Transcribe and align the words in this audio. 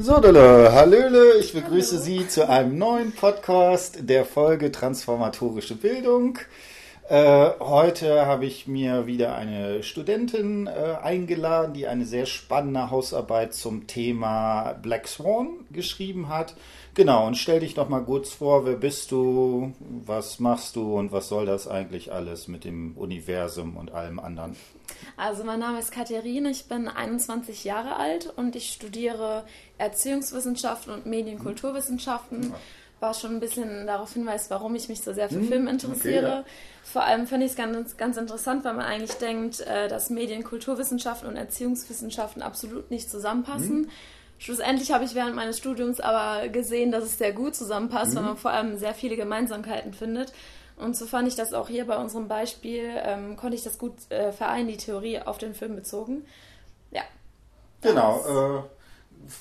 So, 0.00 0.20
Dolle, 0.20 0.72
Hallöle, 0.72 1.38
ich 1.40 1.52
begrüße 1.52 1.96
Hallo. 1.96 2.04
Sie 2.04 2.28
zu 2.28 2.48
einem 2.48 2.78
neuen 2.78 3.10
Podcast 3.10 4.08
der 4.08 4.24
Folge 4.24 4.70
Transformatorische 4.70 5.74
Bildung. 5.74 6.38
Äh, 7.08 7.50
heute 7.58 8.24
habe 8.24 8.46
ich 8.46 8.68
mir 8.68 9.08
wieder 9.08 9.34
eine 9.34 9.82
Studentin 9.82 10.68
äh, 10.68 10.98
eingeladen, 11.02 11.74
die 11.74 11.88
eine 11.88 12.04
sehr 12.04 12.26
spannende 12.26 12.92
Hausarbeit 12.92 13.54
zum 13.54 13.88
Thema 13.88 14.74
Black 14.74 15.08
Swan 15.08 15.48
geschrieben 15.72 16.28
hat. 16.28 16.54
Genau, 16.94 17.26
und 17.26 17.36
stell 17.36 17.60
dich 17.60 17.74
doch 17.74 17.88
mal 17.88 18.04
kurz 18.04 18.32
vor, 18.32 18.66
wer 18.66 18.76
bist 18.76 19.12
du, 19.12 19.72
was 19.78 20.40
machst 20.40 20.76
du 20.76 20.96
und 20.96 21.12
was 21.12 21.28
soll 21.28 21.46
das 21.46 21.68
eigentlich 21.68 22.12
alles 22.12 22.48
mit 22.48 22.64
dem 22.64 22.96
Universum 22.96 23.76
und 23.76 23.92
allem 23.92 24.18
anderen? 24.18 24.56
Also 25.16 25.44
mein 25.44 25.60
Name 25.60 25.78
ist 25.78 25.92
Katharine, 25.92 26.50
ich 26.50 26.66
bin 26.66 26.88
21 26.88 27.64
Jahre 27.64 27.96
alt 27.96 28.32
und 28.36 28.56
ich 28.56 28.70
studiere 28.70 29.44
Erziehungswissenschaften 29.76 30.92
und 30.92 31.06
Medienkulturwissenschaften. 31.06 32.50
Ja 32.50 32.56
was 33.00 33.20
schon 33.20 33.36
ein 33.36 33.40
bisschen 33.40 33.86
darauf 33.86 34.12
hinweist, 34.12 34.50
warum 34.50 34.74
ich 34.74 34.88
mich 34.88 35.02
so 35.02 35.12
sehr 35.12 35.28
für 35.28 35.36
hm, 35.36 35.48
Film 35.48 35.68
interessiere. 35.68 36.18
Okay, 36.18 36.36
ja. 36.38 36.44
Vor 36.82 37.04
allem 37.04 37.26
finde 37.26 37.46
ich 37.46 37.52
es 37.52 37.56
ganz, 37.56 37.96
ganz 37.96 38.16
interessant, 38.16 38.64
weil 38.64 38.74
man 38.74 38.84
eigentlich 38.84 39.12
denkt, 39.18 39.60
äh, 39.60 39.88
dass 39.88 40.10
Medien, 40.10 40.42
Kulturwissenschaften 40.42 41.28
und 41.28 41.36
Erziehungswissenschaften 41.36 42.42
absolut 42.42 42.90
nicht 42.90 43.10
zusammenpassen. 43.10 43.84
Hm. 43.84 43.90
Schlussendlich 44.38 44.92
habe 44.92 45.04
ich 45.04 45.14
während 45.14 45.34
meines 45.34 45.58
Studiums 45.58 46.00
aber 46.00 46.48
gesehen, 46.48 46.92
dass 46.92 47.04
es 47.04 47.18
sehr 47.18 47.32
gut 47.32 47.54
zusammenpasst, 47.54 48.10
hm. 48.10 48.16
weil 48.16 48.22
man 48.24 48.36
vor 48.36 48.52
allem 48.52 48.78
sehr 48.78 48.94
viele 48.94 49.16
Gemeinsamkeiten 49.16 49.92
findet. 49.92 50.32
Und 50.76 50.96
so 50.96 51.06
fand 51.06 51.26
ich 51.26 51.34
das 51.34 51.52
auch 51.52 51.68
hier 51.68 51.86
bei 51.86 51.96
unserem 51.96 52.28
Beispiel, 52.28 52.88
ähm, 53.02 53.36
konnte 53.36 53.56
ich 53.56 53.64
das 53.64 53.78
gut 53.78 53.94
äh, 54.10 54.30
vereinen, 54.32 54.68
die 54.68 54.76
Theorie 54.76 55.20
auf 55.20 55.38
den 55.38 55.54
Film 55.54 55.74
bezogen. 55.74 56.24
Ja. 56.92 57.02
Genau. 57.80 58.60
Äh, 58.60 58.62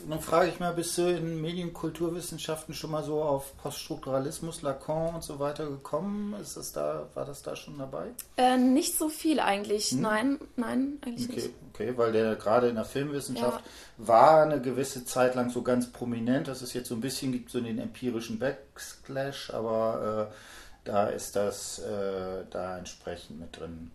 dann 0.09 0.21
frage 0.21 0.49
ich 0.49 0.59
mal, 0.59 0.73
bist 0.73 0.97
du 0.97 1.03
in 1.03 1.41
Medienkulturwissenschaften 1.41 2.73
schon 2.73 2.91
mal 2.91 3.03
so 3.03 3.21
auf 3.21 3.55
Poststrukturalismus, 3.57 4.61
Lacan 4.61 5.15
und 5.15 5.23
so 5.23 5.39
weiter 5.39 5.69
gekommen? 5.69 6.33
Ist 6.41 6.57
das 6.57 6.73
da, 6.73 7.07
war 7.13 7.25
das 7.25 7.41
da 7.41 7.55
schon 7.55 7.77
dabei? 7.77 8.07
Äh, 8.37 8.57
nicht 8.57 8.97
so 8.97 9.09
viel 9.09 9.39
eigentlich. 9.39 9.91
Hm? 9.91 10.01
Nein, 10.01 10.39
nein, 10.55 10.99
eigentlich 11.05 11.29
okay, 11.29 11.41
nicht. 11.41 11.53
Okay, 11.73 11.93
weil 11.97 12.11
der 12.11 12.35
gerade 12.35 12.69
in 12.69 12.75
der 12.75 12.85
Filmwissenschaft 12.85 13.63
ja. 13.63 14.07
war 14.07 14.43
eine 14.43 14.61
gewisse 14.61 15.05
Zeit 15.05 15.35
lang 15.35 15.49
so 15.49 15.61
ganz 15.61 15.91
prominent. 15.91 16.47
Das 16.47 16.61
ist 16.61 16.73
jetzt 16.73 16.89
so 16.89 16.95
ein 16.95 17.01
bisschen, 17.01 17.31
gibt 17.31 17.49
so 17.49 17.61
den 17.61 17.79
empirischen 17.79 18.39
Backsplash, 18.39 19.51
aber 19.51 20.29
äh, 20.31 20.35
da 20.83 21.07
ist 21.07 21.35
das 21.35 21.79
äh, 21.79 22.45
da 22.49 22.77
entsprechend 22.77 23.39
mit 23.39 23.57
drin. 23.57 23.91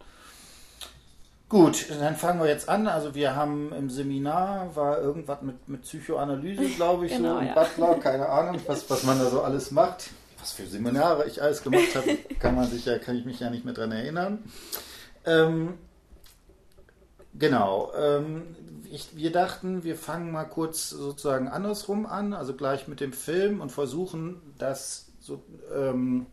Gut, 1.53 1.91
dann 2.01 2.17
fangen 2.17 2.41
wir 2.41 2.49
jetzt 2.49 2.67
an. 2.67 2.87
Also 2.87 3.15
wir 3.15 3.37
haben 3.37 3.75
im 3.75 3.91
Seminar 3.91 4.75
war 4.75 4.99
irgendwas 5.03 5.43
mit, 5.43 5.69
mit 5.69 5.83
Psychoanalyse, 5.83 6.65
glaube 6.77 7.05
ich, 7.05 7.13
genau, 7.15 7.41
so 7.41 7.45
ja. 7.45 7.53
Butler, 7.53 7.95
keine 7.97 8.27
Ahnung, 8.27 8.59
was, 8.67 8.89
was 8.89 9.03
man 9.03 9.19
da 9.19 9.29
so 9.29 9.43
alles 9.43 9.71
macht. 9.71 10.09
Was 10.41 10.53
für 10.53 10.67
Seminare 10.67 11.27
ich 11.27 11.43
alles 11.43 11.63
gemacht 11.63 11.95
habe, 11.95 12.17
kann 12.39 12.55
man 12.55 12.71
sich 12.71 12.87
ja, 12.87 12.99
kann 12.99 13.19
ich 13.19 13.27
mich 13.27 13.39
ja 13.39 13.51
nicht 13.51 13.67
mehr 13.67 13.75
dran 13.75 13.93
erinnern. 13.93 14.39
Ähm, 15.27 15.75
genau. 17.35 17.93
Ähm, 17.99 18.57
ich, 18.91 19.15
wir 19.15 19.31
dachten, 19.31 19.85
wir 19.85 19.97
fangen 19.97 20.33
mal 20.33 20.45
kurz 20.45 20.89
sozusagen 20.89 21.49
andersrum 21.49 22.07
an, 22.07 22.33
also 22.33 22.55
gleich 22.55 22.89
mit 22.89 23.01
dem 23.01 23.13
Film 23.13 23.61
und 23.61 23.71
versuchen 23.71 24.41
das 24.57 25.13
so 25.21 25.45
ähm, 25.77 26.25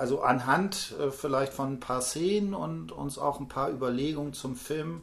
also 0.00 0.22
anhand 0.22 0.94
äh, 0.98 1.10
vielleicht 1.10 1.52
von 1.52 1.74
ein 1.74 1.80
paar 1.80 2.00
Szenen 2.00 2.54
und 2.54 2.90
uns 2.90 3.18
auch 3.18 3.38
ein 3.38 3.48
paar 3.48 3.68
Überlegungen 3.70 4.32
zum 4.32 4.56
Film 4.56 5.02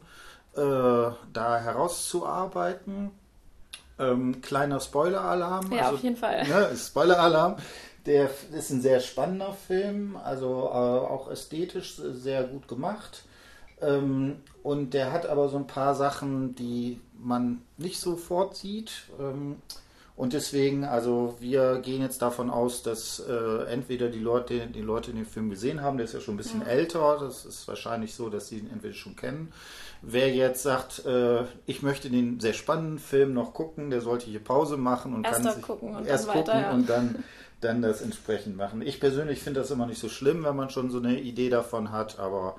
äh, 0.54 0.60
da 0.60 1.58
herauszuarbeiten. 1.60 3.12
Ähm, 4.00 4.40
kleiner 4.40 4.80
Spoiler-Alarm. 4.80 5.72
Ja, 5.72 5.82
also, 5.82 5.94
auf 5.94 6.02
jeden 6.02 6.16
Fall. 6.16 6.46
Ne, 6.46 6.76
Spoiler-Alarm. 6.76 7.56
Der 8.06 8.28
ist 8.52 8.70
ein 8.70 8.80
sehr 8.80 9.00
spannender 9.00 9.52
Film, 9.52 10.16
also 10.16 10.68
äh, 10.72 10.76
auch 10.76 11.30
ästhetisch 11.30 11.96
sehr 11.96 12.42
gut 12.44 12.66
gemacht. 12.66 13.22
Ähm, 13.80 14.40
und 14.64 14.94
der 14.94 15.12
hat 15.12 15.26
aber 15.26 15.48
so 15.48 15.58
ein 15.58 15.66
paar 15.68 15.94
Sachen, 15.94 16.56
die 16.56 17.00
man 17.18 17.62
nicht 17.76 18.00
sofort 18.00 18.56
sieht. 18.56 18.90
Ähm, 19.20 19.56
und 20.18 20.32
deswegen, 20.32 20.82
also 20.82 21.36
wir 21.38 21.78
gehen 21.78 22.02
jetzt 22.02 22.22
davon 22.22 22.50
aus, 22.50 22.82
dass 22.82 23.20
äh, 23.20 23.66
entweder 23.70 24.08
die 24.08 24.18
Leute, 24.18 24.66
die 24.66 24.80
Leute 24.80 25.12
den 25.12 25.24
Film 25.24 25.48
gesehen 25.48 25.80
haben, 25.80 25.96
der 25.96 26.06
ist 26.06 26.12
ja 26.12 26.20
schon 26.20 26.34
ein 26.34 26.38
bisschen 26.38 26.62
ja. 26.62 26.66
älter, 26.66 27.18
das 27.20 27.44
ist 27.44 27.68
wahrscheinlich 27.68 28.14
so, 28.14 28.28
dass 28.28 28.48
sie 28.48 28.58
ihn 28.58 28.68
entweder 28.68 28.94
schon 28.94 29.14
kennen. 29.14 29.52
Wer 30.02 30.34
jetzt 30.34 30.64
sagt, 30.64 31.06
äh, 31.06 31.44
ich 31.66 31.82
möchte 31.82 32.10
den 32.10 32.40
sehr 32.40 32.52
spannenden 32.52 32.98
Film 32.98 33.32
noch 33.32 33.54
gucken, 33.54 33.90
der 33.90 34.00
sollte 34.00 34.26
hier 34.26 34.42
Pause 34.42 34.76
machen 34.76 35.14
und 35.14 35.24
erst 35.24 35.44
kann 35.44 35.54
sich 35.54 35.62
gucken 35.62 35.94
und 35.94 36.04
erst 36.04 36.26
dann 36.26 36.34
gucken 36.34 36.52
weiter, 36.52 36.62
ja. 36.62 36.72
und 36.72 36.88
dann, 36.90 37.24
dann 37.60 37.80
das 37.80 38.02
entsprechend 38.02 38.56
machen. 38.56 38.82
Ich 38.82 38.98
persönlich 38.98 39.40
finde 39.40 39.60
das 39.60 39.70
immer 39.70 39.86
nicht 39.86 40.00
so 40.00 40.08
schlimm, 40.08 40.42
wenn 40.42 40.56
man 40.56 40.70
schon 40.70 40.90
so 40.90 40.98
eine 40.98 41.20
Idee 41.20 41.48
davon 41.48 41.92
hat, 41.92 42.18
aber 42.18 42.56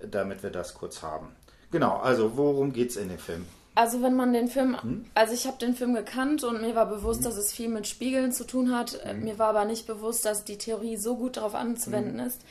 damit 0.00 0.42
wir 0.42 0.48
das 0.50 0.72
kurz 0.72 1.02
haben. 1.02 1.28
Genau, 1.72 1.98
also 1.98 2.38
worum 2.38 2.72
geht 2.72 2.88
es 2.88 2.96
in 2.96 3.10
dem 3.10 3.18
Film? 3.18 3.44
Also 3.74 4.02
wenn 4.02 4.14
man 4.14 4.32
den 4.32 4.48
Film, 4.48 4.80
hm? 4.80 5.06
also 5.14 5.32
ich 5.32 5.46
habe 5.46 5.58
den 5.58 5.74
Film 5.74 5.94
gekannt 5.94 6.44
und 6.44 6.60
mir 6.60 6.74
war 6.74 6.86
bewusst, 6.86 7.20
hm? 7.20 7.24
dass 7.24 7.36
es 7.36 7.52
viel 7.52 7.68
mit 7.68 7.86
Spiegeln 7.86 8.32
zu 8.32 8.44
tun 8.46 8.76
hat. 8.76 9.00
Hm? 9.04 9.24
Mir 9.24 9.38
war 9.38 9.48
aber 9.48 9.64
nicht 9.64 9.86
bewusst, 9.86 10.24
dass 10.24 10.44
die 10.44 10.58
Theorie 10.58 10.96
so 10.96 11.16
gut 11.16 11.38
darauf 11.38 11.54
anzuwenden 11.54 12.20
hm? 12.20 12.26
ist. 12.26 12.42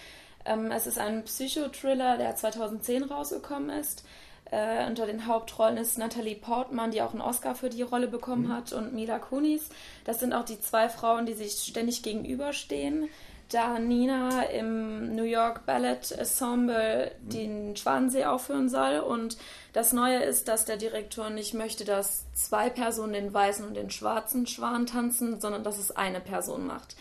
Ähm, 0.45 0.71
es 0.71 0.87
ist 0.87 0.97
ein 0.97 1.23
Psychothriller, 1.23 2.17
der 2.17 2.35
2010 2.35 3.03
rausgekommen 3.03 3.69
ist. 3.69 4.03
Äh, 4.49 4.87
unter 4.87 5.05
den 5.05 5.27
Hauptrollen 5.27 5.77
ist 5.77 5.99
Natalie 5.99 6.35
Portman, 6.35 6.91
die 6.91 7.03
auch 7.03 7.13
einen 7.13 7.21
Oscar 7.21 7.53
für 7.53 7.69
die 7.69 7.83
Rolle 7.83 8.07
bekommen 8.07 8.45
hm? 8.45 8.53
hat, 8.55 8.73
und 8.73 8.93
Mila 8.93 9.19
Kunis. 9.19 9.69
Das 10.05 10.19
sind 10.19 10.33
auch 10.33 10.43
die 10.43 10.59
zwei 10.59 10.89
Frauen, 10.89 11.27
die 11.27 11.33
sich 11.33 11.51
ständig 11.51 12.01
gegenüberstehen 12.01 13.09
da 13.53 13.79
Nina 13.79 14.43
im 14.43 15.15
New 15.15 15.23
York 15.23 15.65
Ballet 15.65 16.11
Ensemble 16.11 17.11
den 17.21 17.75
Schwanensee 17.75 18.25
aufführen 18.25 18.69
soll. 18.69 18.99
Und 18.99 19.37
das 19.73 19.93
Neue 19.93 20.23
ist, 20.23 20.47
dass 20.47 20.65
der 20.65 20.77
Direktor 20.77 21.29
nicht 21.29 21.53
möchte, 21.53 21.85
dass 21.85 22.25
zwei 22.33 22.69
Personen 22.69 23.13
den 23.13 23.33
weißen 23.33 23.65
und 23.65 23.75
den 23.75 23.89
schwarzen 23.89 24.47
Schwan 24.47 24.85
tanzen, 24.85 25.39
sondern 25.41 25.63
dass 25.63 25.77
es 25.77 25.91
eine 25.91 26.21
Person 26.21 26.65
macht. 26.65 26.95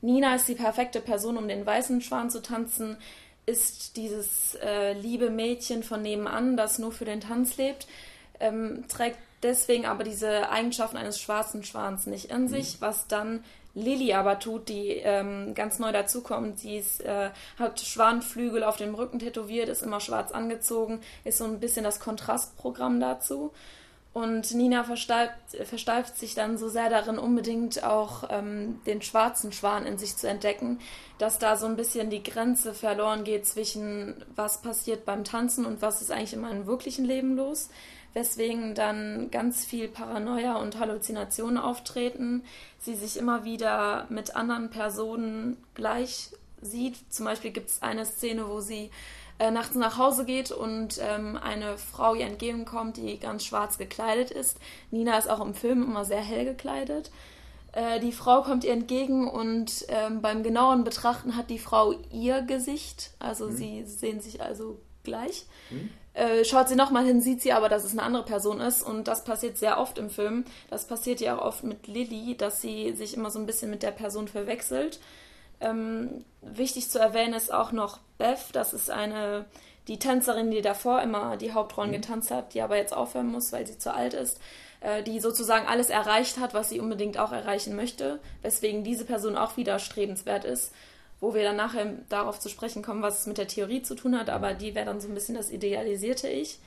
Nina 0.00 0.36
ist 0.36 0.48
die 0.48 0.54
perfekte 0.54 1.00
Person, 1.00 1.36
um 1.36 1.48
den 1.48 1.66
weißen 1.66 2.00
Schwan 2.00 2.30
zu 2.30 2.40
tanzen, 2.40 2.96
ist 3.46 3.96
dieses 3.96 4.56
äh, 4.56 4.92
liebe 4.92 5.30
Mädchen 5.30 5.82
von 5.82 6.02
nebenan, 6.02 6.56
das 6.56 6.78
nur 6.78 6.92
für 6.92 7.04
den 7.04 7.20
Tanz 7.20 7.56
lebt, 7.56 7.86
ähm, 8.40 8.84
trägt 8.88 9.18
deswegen 9.42 9.86
aber 9.86 10.04
diese 10.04 10.50
Eigenschaften 10.50 10.96
eines 10.96 11.20
schwarzen 11.20 11.64
Schwans 11.64 12.06
nicht 12.06 12.30
in 12.30 12.48
sich, 12.48 12.74
mhm. 12.74 12.80
was 12.80 13.06
dann 13.06 13.44
Lilly 13.76 14.14
aber 14.14 14.38
tut, 14.38 14.70
die 14.70 14.88
ähm, 14.88 15.54
ganz 15.54 15.78
neu 15.78 15.92
dazukommt. 15.92 16.58
Sie 16.58 16.78
ist, 16.78 17.04
äh, 17.04 17.30
hat 17.58 17.78
Schwanflügel 17.78 18.64
auf 18.64 18.78
dem 18.78 18.94
Rücken 18.94 19.18
tätowiert, 19.18 19.68
ist 19.68 19.82
immer 19.82 20.00
schwarz 20.00 20.32
angezogen, 20.32 21.00
ist 21.24 21.38
so 21.38 21.44
ein 21.44 21.60
bisschen 21.60 21.84
das 21.84 22.00
Kontrastprogramm 22.00 23.00
dazu. 23.00 23.52
Und 24.14 24.54
Nina 24.54 24.82
versteift, 24.82 25.34
versteift 25.64 26.16
sich 26.16 26.34
dann 26.34 26.56
so 26.56 26.70
sehr 26.70 26.88
darin, 26.88 27.18
unbedingt 27.18 27.84
auch 27.84 28.24
ähm, 28.30 28.80
den 28.86 29.02
schwarzen 29.02 29.52
Schwan 29.52 29.84
in 29.84 29.98
sich 29.98 30.16
zu 30.16 30.26
entdecken, 30.26 30.80
dass 31.18 31.38
da 31.38 31.58
so 31.58 31.66
ein 31.66 31.76
bisschen 31.76 32.08
die 32.08 32.22
Grenze 32.22 32.72
verloren 32.72 33.24
geht 33.24 33.44
zwischen 33.44 34.24
was 34.34 34.62
passiert 34.62 35.04
beim 35.04 35.22
Tanzen 35.22 35.66
und 35.66 35.82
was 35.82 36.00
ist 36.00 36.10
eigentlich 36.10 36.32
in 36.32 36.40
meinem 36.40 36.66
wirklichen 36.66 37.04
Leben 37.04 37.36
los 37.36 37.68
weswegen 38.16 38.74
dann 38.74 39.30
ganz 39.30 39.66
viel 39.66 39.88
Paranoia 39.88 40.56
und 40.56 40.80
Halluzinationen 40.80 41.58
auftreten, 41.58 42.44
sie 42.78 42.94
sich 42.94 43.18
immer 43.18 43.44
wieder 43.44 44.06
mit 44.08 44.34
anderen 44.34 44.70
Personen 44.70 45.58
gleich 45.74 46.30
sieht. 46.62 46.96
Zum 47.12 47.26
Beispiel 47.26 47.50
gibt 47.50 47.68
es 47.68 47.82
eine 47.82 48.06
Szene, 48.06 48.48
wo 48.48 48.62
sie 48.62 48.90
äh, 49.38 49.50
nachts 49.50 49.74
nach 49.74 49.98
Hause 49.98 50.24
geht 50.24 50.50
und 50.50 50.98
ähm, 50.98 51.36
eine 51.36 51.76
Frau 51.76 52.14
ihr 52.14 52.24
entgegenkommt, 52.24 52.96
die 52.96 53.20
ganz 53.20 53.44
schwarz 53.44 53.76
gekleidet 53.76 54.30
ist. 54.30 54.56
Nina 54.90 55.18
ist 55.18 55.28
auch 55.28 55.44
im 55.44 55.52
Film 55.52 55.82
immer 55.82 56.06
sehr 56.06 56.22
hell 56.22 56.46
gekleidet. 56.46 57.10
Äh, 57.72 58.00
die 58.00 58.12
Frau 58.12 58.40
kommt 58.40 58.64
ihr 58.64 58.72
entgegen 58.72 59.28
und 59.28 59.84
ähm, 59.88 60.22
beim 60.22 60.42
genauen 60.42 60.84
Betrachten 60.84 61.36
hat 61.36 61.50
die 61.50 61.58
Frau 61.58 61.92
ihr 62.10 62.40
Gesicht, 62.40 63.10
also 63.18 63.48
mhm. 63.48 63.56
sie 63.58 63.84
sehen 63.84 64.20
sich 64.20 64.40
also 64.40 64.80
gleich. 65.02 65.44
Mhm. 65.68 65.90
Äh, 66.16 66.46
schaut 66.46 66.68
sie 66.68 66.76
nochmal 66.76 67.04
hin, 67.04 67.20
sieht 67.20 67.42
sie 67.42 67.52
aber, 67.52 67.68
dass 67.68 67.84
es 67.84 67.92
eine 67.92 68.02
andere 68.02 68.24
Person 68.24 68.58
ist. 68.58 68.82
Und 68.82 69.06
das 69.06 69.22
passiert 69.24 69.58
sehr 69.58 69.78
oft 69.78 69.98
im 69.98 70.08
Film. 70.08 70.46
Das 70.70 70.86
passiert 70.86 71.20
ja 71.20 71.38
auch 71.38 71.44
oft 71.44 71.62
mit 71.62 71.86
Lilly, 71.88 72.34
dass 72.38 72.62
sie 72.62 72.94
sich 72.94 73.14
immer 73.14 73.30
so 73.30 73.38
ein 73.38 73.44
bisschen 73.44 73.70
mit 73.70 73.82
der 73.82 73.90
Person 73.90 74.26
verwechselt. 74.26 74.98
Ähm, 75.60 76.24
wichtig 76.40 76.88
zu 76.88 76.98
erwähnen 76.98 77.34
ist 77.34 77.52
auch 77.52 77.70
noch 77.70 77.98
Beth. 78.16 78.48
Das 78.54 78.72
ist 78.72 78.88
eine, 78.88 79.44
die 79.88 79.98
Tänzerin, 79.98 80.50
die 80.50 80.62
davor 80.62 81.02
immer 81.02 81.36
die 81.36 81.52
Hauptrollen 81.52 81.90
mhm. 81.90 81.96
getanzt 81.96 82.30
hat, 82.30 82.54
die 82.54 82.62
aber 82.62 82.78
jetzt 82.78 82.96
aufhören 82.96 83.30
muss, 83.30 83.52
weil 83.52 83.66
sie 83.66 83.76
zu 83.76 83.92
alt 83.92 84.14
ist. 84.14 84.40
Äh, 84.80 85.02
die 85.02 85.20
sozusagen 85.20 85.66
alles 85.66 85.90
erreicht 85.90 86.38
hat, 86.38 86.54
was 86.54 86.70
sie 86.70 86.80
unbedingt 86.80 87.18
auch 87.18 87.32
erreichen 87.32 87.76
möchte. 87.76 88.20
Weswegen 88.40 88.84
diese 88.84 89.04
Person 89.04 89.36
auch 89.36 89.58
wieder 89.58 89.78
strebenswert 89.78 90.46
ist 90.46 90.72
wo 91.26 91.34
wir 91.34 91.42
dann 91.42 91.56
nachher 91.56 91.92
darauf 92.08 92.38
zu 92.38 92.48
sprechen 92.48 92.82
kommen, 92.82 93.02
was 93.02 93.20
es 93.20 93.26
mit 93.26 93.36
der 93.36 93.48
Theorie 93.48 93.82
zu 93.82 93.96
tun 93.96 94.16
hat, 94.16 94.30
aber 94.30 94.54
die 94.54 94.76
wäre 94.76 94.86
dann 94.86 95.00
so 95.00 95.08
ein 95.08 95.14
bisschen 95.14 95.34
das 95.34 95.50
idealisierte 95.50 96.28
Ich. 96.28 96.60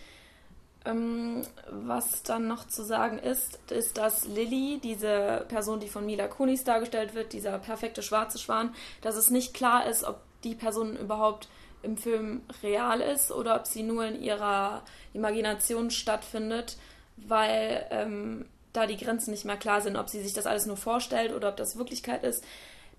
Ähm, 0.84 1.44
was 1.72 2.24
dann 2.24 2.50
noch 2.50 2.68
zu 2.68 2.84
sagen 2.84 3.20
ist, 3.20 3.58
ist, 3.72 3.98
dass 3.98 4.26
Lilly, 4.26 4.82
diese 4.84 5.46
Person, 5.48 5.80
die 5.80 5.88
von 5.88 6.06
Mila 6.06 6.28
Kunis 6.28 6.66
dargestellt 6.66 7.14
wird, 7.16 7.32
dieser 7.32 7.58
perfekte 7.58 8.04
schwarze 8.04 8.38
Schwan, 8.38 8.76
dass 9.00 9.16
es 9.16 9.30
nicht 9.30 9.54
klar 9.54 9.88
ist, 9.88 10.04
ob 10.04 10.20
die 10.44 10.56
Person 10.56 10.98
überhaupt 10.98 11.48
im 11.82 11.96
Film 11.96 12.42
real 12.62 13.00
ist 13.00 13.32
oder 13.32 13.56
ob 13.56 13.66
sie 13.66 13.84
nur 13.84 14.06
in 14.06 14.22
ihrer 14.22 14.84
Imagination 15.14 15.90
stattfindet, 15.90 16.76
weil 17.16 17.86
ähm, 17.92 18.46
da 18.74 18.86
die 18.88 18.98
Grenzen 18.98 19.32
nicht 19.32 19.46
mehr 19.46 19.58
klar 19.58 19.80
sind, 19.80 19.96
ob 19.96 20.10
sie 20.10 20.22
sich 20.22 20.34
das 20.34 20.46
alles 20.46 20.66
nur 20.66 20.78
vorstellt 20.78 21.34
oder 21.34 21.48
ob 21.48 21.56
das 21.56 21.78
Wirklichkeit 21.78 22.26
ist. 22.26 22.44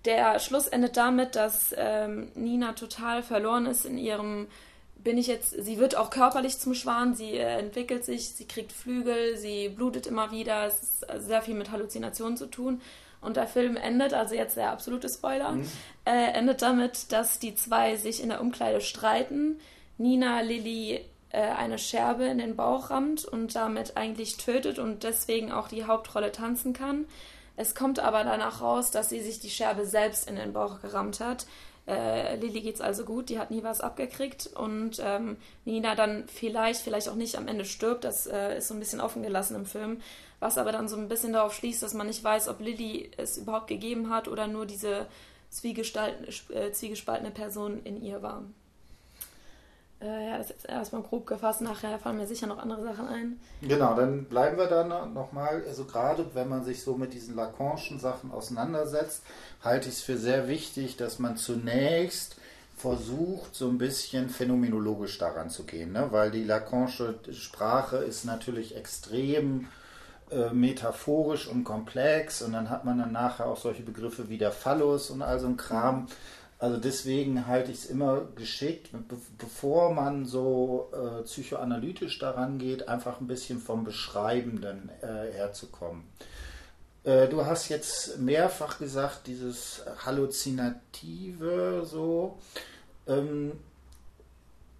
Der 0.05 0.39
Schluss 0.39 0.67
endet 0.67 0.97
damit, 0.97 1.35
dass 1.35 1.75
ähm, 1.77 2.31
Nina 2.35 2.73
total 2.73 3.21
verloren 3.23 3.65
ist 3.65 3.85
in 3.85 3.97
ihrem 3.97 4.47
bin 5.03 5.17
ich 5.17 5.27
jetzt, 5.27 5.55
sie 5.63 5.79
wird 5.79 5.95
auch 5.95 6.09
körperlich 6.09 6.59
zum 6.59 6.73
Schwan, 6.73 7.15
sie 7.15 7.37
äh, 7.37 7.59
entwickelt 7.59 8.05
sich, 8.05 8.29
sie 8.29 8.45
kriegt 8.45 8.71
Flügel, 8.71 9.37
sie 9.37 9.69
blutet 9.69 10.07
immer 10.07 10.31
wieder, 10.31 10.65
es 10.65 10.81
ist 10.81 11.05
sehr 11.17 11.41
viel 11.41 11.55
mit 11.55 11.71
Halluzinationen 11.71 12.37
zu 12.37 12.45
tun. 12.47 12.81
Und 13.19 13.37
der 13.37 13.47
Film 13.47 13.77
endet, 13.77 14.13
also 14.13 14.33
jetzt 14.33 14.57
der 14.57 14.71
absolute 14.71 15.07
Spoiler, 15.07 15.51
mhm. 15.51 15.67
äh, 16.05 16.31
endet 16.33 16.61
damit, 16.61 17.11
dass 17.11 17.37
die 17.39 17.55
zwei 17.55 17.95
sich 17.95 18.21
in 18.21 18.29
der 18.29 18.41
Umkleide 18.41 18.81
streiten. 18.81 19.59
Nina 19.99 20.41
Lilly 20.41 21.01
äh, 21.29 21.39
eine 21.39 21.77
Scherbe 21.77 22.25
in 22.25 22.39
den 22.39 22.55
Bauch 22.55 22.89
rammt 22.89 23.25
und 23.25 23.55
damit 23.55 23.95
eigentlich 23.95 24.37
tötet 24.37 24.79
und 24.79 25.03
deswegen 25.03 25.51
auch 25.51 25.67
die 25.67 25.85
Hauptrolle 25.85 26.31
tanzen 26.31 26.73
kann. 26.73 27.05
Es 27.61 27.75
kommt 27.75 27.99
aber 27.99 28.23
danach 28.23 28.61
raus, 28.61 28.91
dass 28.91 29.09
sie 29.09 29.21
sich 29.21 29.39
die 29.39 29.49
Scherbe 29.49 29.85
selbst 29.85 30.27
in 30.27 30.35
den 30.35 30.53
Bauch 30.53 30.81
gerammt 30.81 31.19
hat. 31.19 31.45
Äh, 31.87 32.35
Lilly 32.35 32.61
geht's 32.61 32.81
also 32.81 33.05
gut, 33.05 33.29
die 33.29 33.39
hat 33.39 33.51
nie 33.51 33.63
was 33.63 33.81
abgekriegt 33.81 34.47
und 34.55 35.01
ähm, 35.03 35.37
Nina 35.65 35.95
dann 35.95 36.27
vielleicht, 36.27 36.81
vielleicht 36.81 37.09
auch 37.09 37.15
nicht 37.15 37.37
am 37.37 37.47
Ende 37.47 37.65
stirbt. 37.65 38.03
Das 38.03 38.27
äh, 38.27 38.57
ist 38.57 38.67
so 38.67 38.73
ein 38.73 38.79
bisschen 38.79 39.01
offen 39.01 39.23
gelassen 39.23 39.55
im 39.55 39.65
Film 39.65 40.01
was 40.41 40.57
aber 40.57 40.71
dann 40.73 40.89
so 40.89 40.97
ein 40.97 41.07
bisschen 41.07 41.33
darauf 41.33 41.53
schließt, 41.53 41.81
dass 41.83 41.93
man 41.93 42.07
nicht 42.07 42.23
weiß, 42.23 42.49
ob 42.49 42.59
Lilly 42.59 43.11
es 43.15 43.37
überhaupt 43.37 43.67
gegeben 43.67 44.09
hat 44.09 44.27
oder 44.27 44.47
nur 44.47 44.65
diese 44.65 45.05
äh, 45.63 46.71
zwiegespaltene 46.71 47.31
Person 47.31 47.81
in 47.83 48.01
ihr 48.01 48.21
war. 48.23 48.43
Äh, 50.01 50.27
ja, 50.27 50.37
das 50.37 50.49
ist 50.49 50.63
jetzt 50.63 50.69
erstmal 50.69 51.03
grob 51.03 51.27
gefasst, 51.27 51.61
nachher 51.61 51.99
fallen 51.99 52.17
mir 52.17 52.27
sicher 52.27 52.47
noch 52.47 52.57
andere 52.57 52.83
Sachen 52.83 53.07
ein. 53.07 53.39
Genau, 53.61 53.95
dann 53.95 54.25
bleiben 54.25 54.57
wir 54.57 54.67
da 54.67 54.83
nochmal, 55.05 55.63
also 55.67 55.85
gerade 55.85 56.25
wenn 56.33 56.49
man 56.49 56.63
sich 56.63 56.81
so 56.83 56.95
mit 56.95 57.13
diesen 57.13 57.35
Lacanischen 57.35 57.99
Sachen 57.99 58.31
auseinandersetzt, 58.31 59.23
halte 59.63 59.89
ich 59.89 59.95
es 59.95 60.01
für 60.01 60.17
sehr 60.17 60.47
wichtig, 60.47 60.97
dass 60.97 61.19
man 61.19 61.37
zunächst 61.37 62.37
versucht, 62.75 63.53
so 63.53 63.67
ein 63.67 63.77
bisschen 63.77 64.29
phänomenologisch 64.29 65.19
daran 65.19 65.51
zu 65.51 65.65
gehen, 65.65 65.91
ne? 65.91 66.07
weil 66.09 66.31
die 66.31 66.43
Lacanische 66.43 67.19
Sprache 67.31 67.97
ist 67.97 68.25
natürlich 68.25 68.75
extrem 68.75 69.67
äh, 70.31 70.51
metaphorisch 70.51 71.47
und 71.47 71.63
komplex 71.63 72.41
und 72.41 72.53
dann 72.53 72.71
hat 72.71 72.85
man 72.85 72.97
dann 72.97 73.11
nachher 73.11 73.45
auch 73.45 73.57
solche 73.57 73.83
Begriffe 73.83 74.29
wie 74.29 74.39
der 74.39 74.51
Phallus 74.51 75.11
und 75.11 75.21
all 75.21 75.39
so 75.39 75.47
ein 75.47 75.57
Kram. 75.57 76.07
Also 76.61 76.77
deswegen 76.77 77.47
halte 77.47 77.71
ich 77.71 77.79
es 77.79 77.85
immer 77.87 78.21
geschickt, 78.35 78.91
be 78.91 79.17
bevor 79.39 79.95
man 79.95 80.27
so 80.27 80.91
äh, 80.93 81.23
psychoanalytisch 81.23 82.19
daran 82.19 82.59
geht, 82.59 82.87
einfach 82.87 83.19
ein 83.19 83.25
bisschen 83.25 83.57
vom 83.57 83.83
Beschreibenden 83.83 84.91
äh, 85.01 85.33
herzukommen. 85.33 86.03
Äh, 87.03 87.29
du 87.29 87.47
hast 87.47 87.69
jetzt 87.69 88.19
mehrfach 88.19 88.77
gesagt, 88.77 89.25
dieses 89.25 89.81
Halluzinative 90.05 91.81
so. 91.83 92.37
Ähm, 93.07 93.53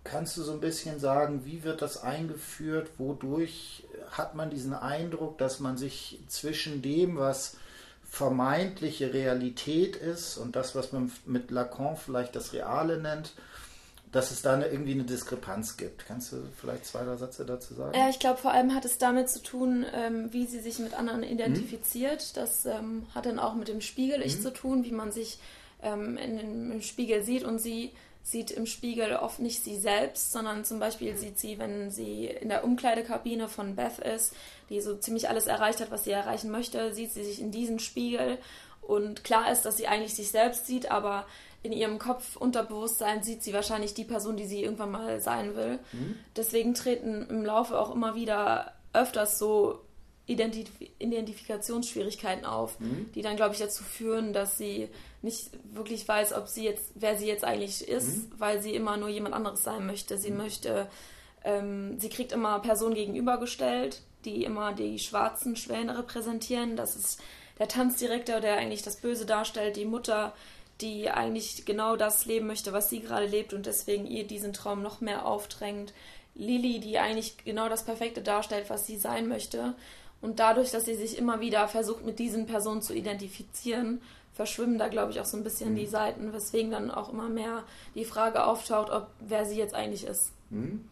kannst 0.03 0.37
du 0.37 0.43
so 0.43 0.51
ein 0.51 0.59
bisschen 0.59 0.99
sagen, 0.99 1.45
wie 1.45 1.63
wird 1.63 1.81
das 1.81 2.03
eingeführt? 2.03 2.91
Wodurch 2.99 3.85
hat 4.11 4.35
man 4.35 4.51
diesen 4.51 4.75
Eindruck, 4.75 5.39
dass 5.39 5.59
man 5.59 5.77
sich 5.77 6.19
zwischen 6.27 6.83
dem, 6.83 7.17
was 7.17 7.57
vermeintliche 8.11 9.13
Realität 9.13 9.95
ist 9.95 10.37
und 10.37 10.57
das, 10.57 10.75
was 10.75 10.91
man 10.91 11.09
mit 11.25 11.49
Lacan 11.49 11.95
vielleicht 11.95 12.35
das 12.35 12.51
Reale 12.51 13.01
nennt, 13.01 13.31
dass 14.11 14.31
es 14.31 14.41
da 14.41 14.53
eine, 14.53 14.67
irgendwie 14.67 14.91
eine 14.91 15.05
Diskrepanz 15.05 15.77
gibt. 15.77 16.05
Kannst 16.05 16.33
du 16.33 16.43
vielleicht 16.59 16.85
zwei, 16.85 17.05
drei 17.05 17.15
Sätze 17.15 17.45
dazu 17.45 17.73
sagen? 17.73 17.97
Ja, 17.97 18.09
ich 18.09 18.19
glaube, 18.19 18.37
vor 18.37 18.51
allem 18.51 18.75
hat 18.75 18.83
es 18.83 18.97
damit 18.97 19.29
zu 19.29 19.41
tun, 19.41 19.85
ähm, 19.93 20.27
wie 20.33 20.45
sie 20.45 20.59
sich 20.59 20.79
mit 20.79 20.93
anderen 20.93 21.23
identifiziert. 21.23 22.19
Mhm. 22.19 22.35
Das 22.35 22.65
ähm, 22.65 23.07
hat 23.15 23.25
dann 23.25 23.39
auch 23.39 23.55
mit 23.55 23.69
dem 23.69 23.79
Spiegel-Ich 23.79 24.39
mhm. 24.39 24.41
zu 24.41 24.51
tun, 24.51 24.83
wie 24.83 24.91
man 24.91 25.13
sich 25.13 25.39
ähm, 25.81 26.17
in 26.17 26.37
den, 26.37 26.71
im 26.73 26.81
Spiegel 26.81 27.23
sieht 27.23 27.45
und 27.45 27.59
sie 27.59 27.91
sieht 28.23 28.51
im 28.51 28.65
Spiegel 28.65 29.15
oft 29.15 29.39
nicht 29.39 29.63
sie 29.63 29.77
selbst, 29.77 30.33
sondern 30.33 30.65
zum 30.65 30.79
Beispiel 30.79 31.15
sieht 31.15 31.39
sie, 31.39 31.57
wenn 31.59 31.89
sie 31.89 32.25
in 32.25 32.49
der 32.49 32.65
Umkleidekabine 32.65 33.47
von 33.47 33.75
Beth 33.75 33.99
ist, 33.99 34.35
die 34.71 34.81
so 34.81 34.95
ziemlich 34.95 35.29
alles 35.29 35.45
erreicht 35.45 35.81
hat, 35.81 35.91
was 35.91 36.05
sie 36.05 36.11
erreichen 36.11 36.49
möchte, 36.49 36.93
sieht 36.93 37.11
sie 37.11 37.23
sich 37.23 37.39
in 37.39 37.51
diesen 37.51 37.77
Spiegel 37.77 38.39
und 38.81 39.23
klar 39.23 39.51
ist, 39.51 39.61
dass 39.61 39.77
sie 39.77 39.87
eigentlich 39.87 40.15
sich 40.15 40.31
selbst 40.31 40.65
sieht, 40.65 40.89
aber 40.91 41.25
in 41.63 41.71
ihrem 41.71 41.99
Kopf 41.99 42.35
Unterbewusstsein 42.35 43.23
sieht 43.23 43.43
sie 43.43 43.53
wahrscheinlich 43.53 43.93
die 43.93 44.03
Person, 44.03 44.35
die 44.35 44.47
sie 44.47 44.63
irgendwann 44.63 44.91
mal 44.91 45.21
sein 45.21 45.55
will. 45.55 45.79
Mhm. 45.91 46.15
Deswegen 46.35 46.73
treten 46.73 47.27
im 47.29 47.45
Laufe 47.45 47.79
auch 47.79 47.93
immer 47.93 48.15
wieder 48.15 48.73
öfters 48.93 49.37
so 49.37 49.81
Identif 50.25 50.69
Identifikationsschwierigkeiten 50.99 52.45
auf, 52.45 52.79
mhm. 52.79 53.11
die 53.13 53.21
dann, 53.21 53.35
glaube 53.35 53.53
ich, 53.53 53.59
dazu 53.59 53.83
führen, 53.83 54.33
dass 54.33 54.57
sie 54.57 54.89
nicht 55.21 55.51
wirklich 55.73 56.07
weiß, 56.07 56.33
ob 56.33 56.47
sie 56.47 56.63
jetzt, 56.63 56.91
wer 56.95 57.17
sie 57.17 57.27
jetzt 57.27 57.43
eigentlich 57.43 57.87
ist, 57.87 58.07
mhm. 58.07 58.31
weil 58.37 58.61
sie 58.61 58.73
immer 58.73 58.97
nur 58.97 59.09
jemand 59.09 59.35
anderes 59.35 59.63
sein 59.63 59.85
möchte. 59.85 60.17
Sie 60.17 60.31
mhm. 60.31 60.37
möchte, 60.37 60.89
ähm, 61.43 61.99
sie 61.99 62.09
kriegt 62.09 62.31
immer 62.31 62.59
Personen 62.59 62.95
gegenübergestellt, 62.95 64.01
die 64.25 64.43
immer 64.43 64.73
die 64.73 64.99
schwarzen 64.99 65.55
Schwäne 65.55 65.97
repräsentieren. 65.97 66.75
Das 66.75 66.95
ist 66.95 67.21
der 67.59 67.67
Tanzdirektor, 67.67 68.39
der 68.39 68.57
eigentlich 68.57 68.81
das 68.81 68.97
Böse 68.97 69.25
darstellt, 69.25 69.75
die 69.75 69.85
Mutter, 69.85 70.33
die 70.81 71.09
eigentlich 71.09 71.65
genau 71.65 71.95
das 71.95 72.25
leben 72.25 72.47
möchte, 72.47 72.73
was 72.73 72.89
sie 72.89 73.01
gerade 73.01 73.27
lebt 73.27 73.53
und 73.53 73.65
deswegen 73.65 74.07
ihr 74.07 74.25
diesen 74.25 74.53
Traum 74.53 74.81
noch 74.81 75.01
mehr 75.01 75.25
aufdrängt. 75.25 75.93
Lilly, 76.33 76.79
die 76.79 76.97
eigentlich 76.97 77.37
genau 77.43 77.69
das 77.69 77.83
Perfekte 77.83 78.21
darstellt, 78.21 78.69
was 78.69 78.87
sie 78.87 78.97
sein 78.97 79.27
möchte. 79.27 79.75
Und 80.21 80.39
dadurch, 80.39 80.71
dass 80.71 80.85
sie 80.85 80.95
sich 80.95 81.17
immer 81.17 81.39
wieder 81.41 81.67
versucht, 81.67 82.05
mit 82.05 82.19
diesen 82.19 82.45
Personen 82.45 82.81
zu 82.81 82.93
identifizieren, 82.93 84.01
verschwimmen 84.33 84.77
da, 84.77 84.87
glaube 84.87 85.11
ich, 85.11 85.19
auch 85.19 85.25
so 85.25 85.37
ein 85.37 85.43
bisschen 85.43 85.73
mhm. 85.73 85.77
die 85.77 85.87
Seiten, 85.87 86.33
weswegen 86.33 86.71
dann 86.71 86.91
auch 86.91 87.11
immer 87.11 87.29
mehr 87.29 87.63
die 87.95 88.05
Frage 88.05 88.43
auftaucht, 88.43 88.91
ob 88.91 89.07
wer 89.19 89.45
sie 89.45 89.57
jetzt 89.57 89.73
eigentlich 89.73 90.05
ist. 90.05 90.31
Mhm. 90.49 90.85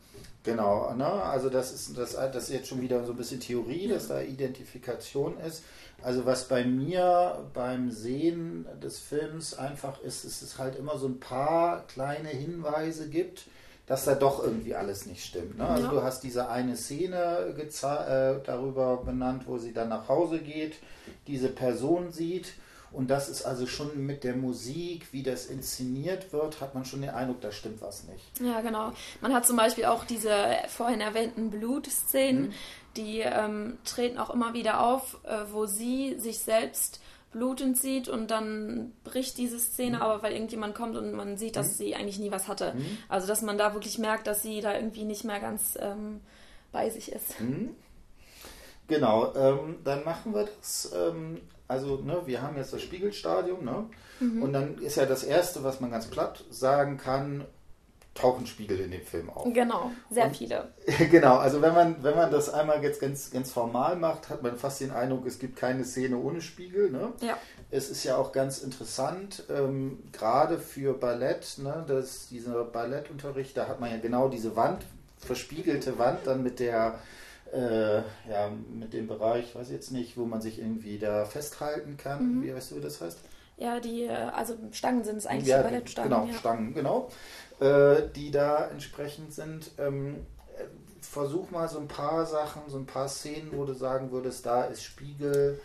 Genau, 0.44 0.94
ne? 0.94 1.06
also 1.06 1.50
das 1.50 1.74
ist, 1.74 1.98
das, 1.98 2.14
das 2.14 2.44
ist 2.44 2.50
jetzt 2.50 2.68
schon 2.68 2.82
wieder 2.82 3.04
so 3.04 3.12
ein 3.12 3.18
bisschen 3.18 3.42
Theorie, 3.42 3.90
dass 3.90 4.08
da 4.08 4.22
Identifikation 4.22 5.38
ist. 5.40 5.64
Also 6.02 6.26
was 6.26 6.48
bei 6.48 6.64
mir 6.64 7.46
beim 7.54 7.92
Sehen 7.92 8.66
des 8.81 9.00
Films 9.00 9.54
einfach 9.54 10.02
ist, 10.02 10.24
ist 10.24 10.42
es 10.42 10.58
halt 10.58 10.78
immer 10.78 10.98
so 10.98 11.08
ein 11.08 11.19
paar 11.19 11.86
kleine 11.88 12.30
Hinweise 12.30 13.10
gibt, 13.10 13.48
dass 13.86 14.06
da 14.06 14.16
doch 14.16 14.42
irgendwie 14.42 14.76
alles 14.76 15.08
nicht 15.08 15.26
stimmt. 15.26 15.58
Ne? 15.58 15.68
Also 15.68 15.88
ja. 15.88 15.92
du 15.92 16.04
hast 16.04 16.24
diese 16.24 16.48
eine 16.48 16.78
Szene 16.78 17.54
äh, 17.58 18.36
darüber 18.46 18.98
benannt, 18.98 19.44
wo 19.46 19.58
sie 19.58 19.74
dann 19.74 19.90
nach 19.90 20.08
Hause 20.08 20.40
geht, 20.40 20.76
diese 21.28 21.50
Person 21.50 22.12
sieht 22.12 22.54
und 22.92 23.10
das 23.10 23.30
ist 23.30 23.44
also 23.44 23.68
schon 23.68 24.06
mit 24.06 24.24
der 24.24 24.36
Musik, 24.36 25.08
wie 25.12 25.24
das 25.24 25.46
inszeniert 25.46 26.34
wird, 26.34 26.60
hat 26.60 26.74
man 26.74 26.86
schon 26.86 27.02
den 27.02 27.12
Eindruck, 27.12 27.42
da 27.42 27.52
stimmt 27.52 27.81
was 27.81 28.06
nicht. 28.06 28.40
Ja, 28.42 28.62
genau. 28.62 28.92
Man 29.22 29.34
hat 29.34 29.46
zum 29.46 29.58
Beispiel 29.58 29.86
auch 29.86 30.06
diese 30.06 30.34
vorhin 30.68 31.02
erwähnten 31.02 31.52
Blutszenen, 31.52 32.48
mhm. 32.48 32.54
die 32.98 33.19
ähm, 33.19 33.78
treten 33.86 34.18
auch 34.18 34.31
immer 34.31 34.54
wieder 34.54 34.81
auf, 34.81 35.19
äh, 35.24 35.52
wo 35.52 35.66
sie 35.66 36.19
sich 36.19 36.40
selbst 36.40 37.00
blutend 37.31 37.78
sieht 37.78 38.10
und 38.10 38.31
dann 38.31 38.94
bricht 39.04 39.38
diese 39.38 39.60
Szene, 39.60 39.98
mhm. 39.98 40.02
aber 40.02 40.24
weil 40.24 40.34
irgendjemand 40.34 40.74
kommt 40.74 40.98
und 40.98 41.14
man 41.14 41.38
sieht, 41.38 41.56
dass 41.56 41.68
mhm. 41.68 41.74
sie 41.74 41.96
eigentlich 41.96 42.19
nie 42.19 42.31
was 42.31 42.48
hatte. 42.48 42.74
Mhm. 42.74 42.98
Also 43.08 43.28
dass 43.28 43.42
man 43.44 43.58
da 43.58 43.74
wirklich 43.74 44.00
merkt, 44.00 44.26
dass 44.26 44.42
sie 44.42 44.62
da 44.62 44.74
irgendwie 44.74 45.04
nicht 45.06 45.24
mehr 45.24 45.40
ganz 45.40 45.78
ähm, 45.80 46.22
bei 46.72 46.90
sich 46.90 47.12
ist. 47.12 47.40
Mhm. 47.40 47.76
Genau, 48.88 49.36
ähm, 49.36 49.78
dann 49.84 50.04
machen 50.04 50.34
wir 50.34 50.50
das 50.60 50.92
ähm, 50.96 51.42
also 51.69 51.97
ne, 51.97 52.21
wir 52.26 52.42
haben 52.42 52.57
jetzt 52.57 52.73
das 52.73 52.81
Spiegelstadium, 52.81 53.64
ne? 53.64 53.85
Mhm. 54.19 54.44
Und 54.44 54.54
dann 54.54 54.78
ist 54.80 54.97
ja 54.97 55.06
das 55.06 55.23
Erste, 55.23 55.64
was 55.64 55.80
man 55.80 55.92
ganz 55.92 56.07
platt 56.07 56.44
sagen 56.49 56.97
kann, 56.97 57.45
tauchen 58.16 58.47
Spiegel 58.47 58.80
in 58.80 58.92
dem 58.92 59.04
Film 59.04 59.30
auf. 59.30 59.45
Genau, 59.54 59.92
sehr 60.09 60.26
und, 60.26 60.35
viele. 60.35 60.73
Genau, 61.11 61.38
also 61.38 61.61
wenn 61.61 61.73
man, 61.73 62.04
wenn 62.04 62.16
man 62.16 62.31
das 62.31 62.49
einmal 62.52 62.83
jetzt 62.83 62.99
ganz, 62.99 63.30
ganz 63.31 63.52
formal 63.52 63.95
macht, 63.95 64.30
hat 64.30 64.42
man 64.42 64.57
fast 64.57 64.81
den 64.81 64.92
Eindruck, 64.92 65.28
es 65.28 65.38
gibt 65.38 65.56
keine 65.56 65.85
Szene 65.85 66.18
ohne 66.18 66.42
Spiegel. 66.42 66.90
Ne? 66.90 67.14
Ja. 67.21 67.38
Es 67.69 67.90
ist 67.90 68.04
ja 68.04 68.18
auch 68.18 68.31
ganz 68.31 68.59
interessant, 68.59 69.44
ähm, 69.49 69.99
gerade 70.11 70.57
für 70.57 70.94
Ballett, 70.94 71.59
ne, 71.59 71.85
dass 71.88 72.28
dieser 72.30 72.66
Ballettunterricht, 72.66 73.56
da 73.56 73.68
hat 73.68 73.80
man 73.80 73.92
ja 73.92 73.97
genau 73.97 74.28
diese 74.28 74.56
Wand, 74.56 74.83
verspiegelte 75.19 75.99
Wand 75.99 76.26
dann 76.26 76.42
mit 76.42 76.59
der 76.59 76.99
äh, 77.54 77.98
ja, 78.30 78.52
mit 78.72 78.94
dem 78.94 79.08
Bereich, 79.08 79.56
weiß 79.56 79.68
ich 79.68 79.74
jetzt 79.74 79.92
nicht, 79.92 80.18
wo 80.18 80.26
man 80.26 80.42
sich 80.42 80.60
irgendwie 80.60 81.00
da 81.00 81.26
festhalten 81.26 81.98
kann. 81.98 82.38
Mhm. 82.38 82.44
Wie 82.44 82.54
weißt 82.54 82.72
du, 82.72 82.76
wie 82.78 82.82
das 82.82 83.02
heißt? 83.02 83.20
Ja, 83.58 83.80
die, 83.80 84.04
äh, 84.04 84.12
also 84.12 84.56
Stangen 84.72 85.04
sind 85.04 85.18
es 85.18 85.26
eigentlich, 85.26 85.48
ja, 85.48 85.62
Ballettstangen. 85.62 86.10
Genau, 86.10 86.26
ja. 86.26 86.34
Stangen, 86.34 86.74
genau. 86.74 87.10
Äh, 87.60 88.10
die 88.16 88.32
da 88.32 88.68
entsprechend 88.68 89.34
sind. 89.34 89.72
Ähm, 89.78 90.26
versuch 91.02 91.50
mal 91.52 91.68
so 91.68 91.80
ein 91.80 91.88
paar 91.88 92.26
Sachen, 92.26 92.64
so 92.68 92.78
ein 92.78 92.86
paar 92.86 93.08
Szenen, 93.08 93.52
wo 93.54 93.66
du 93.66 93.74
sagen 93.74 94.12
würdest, 94.12 94.46
da 94.46 94.66
ist 94.66 94.84
Spiegel, 94.84 95.60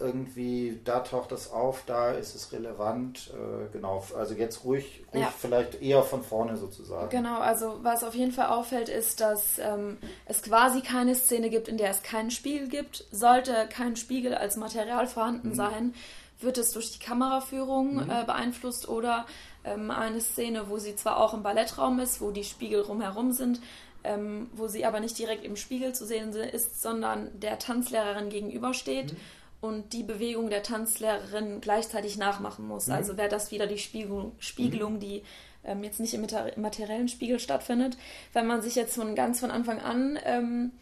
irgendwie, 0.00 0.80
da 0.84 1.00
taucht 1.00 1.30
das 1.30 1.52
auf, 1.52 1.84
da 1.86 2.10
ist 2.10 2.34
es 2.34 2.52
relevant. 2.52 3.32
Äh, 3.32 3.72
genau, 3.72 4.04
also 4.16 4.34
jetzt 4.34 4.64
ruhig, 4.64 5.04
ruhig 5.12 5.22
ja. 5.22 5.32
vielleicht 5.36 5.80
eher 5.80 6.02
von 6.02 6.24
vorne 6.24 6.56
sozusagen. 6.56 7.10
Genau, 7.10 7.38
also 7.38 7.78
was 7.82 8.02
auf 8.02 8.14
jeden 8.14 8.32
Fall 8.32 8.48
auffällt, 8.48 8.88
ist, 8.88 9.20
dass 9.20 9.58
ähm, 9.58 9.98
es 10.26 10.42
quasi 10.42 10.80
keine 10.80 11.14
Szene 11.14 11.48
gibt, 11.48 11.68
in 11.68 11.76
der 11.76 11.90
es 11.90 12.02
keinen 12.02 12.32
Spiegel 12.32 12.68
gibt. 12.68 13.04
Sollte 13.12 13.68
kein 13.70 13.94
Spiegel 13.94 14.34
als 14.34 14.56
Material 14.56 15.06
vorhanden 15.06 15.50
mhm. 15.50 15.54
sein, 15.54 15.94
wird 16.40 16.58
es 16.58 16.72
durch 16.72 16.90
die 16.90 17.04
Kameraführung 17.04 18.04
mhm. 18.04 18.10
äh, 18.10 18.24
beeinflusst 18.24 18.88
oder 18.88 19.26
ähm, 19.64 19.92
eine 19.92 20.20
Szene, 20.20 20.68
wo 20.68 20.78
sie 20.78 20.96
zwar 20.96 21.18
auch 21.18 21.34
im 21.34 21.44
Ballettraum 21.44 22.00
ist, 22.00 22.20
wo 22.20 22.32
die 22.32 22.44
Spiegel 22.44 22.80
rumherum 22.80 23.30
sind, 23.32 23.60
ähm, 24.02 24.50
wo 24.54 24.66
sie 24.66 24.84
aber 24.84 24.98
nicht 24.98 25.16
direkt 25.16 25.44
im 25.44 25.54
Spiegel 25.54 25.94
zu 25.94 26.04
sehen 26.04 26.32
ist, 26.32 26.82
sondern 26.82 27.30
der 27.38 27.60
Tanzlehrerin 27.60 28.28
gegenübersteht. 28.28 29.12
Mhm 29.12 29.18
und 29.64 29.94
die 29.94 30.02
Bewegung 30.02 30.50
der 30.50 30.62
Tanzlehrerin 30.62 31.62
gleichzeitig 31.62 32.18
nachmachen 32.18 32.68
muss. 32.68 32.88
Mhm. 32.88 32.92
Also 32.92 33.16
wäre 33.16 33.30
das 33.30 33.50
wieder 33.50 33.66
die 33.66 33.78
Spiegelung, 33.78 34.32
Spiegelung 34.38 34.94
mhm. 34.94 35.00
die 35.00 35.22
ähm, 35.64 35.82
jetzt 35.82 36.00
nicht 36.00 36.12
im 36.12 36.26
materiellen 36.56 37.08
Spiegel 37.08 37.40
stattfindet. 37.40 37.96
Wenn 38.34 38.46
man 38.46 38.60
sich 38.60 38.74
jetzt 38.74 38.94
von 38.94 39.14
ganz 39.14 39.40
von 39.40 39.50
Anfang 39.50 39.80
an, 39.80 40.18
ähm, 40.26 40.72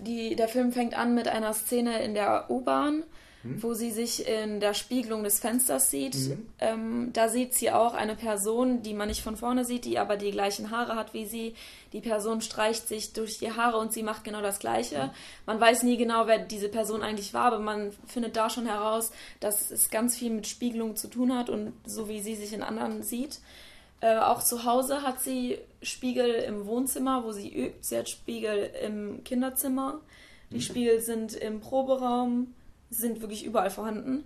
die, 0.00 0.36
der 0.36 0.48
Film 0.48 0.70
fängt 0.70 0.92
an 0.92 1.14
mit 1.14 1.28
einer 1.28 1.54
Szene 1.54 2.02
in 2.02 2.12
der 2.12 2.50
U-Bahn 2.50 3.04
hm? 3.42 3.62
wo 3.62 3.72
sie 3.72 3.90
sich 3.90 4.28
in 4.28 4.60
der 4.60 4.74
Spiegelung 4.74 5.24
des 5.24 5.40
Fensters 5.40 5.90
sieht. 5.90 6.14
Mhm. 6.14 6.46
Ähm, 6.58 7.10
da 7.14 7.28
sieht 7.28 7.54
sie 7.54 7.70
auch 7.70 7.94
eine 7.94 8.14
Person, 8.14 8.82
die 8.82 8.92
man 8.92 9.08
nicht 9.08 9.22
von 9.22 9.36
vorne 9.36 9.64
sieht, 9.64 9.86
die 9.86 9.98
aber 9.98 10.16
die 10.16 10.30
gleichen 10.30 10.70
Haare 10.70 10.94
hat 10.94 11.14
wie 11.14 11.24
sie. 11.24 11.54
Die 11.94 12.00
Person 12.00 12.42
streicht 12.42 12.86
sich 12.86 13.14
durch 13.14 13.38
die 13.38 13.52
Haare 13.52 13.78
und 13.78 13.94
sie 13.94 14.02
macht 14.02 14.24
genau 14.24 14.42
das 14.42 14.58
Gleiche. 14.58 15.06
Mhm. 15.06 15.10
Man 15.46 15.60
weiß 15.60 15.84
nie 15.84 15.96
genau, 15.96 16.26
wer 16.26 16.38
diese 16.38 16.68
Person 16.68 17.02
eigentlich 17.02 17.32
war, 17.32 17.46
aber 17.46 17.60
man 17.60 17.92
findet 18.06 18.36
da 18.36 18.50
schon 18.50 18.66
heraus, 18.66 19.10
dass 19.40 19.70
es 19.70 19.90
ganz 19.90 20.18
viel 20.18 20.30
mit 20.30 20.46
Spiegelung 20.46 20.96
zu 20.96 21.08
tun 21.08 21.34
hat 21.34 21.48
und 21.48 21.72
so 21.86 22.08
wie 22.08 22.20
sie 22.20 22.34
sich 22.34 22.52
in 22.52 22.62
anderen 22.62 23.02
sieht. 23.02 23.40
Äh, 24.00 24.18
auch 24.18 24.42
zu 24.42 24.64
Hause 24.64 25.02
hat 25.02 25.20
sie 25.20 25.58
Spiegel 25.82 26.30
im 26.34 26.66
Wohnzimmer, 26.66 27.24
wo 27.24 27.32
sie 27.32 27.48
übt. 27.48 27.78
Sie 27.80 27.96
hat 27.96 28.10
Spiegel 28.10 28.70
im 28.84 29.24
Kinderzimmer. 29.24 30.00
Die 30.50 30.56
mhm. 30.56 30.60
Spiegel 30.60 31.00
sind 31.00 31.34
im 31.34 31.60
Proberaum 31.60 32.54
sind 32.90 33.20
wirklich 33.20 33.44
überall 33.44 33.70
vorhanden. 33.70 34.24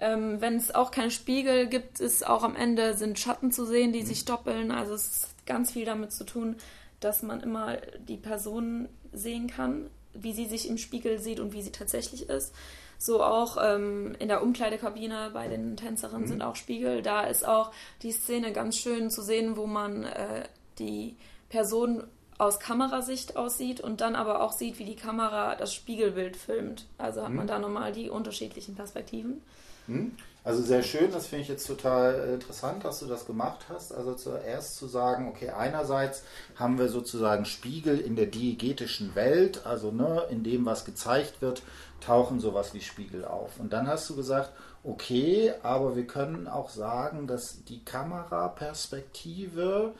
Ähm, 0.00 0.40
Wenn 0.40 0.56
es 0.56 0.74
auch 0.74 0.90
keinen 0.90 1.10
Spiegel 1.10 1.68
gibt, 1.68 2.00
ist 2.00 2.26
auch 2.26 2.42
am 2.42 2.56
Ende 2.56 2.94
sind 2.94 3.18
Schatten 3.18 3.52
zu 3.52 3.64
sehen, 3.64 3.92
die 3.92 4.02
mhm. 4.02 4.06
sich 4.06 4.24
doppeln. 4.24 4.70
Also 4.70 4.94
es 4.94 5.06
ist 5.06 5.46
ganz 5.46 5.72
viel 5.72 5.84
damit 5.84 6.12
zu 6.12 6.24
tun, 6.24 6.56
dass 7.00 7.22
man 7.22 7.40
immer 7.40 7.76
die 8.08 8.16
Person 8.16 8.88
sehen 9.12 9.46
kann, 9.46 9.88
wie 10.12 10.32
sie 10.32 10.46
sich 10.46 10.68
im 10.68 10.78
Spiegel 10.78 11.18
sieht 11.18 11.40
und 11.40 11.52
wie 11.52 11.62
sie 11.62 11.72
tatsächlich 11.72 12.28
ist. 12.28 12.54
So 12.98 13.22
auch 13.22 13.58
ähm, 13.60 14.16
in 14.18 14.28
der 14.28 14.42
Umkleidekabine 14.42 15.30
bei 15.32 15.48
den 15.48 15.76
Tänzerinnen 15.76 16.22
mhm. 16.22 16.28
sind 16.28 16.42
auch 16.42 16.56
Spiegel. 16.56 17.02
Da 17.02 17.24
ist 17.24 17.46
auch 17.46 17.72
die 18.02 18.12
Szene 18.12 18.52
ganz 18.52 18.76
schön 18.76 19.10
zu 19.10 19.22
sehen, 19.22 19.56
wo 19.56 19.66
man 19.66 20.04
äh, 20.04 20.48
die 20.78 21.16
Person 21.48 22.04
aus 22.38 22.60
Kamerasicht 22.60 23.36
aussieht 23.36 23.80
und 23.80 24.00
dann 24.00 24.14
aber 24.14 24.42
auch 24.42 24.52
sieht, 24.52 24.78
wie 24.78 24.84
die 24.84 24.96
Kamera 24.96 25.54
das 25.54 25.74
Spiegelbild 25.74 26.36
filmt. 26.36 26.86
Also 26.98 27.22
hat 27.22 27.30
mhm. 27.30 27.36
man 27.36 27.46
da 27.46 27.58
nochmal 27.58 27.92
die 27.92 28.10
unterschiedlichen 28.10 28.74
Perspektiven. 28.74 29.40
Mhm. 29.86 30.12
Also 30.44 30.62
sehr 30.62 30.82
schön, 30.84 31.10
das 31.10 31.26
finde 31.26 31.42
ich 31.42 31.48
jetzt 31.48 31.66
total 31.66 32.34
interessant, 32.34 32.84
dass 32.84 33.00
du 33.00 33.06
das 33.06 33.26
gemacht 33.26 33.66
hast. 33.68 33.92
Also 33.92 34.14
zuerst 34.14 34.76
zu 34.76 34.86
sagen, 34.86 35.28
okay, 35.28 35.50
einerseits 35.50 36.22
haben 36.54 36.78
wir 36.78 36.88
sozusagen 36.88 37.46
Spiegel 37.46 37.98
in 37.98 38.14
der 38.14 38.26
diegetischen 38.26 39.16
Welt, 39.16 39.66
also 39.66 39.90
ne, 39.90 40.22
in 40.30 40.44
dem, 40.44 40.64
was 40.64 40.84
gezeigt 40.84 41.42
wird, 41.42 41.62
tauchen 42.00 42.38
sowas 42.38 42.74
wie 42.74 42.80
Spiegel 42.80 43.24
auf. 43.24 43.58
Und 43.58 43.72
dann 43.72 43.88
hast 43.88 44.08
du 44.08 44.14
gesagt, 44.14 44.52
okay, 44.84 45.52
aber 45.64 45.96
wir 45.96 46.06
können 46.06 46.46
auch 46.46 46.70
sagen, 46.70 47.26
dass 47.26 47.64
die 47.64 47.84
Kameraperspektive 47.84 49.94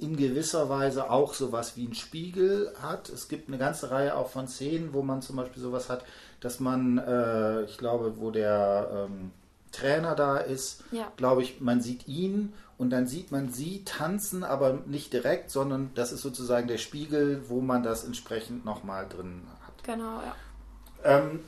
in 0.00 0.16
gewisser 0.16 0.68
Weise 0.68 1.10
auch 1.10 1.34
sowas 1.34 1.76
wie 1.76 1.86
ein 1.86 1.94
Spiegel 1.94 2.72
hat. 2.80 3.08
Es 3.08 3.28
gibt 3.28 3.48
eine 3.48 3.58
ganze 3.58 3.90
Reihe 3.90 4.16
auch 4.16 4.30
von 4.30 4.48
Szenen, 4.48 4.92
wo 4.92 5.02
man 5.02 5.22
zum 5.22 5.36
Beispiel 5.36 5.62
sowas 5.62 5.88
hat, 5.88 6.04
dass 6.40 6.60
man, 6.60 6.98
äh, 6.98 7.64
ich 7.64 7.78
glaube, 7.78 8.18
wo 8.18 8.30
der 8.30 9.08
ähm, 9.08 9.30
Trainer 9.72 10.14
da 10.14 10.38
ist, 10.38 10.84
ja. 10.90 11.12
glaube 11.16 11.42
ich, 11.42 11.60
man 11.60 11.80
sieht 11.80 12.08
ihn 12.08 12.52
und 12.78 12.90
dann 12.90 13.06
sieht 13.06 13.30
man 13.30 13.50
sie 13.50 13.84
tanzen, 13.84 14.42
aber 14.42 14.78
nicht 14.86 15.12
direkt, 15.12 15.50
sondern 15.50 15.90
das 15.94 16.12
ist 16.12 16.22
sozusagen 16.22 16.66
der 16.66 16.78
Spiegel, 16.78 17.42
wo 17.48 17.60
man 17.60 17.82
das 17.82 18.04
entsprechend 18.04 18.64
nochmal 18.64 19.06
drin 19.08 19.42
hat. 19.66 19.84
Genau, 19.84 20.20
ja. 20.22 20.34
Ähm, 21.04 21.40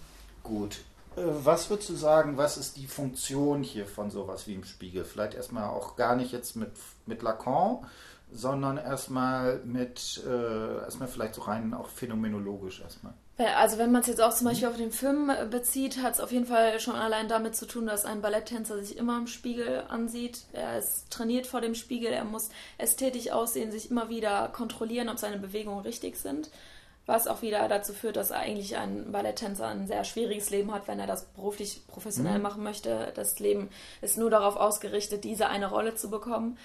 gut. 0.43 0.79
Äh, 1.17 1.23
was 1.45 1.71
würdest 1.71 1.91
du 1.91 1.95
sagen, 1.95 2.37
was 2.37 2.57
ist 2.57 2.77
die 2.77 2.87
Funktion 2.87 3.63
hier 3.63 3.87
von 3.87 4.11
sowas 4.11 4.47
wie 4.47 4.55
im 4.55 4.65
Spiegel? 4.65 5.05
Vielleicht 5.05 5.35
erstmal 5.35 5.69
auch 5.69 5.97
gar 5.97 6.17
nicht 6.17 6.33
jetzt 6.33 6.57
mit, 6.57 6.71
mit 7.07 7.23
Lacan, 7.23 7.87
sondern 8.33 8.79
erstmal 8.79 9.59
mit, 9.65 10.23
äh, 10.27 10.79
erstmal 10.79 11.09
vielleicht 11.09 11.35
so 11.35 11.43
rein 11.43 11.75
auch 11.75 11.89
phänomenologisch 11.89 12.81
erstmal. 12.81 13.15
Also 13.39 13.79
wenn 13.79 13.91
man 13.91 14.03
es 14.03 14.07
jetzt 14.07 14.21
auch 14.21 14.35
zum 14.35 14.47
Beispiel 14.47 14.69
auf 14.69 14.77
den 14.77 14.93
Film 14.93 15.31
äh, 15.31 15.47
bezieht, 15.47 16.03
hat 16.03 16.15
es 16.15 16.21
auf 16.21 16.33
jeden 16.33 16.47
Fall 16.47 16.79
schon 16.81 16.95
allein 16.95 17.29
damit 17.29 17.57
zu 17.57 17.67
tun, 17.67 17.87
dass 17.87 18.05
ein 18.05 18.21
Balletttänzer 18.21 18.79
sich 18.79 18.97
immer 18.97 19.19
im 19.19 19.27
Spiegel 19.27 19.85
ansieht. 19.89 20.45
Er 20.53 20.79
ist 20.79 21.11
trainiert 21.11 21.47
vor 21.47 21.61
dem 21.61 21.75
Spiegel, 21.75 22.13
er 22.13 22.25
muss 22.25 22.51
ästhetisch 22.79 23.31
aussehen, 23.31 23.73
sich 23.73 23.91
immer 23.91 24.09
wieder 24.09 24.49
kontrollieren, 24.49 25.09
ob 25.09 25.19
seine 25.19 25.39
Bewegungen 25.39 25.81
richtig 25.81 26.17
sind. 26.17 26.51
Was 27.05 27.27
auch 27.27 27.43
wieder 27.43 27.67
dazu 27.69 27.93
führt, 27.93 28.17
dass 28.17 28.31
eigentlich 28.31 28.77
ein 28.77 29.11
Balletttänzer 29.11 29.67
ein 29.67 29.89
sehr 29.89 30.05
schwieriges 30.05 30.51
Leben 30.51 30.73
hat, 30.73 30.87
wenn 30.87 31.01
er 31.01 31.09
das 31.09 31.25
beruflich 31.25 31.83
professionell 31.89 32.37
mhm. 32.37 32.43
machen 32.43 32.63
möchte. 32.63 33.13
Das 33.15 33.41
Leben 33.41 33.71
ist 34.01 34.19
nur 34.19 34.31
darauf 34.31 34.57
ausgerichtet, 34.57 35.25
diese 35.25 35.49
eine 35.49 35.69
Rolle 35.69 35.97
zu 35.97 36.11
bekommen. 36.11 36.59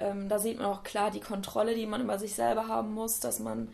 Ähm, 0.00 0.28
da 0.28 0.40
sieht 0.40 0.58
man 0.58 0.66
auch 0.66 0.82
klar 0.82 1.12
die 1.12 1.20
Kontrolle, 1.20 1.76
die 1.76 1.86
man 1.86 2.00
über 2.00 2.18
sich 2.18 2.34
selber 2.34 2.66
haben 2.66 2.92
muss, 2.92 3.20
dass 3.20 3.38
man 3.38 3.68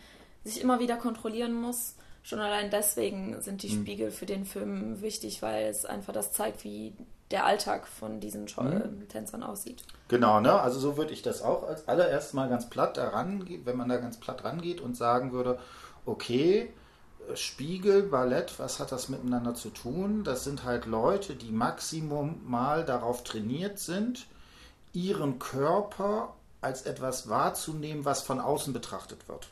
sich 0.45 0.61
immer 0.61 0.79
wieder 0.79 0.97
kontrollieren 0.97 1.55
muss. 1.55 1.95
Schon 2.23 2.41
allein 2.41 2.71
deswegen 2.71 3.41
sind 3.41 3.63
die 3.63 3.71
mhm. 3.71 3.81
Spiegel 3.81 4.11
für 4.11 4.27
den 4.27 4.45
Film 4.45 5.01
wichtig, 5.01 5.41
weil 5.41 5.69
es 5.69 5.87
einfach 5.87 6.13
das 6.13 6.33
zeigt, 6.33 6.65
wie 6.65 6.93
der 7.31 7.47
Alltag 7.47 7.87
von 7.87 8.21
diesen 8.21 8.43
mhm. 8.43 9.09
Tänzern 9.09 9.43
aussieht. 9.43 9.85
Genau, 10.09 10.41
ne? 10.41 10.61
Also 10.61 10.81
so 10.81 10.97
würde 10.97 11.13
ich 11.13 11.23
das 11.23 11.43
auch 11.43 11.67
als 11.67 11.87
allererst 11.89 12.35
mal 12.35 12.49
ganz 12.49 12.69
platt 12.69 12.97
daran, 12.97 13.47
wenn 13.65 13.77
man 13.77 13.89
da 13.89 13.97
ganz 13.99 14.19
platt 14.19 14.45
rangeht 14.45 14.81
und 14.81 14.97
sagen 14.97 15.33
würde, 15.33 15.59
okay, 16.07 16.71
Spiegel, 17.35 18.03
Ballett, 18.05 18.59
was 18.59 18.81
hat 18.81 18.93
das 18.93 19.09
miteinander 19.09 19.55
zu 19.55 19.71
tun? 19.71 20.25
Das 20.25 20.45
sind 20.45 20.65
halt 20.65 20.87
Leute, 20.87 21.35
die 21.35 21.53
maximum 21.53 22.41
mal 22.47 22.85
darauf 22.85 23.23
trainiert 23.25 23.79
sind, 23.79 24.27
ihren 24.93 25.39
Körper 25.39 26.35
als 26.61 26.83
etwas 26.83 27.29
wahrzunehmen, 27.29 28.05
was 28.05 28.23
von 28.23 28.41
außen 28.41 28.73
betrachtet 28.73 29.29
wird. 29.29 29.49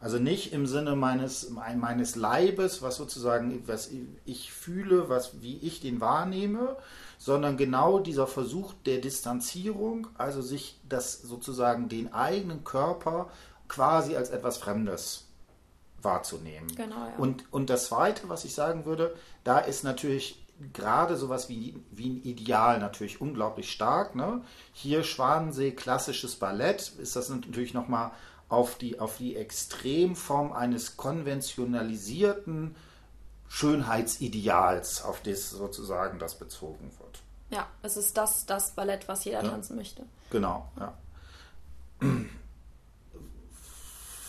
Also 0.00 0.18
nicht 0.18 0.52
im 0.52 0.66
Sinne 0.66 0.96
meines, 0.96 1.50
meines 1.50 2.16
Leibes, 2.16 2.82
was 2.82 2.96
sozusagen, 2.96 3.66
was 3.66 3.90
ich 4.26 4.52
fühle, 4.52 5.08
was, 5.08 5.40
wie 5.40 5.56
ich 5.58 5.80
den 5.80 6.00
wahrnehme, 6.00 6.76
sondern 7.16 7.56
genau 7.56 8.00
dieser 8.00 8.26
Versuch 8.26 8.74
der 8.84 8.98
Distanzierung, 8.98 10.08
also 10.18 10.42
sich 10.42 10.78
das 10.88 11.22
sozusagen 11.22 11.88
den 11.88 12.12
eigenen 12.12 12.64
Körper 12.64 13.30
quasi 13.68 14.14
als 14.14 14.28
etwas 14.28 14.58
Fremdes 14.58 15.23
wahrzunehmen. 16.04 16.68
Genau, 16.76 16.96
ja. 16.96 17.14
und, 17.18 17.44
und 17.52 17.70
das 17.70 17.86
Zweite, 17.86 18.28
was 18.28 18.44
ich 18.44 18.54
sagen 18.54 18.84
würde, 18.84 19.14
da 19.42 19.58
ist 19.58 19.84
natürlich 19.84 20.44
gerade 20.72 21.16
sowas 21.16 21.48
wie, 21.48 21.74
wie 21.90 22.10
ein 22.10 22.22
Ideal 22.22 22.78
natürlich 22.78 23.20
unglaublich 23.20 23.70
stark. 23.70 24.14
Ne? 24.14 24.42
Hier 24.72 25.02
Schwanensee, 25.02 25.72
klassisches 25.72 26.36
Ballett, 26.36 26.92
ist 26.98 27.16
das 27.16 27.28
natürlich 27.28 27.74
nochmal 27.74 28.12
auf 28.48 28.76
die, 28.76 29.00
auf 29.00 29.16
die 29.16 29.36
Extremform 29.36 30.52
eines 30.52 30.96
konventionalisierten 30.96 32.76
Schönheitsideals, 33.48 35.02
auf 35.02 35.22
das 35.22 35.50
sozusagen 35.50 36.18
das 36.18 36.38
bezogen 36.38 36.90
wird. 36.98 37.20
Ja, 37.50 37.66
es 37.82 37.96
ist 37.96 38.16
das, 38.16 38.46
das 38.46 38.72
Ballett, 38.72 39.06
was 39.08 39.24
jeder 39.24 39.42
ja. 39.42 39.50
tanzen 39.50 39.76
möchte. 39.76 40.04
Genau, 40.30 40.68
ja. 40.78 40.94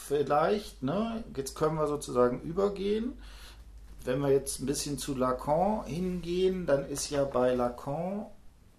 Vielleicht, 0.08 0.84
ne, 0.84 1.24
jetzt 1.36 1.56
können 1.56 1.76
wir 1.76 1.88
sozusagen 1.88 2.42
übergehen 2.42 3.14
wenn 4.06 4.20
wir 4.20 4.30
jetzt 4.30 4.60
ein 4.60 4.66
bisschen 4.66 4.98
zu 4.98 5.16
Lacan 5.16 5.86
hingehen, 5.86 6.66
dann 6.66 6.88
ist 6.88 7.10
ja 7.10 7.26
bei 7.26 7.54
Lacan 7.54 8.26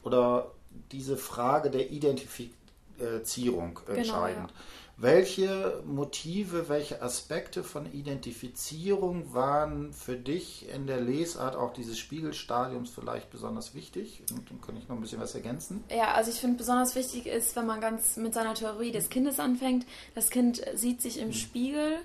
oder 0.02 0.52
diese 0.92 1.16
Frage 1.16 1.70
der 1.70 1.90
Identifizierung 1.90 3.80
genau, 3.86 3.98
entscheidend. 3.98 4.50
Ja. 4.50 4.56
Welche 4.98 5.82
Motive, 5.84 6.68
welche 6.68 7.02
Aspekte 7.02 7.62
von 7.62 7.92
Identifizierung 7.92 9.34
waren 9.34 9.92
für 9.92 10.16
dich 10.16 10.68
in 10.74 10.86
der 10.86 11.00
Lesart 11.00 11.54
auch 11.54 11.72
dieses 11.74 11.98
Spiegelstadiums 11.98 12.90
vielleicht 12.90 13.30
besonders 13.30 13.74
wichtig? 13.74 14.22
Und 14.32 14.50
dann 14.50 14.60
kann 14.60 14.76
ich 14.76 14.88
noch 14.88 14.96
ein 14.96 15.02
bisschen 15.02 15.20
was 15.20 15.34
ergänzen. 15.34 15.84
Ja, 15.90 16.14
also 16.14 16.30
ich 16.30 16.40
finde 16.40 16.56
besonders 16.56 16.94
wichtig 16.94 17.26
ist, 17.26 17.54
wenn 17.56 17.66
man 17.66 17.80
ganz 17.80 18.16
mit 18.16 18.32
seiner 18.32 18.54
Theorie 18.54 18.90
des 18.90 19.10
Kindes 19.10 19.38
anfängt. 19.38 19.86
Das 20.14 20.30
Kind 20.30 20.62
sieht 20.74 21.02
sich 21.02 21.18
im 21.18 21.28
mhm. 21.28 21.32
Spiegel 21.34 21.98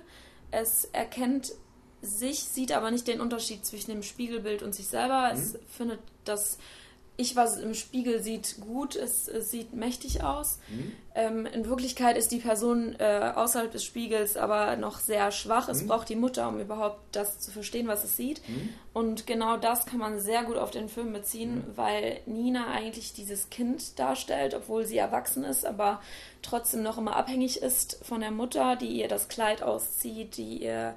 es 0.52 0.84
erkennt 0.84 1.54
sich, 2.02 2.40
sieht 2.40 2.72
aber 2.72 2.90
nicht 2.90 3.08
den 3.08 3.20
Unterschied 3.20 3.64
zwischen 3.66 3.90
dem 3.90 4.02
Spiegelbild 4.02 4.62
und 4.62 4.74
sich 4.74 4.86
selber. 4.86 5.32
Mhm. 5.32 5.40
Es 5.40 5.58
findet 5.68 6.00
das 6.24 6.58
ich, 7.22 7.36
was 7.36 7.58
im 7.58 7.74
Spiegel 7.74 8.22
sieht, 8.22 8.56
gut, 8.60 8.96
es, 8.96 9.28
es 9.28 9.50
sieht 9.50 9.72
mächtig 9.72 10.22
aus. 10.22 10.58
Mhm. 10.68 10.92
Ähm, 11.14 11.46
in 11.46 11.66
Wirklichkeit 11.66 12.16
ist 12.16 12.32
die 12.32 12.38
Person 12.38 12.96
äh, 12.98 13.32
außerhalb 13.34 13.70
des 13.70 13.84
Spiegels 13.84 14.36
aber 14.36 14.76
noch 14.76 14.98
sehr 14.98 15.30
schwach. 15.30 15.68
Es 15.68 15.82
mhm. 15.82 15.88
braucht 15.88 16.08
die 16.08 16.16
Mutter, 16.16 16.48
um 16.48 16.60
überhaupt 16.60 17.00
das 17.12 17.38
zu 17.38 17.50
verstehen, 17.50 17.88
was 17.88 18.04
es 18.04 18.16
sieht. 18.16 18.46
Mhm. 18.48 18.68
Und 18.92 19.26
genau 19.26 19.56
das 19.56 19.86
kann 19.86 19.98
man 19.98 20.20
sehr 20.20 20.42
gut 20.44 20.56
auf 20.56 20.70
den 20.70 20.88
Film 20.88 21.12
beziehen, 21.12 21.56
mhm. 21.56 21.76
weil 21.76 22.20
Nina 22.26 22.68
eigentlich 22.70 23.12
dieses 23.12 23.50
Kind 23.50 23.98
darstellt, 23.98 24.54
obwohl 24.54 24.84
sie 24.84 24.98
erwachsen 24.98 25.44
ist, 25.44 25.64
aber 25.64 26.00
trotzdem 26.42 26.82
noch 26.82 26.98
immer 26.98 27.16
abhängig 27.16 27.62
ist 27.62 27.98
von 28.04 28.20
der 28.20 28.30
Mutter, 28.30 28.76
die 28.76 28.88
ihr 28.88 29.08
das 29.08 29.28
Kleid 29.28 29.62
auszieht, 29.62 30.36
die 30.36 30.62
ihr 30.62 30.94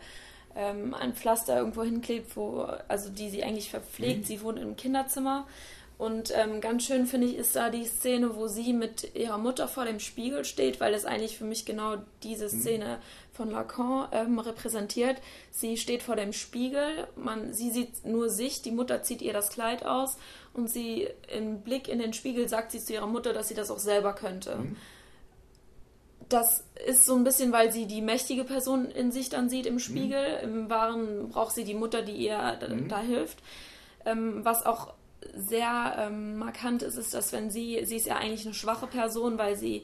ähm, 0.56 0.94
ein 0.94 1.14
Pflaster 1.14 1.58
irgendwo 1.58 1.84
hinklebt, 1.84 2.36
wo, 2.36 2.68
also 2.88 3.10
die 3.10 3.30
sie 3.30 3.44
eigentlich 3.44 3.70
verpflegt. 3.70 4.22
Mhm. 4.22 4.24
Sie 4.24 4.42
wohnt 4.42 4.60
im 4.60 4.76
Kinderzimmer 4.76 5.46
und 5.98 6.34
ähm, 6.36 6.60
ganz 6.60 6.84
schön 6.84 7.06
finde 7.06 7.28
ich 7.28 7.38
ist 7.38 7.56
da 7.56 7.70
die 7.70 7.86
Szene, 7.86 8.36
wo 8.36 8.48
sie 8.48 8.74
mit 8.74 9.16
ihrer 9.16 9.38
Mutter 9.38 9.68
vor 9.68 9.86
dem 9.86 10.00
Spiegel 10.02 10.44
steht, 10.44 10.82
weil 10.82 10.94
es 10.94 11.06
eigentlich 11.06 11.38
für 11.38 11.46
mich 11.46 11.66
genau 11.66 11.98
diese 12.22 12.54
mhm. 12.54 12.60
Szene 12.60 13.00
von 13.32 13.50
Lacan 13.50 14.10
ähm, 14.12 14.40
repräsentiert. 14.40 15.18
Sie 15.52 15.78
steht 15.78 16.04
vor 16.04 16.18
dem 16.18 16.34
Spiegel, 16.34 17.08
man, 17.16 17.54
sie 17.54 17.72
sieht 17.72 18.06
nur 18.06 18.30
sich, 18.30 18.62
die 18.62 18.72
Mutter 18.72 19.04
zieht 19.04 19.22
ihr 19.22 19.32
das 19.32 19.50
Kleid 19.50 19.86
aus 19.86 20.18
und 20.54 20.70
sie 20.70 21.08
im 21.34 21.62
Blick 21.62 21.88
in 21.88 22.00
den 22.00 22.12
Spiegel 22.12 22.50
sagt 22.50 22.72
sie 22.72 22.84
zu 22.84 22.94
ihrer 22.94 23.08
Mutter, 23.08 23.32
dass 23.32 23.48
sie 23.48 23.56
das 23.56 23.72
auch 23.72 23.80
selber 23.80 24.14
könnte. 24.14 24.58
Mhm. 24.58 24.76
Das 26.28 26.66
ist 26.86 27.06
so 27.06 27.16
ein 27.16 27.24
bisschen, 27.24 27.54
weil 27.54 27.72
sie 27.72 27.86
die 27.86 28.02
mächtige 28.02 28.44
Person 28.44 28.90
in 28.92 29.14
sich 29.14 29.30
dann 29.30 29.48
sieht 29.48 29.66
im 29.66 29.80
Spiegel. 29.80 30.40
Mhm. 30.40 30.44
Im 30.44 30.70
Wahren 30.70 31.30
braucht 31.30 31.56
sie 31.56 31.64
die 31.64 31.74
Mutter, 31.74 32.02
die 32.02 32.16
ihr 32.16 32.60
mhm. 32.68 32.90
da 32.90 33.00
hilft. 33.00 33.38
Ähm, 34.06 34.44
was 34.44 34.66
auch 34.66 34.94
sehr 35.34 35.96
ähm, 35.98 36.38
markant 36.38 36.84
ist, 36.84 36.98
ist, 36.98 37.14
dass 37.14 37.34
wenn 37.34 37.50
sie, 37.50 37.84
sie 37.86 37.98
ist 37.98 38.08
ja 38.08 38.18
eigentlich 38.18 38.46
eine 38.46 38.54
schwache 38.54 38.88
Person, 38.88 39.38
weil 39.38 39.56
sie 39.56 39.84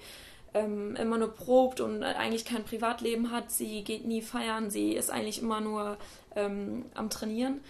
ähm, 0.53 0.95
immer 0.95 1.17
nur 1.17 1.33
probt 1.33 1.79
und 1.79 2.03
eigentlich 2.03 2.45
kein 2.45 2.63
Privatleben 2.63 3.31
hat, 3.31 3.51
sie 3.51 3.83
geht 3.83 4.05
nie 4.05 4.21
feiern, 4.21 4.69
sie 4.69 4.93
ist 4.93 5.09
eigentlich 5.09 5.41
immer 5.41 5.61
nur 5.61 5.97
ähm, 6.35 6.85
am 6.93 7.09
Trainieren. 7.09 7.61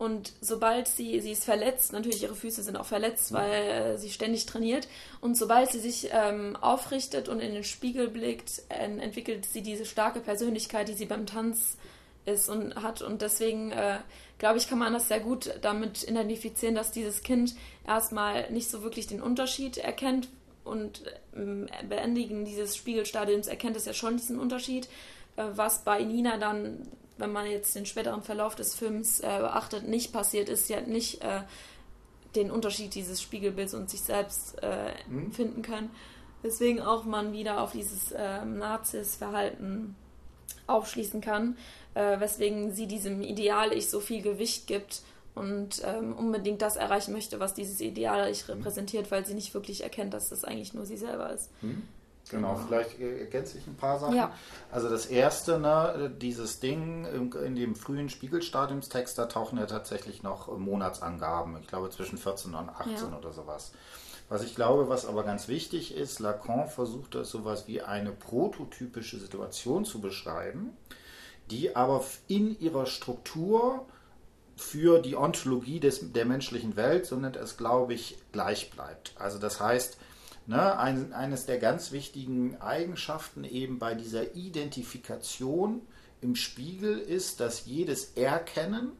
Und 0.00 0.32
sobald 0.40 0.88
sie, 0.88 1.20
sie 1.20 1.32
ist 1.32 1.44
verletzt, 1.44 1.92
natürlich 1.92 2.22
ihre 2.22 2.34
Füße 2.34 2.62
sind 2.62 2.78
auch 2.78 2.86
verletzt, 2.86 3.32
weil 3.32 3.52
äh, 3.52 3.98
sie 3.98 4.08
ständig 4.08 4.46
trainiert. 4.46 4.88
Und 5.20 5.36
sobald 5.36 5.70
sie 5.70 5.78
sich 5.78 6.08
ähm, 6.10 6.56
aufrichtet 6.56 7.28
und 7.28 7.40
in 7.40 7.52
den 7.52 7.64
Spiegel 7.64 8.08
blickt, 8.08 8.62
äh, 8.70 8.84
entwickelt 8.84 9.44
sie 9.44 9.60
diese 9.60 9.84
starke 9.84 10.20
Persönlichkeit, 10.20 10.88
die 10.88 10.94
sie 10.94 11.04
beim 11.04 11.26
Tanz 11.26 11.76
ist 12.30 12.48
und 12.48 12.76
hat. 12.76 13.02
Und 13.02 13.22
deswegen 13.22 13.72
äh, 13.72 13.98
glaube 14.38 14.58
ich, 14.58 14.68
kann 14.68 14.78
man 14.78 14.92
das 14.92 15.08
sehr 15.08 15.20
gut 15.20 15.52
damit 15.62 16.02
identifizieren, 16.08 16.74
dass 16.74 16.90
dieses 16.90 17.22
Kind 17.22 17.54
erstmal 17.86 18.50
nicht 18.50 18.70
so 18.70 18.82
wirklich 18.82 19.06
den 19.06 19.22
Unterschied 19.22 19.76
erkennt 19.78 20.28
und 20.64 21.02
im 21.32 21.68
Beendigen 21.88 22.44
dieses 22.44 22.76
Spiegelstadiums 22.76 23.46
erkennt 23.46 23.76
es 23.76 23.86
ja 23.86 23.92
schon 23.92 24.16
diesen 24.16 24.38
Unterschied, 24.38 24.88
äh, 25.36 25.44
was 25.54 25.84
bei 25.84 26.02
Nina 26.02 26.38
dann, 26.38 26.88
wenn 27.18 27.32
man 27.32 27.46
jetzt 27.46 27.74
den 27.74 27.86
späteren 27.86 28.22
Verlauf 28.22 28.54
des 28.54 28.74
Films 28.74 29.20
äh, 29.20 29.38
beachtet, 29.40 29.88
nicht 29.88 30.12
passiert 30.12 30.48
ist. 30.48 30.66
Sie 30.66 30.76
hat 30.76 30.86
nicht 30.86 31.22
äh, 31.22 31.42
den 32.34 32.50
Unterschied 32.50 32.94
dieses 32.94 33.20
Spiegelbilds 33.20 33.74
und 33.74 33.90
sich 33.90 34.02
selbst 34.02 34.56
mhm. 35.08 35.32
finden 35.32 35.62
können. 35.62 35.90
Deswegen 36.42 36.80
auch 36.80 37.04
man 37.04 37.32
wieder 37.32 37.60
auf 37.60 37.72
dieses 37.72 38.12
äh, 38.12 38.44
Nazis-Verhalten 38.44 39.96
aufschließen 40.70 41.20
kann 41.20 41.56
äh, 41.94 42.20
weswegen 42.20 42.72
sie 42.72 42.86
diesem 42.86 43.22
Ideal-Ich 43.22 43.90
so 43.90 44.00
viel 44.00 44.22
Gewicht 44.22 44.66
gibt 44.66 45.02
und 45.34 45.82
ähm, 45.84 46.14
unbedingt 46.16 46.62
das 46.62 46.76
erreichen 46.76 47.12
möchte, 47.12 47.40
was 47.40 47.54
dieses 47.54 47.80
Ideal-Ich 47.80 48.46
mhm. 48.46 48.54
repräsentiert, 48.54 49.10
weil 49.10 49.24
sie 49.26 49.34
nicht 49.34 49.54
wirklich 49.54 49.82
erkennt, 49.82 50.14
dass 50.14 50.28
das 50.28 50.44
eigentlich 50.44 50.74
nur 50.74 50.86
sie 50.86 50.96
selber 50.96 51.30
ist. 51.32 51.50
Mhm. 51.62 51.82
Genau, 52.30 52.54
vielleicht 52.54 53.00
ergänze 53.00 53.58
ich 53.58 53.66
ein 53.66 53.74
paar 53.74 53.98
Sachen. 53.98 54.14
Ja. 54.14 54.32
Also 54.70 54.88
das 54.88 55.06
erste, 55.06 55.58
ne, 55.58 56.12
dieses 56.20 56.60
Ding 56.60 57.04
in 57.04 57.56
dem 57.56 57.74
frühen 57.74 58.08
Spiegelstadiumstext, 58.08 59.18
da 59.18 59.26
tauchen 59.26 59.58
ja 59.58 59.66
tatsächlich 59.66 60.22
noch 60.22 60.56
Monatsangaben, 60.56 61.56
ich 61.60 61.66
glaube 61.66 61.90
zwischen 61.90 62.18
14 62.18 62.54
und 62.54 62.68
18 62.68 62.94
ja. 62.94 63.18
oder 63.18 63.32
sowas. 63.32 63.72
Was 64.30 64.44
ich 64.44 64.54
glaube, 64.54 64.88
was 64.88 65.06
aber 65.06 65.24
ganz 65.24 65.48
wichtig 65.48 65.92
ist, 65.92 66.20
Lacan 66.20 66.68
versucht 66.68 67.16
das 67.16 67.30
sowas 67.30 67.66
wie 67.66 67.82
eine 67.82 68.12
prototypische 68.12 69.18
Situation 69.18 69.84
zu 69.84 70.00
beschreiben, 70.00 70.70
die 71.50 71.74
aber 71.74 72.04
in 72.28 72.56
ihrer 72.60 72.86
Struktur 72.86 73.86
für 74.54 75.02
die 75.02 75.16
Ontologie 75.16 75.80
des, 75.80 76.12
der 76.12 76.26
menschlichen 76.26 76.76
Welt, 76.76 77.06
so 77.06 77.16
nennt 77.16 77.34
es, 77.34 77.56
glaube 77.56 77.92
ich, 77.92 78.18
gleich 78.30 78.70
bleibt. 78.70 79.14
Also 79.18 79.40
das 79.40 79.58
heißt, 79.58 79.96
ne, 80.46 80.78
ein, 80.78 81.12
eines 81.12 81.46
der 81.46 81.58
ganz 81.58 81.90
wichtigen 81.90 82.56
Eigenschaften 82.60 83.42
eben 83.42 83.80
bei 83.80 83.94
dieser 83.94 84.36
Identifikation 84.36 85.82
im 86.20 86.36
Spiegel 86.36 86.98
ist, 86.98 87.40
dass 87.40 87.66
jedes 87.66 88.12
Erkennen 88.14 88.92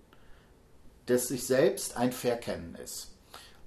des 1.06 1.28
sich 1.28 1.46
selbst 1.46 1.96
ein 1.96 2.10
Verkennen 2.10 2.74
ist. 2.74 3.12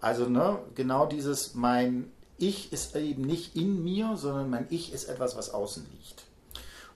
Also 0.04 0.28
ne, 0.28 0.60
genau 0.76 1.06
dieses 1.06 1.56
mein 1.56 2.12
Ich 2.38 2.74
ist 2.74 2.94
eben 2.98 3.22
nicht 3.22 3.56
in 3.56 3.86
mir, 3.86 4.18
sondern 4.18 4.50
mein 4.50 4.68
Ich 4.70 4.92
ist 4.92 5.06
etwas, 5.06 5.38
was 5.38 5.54
außen 5.54 5.88
liegt. 5.94 6.26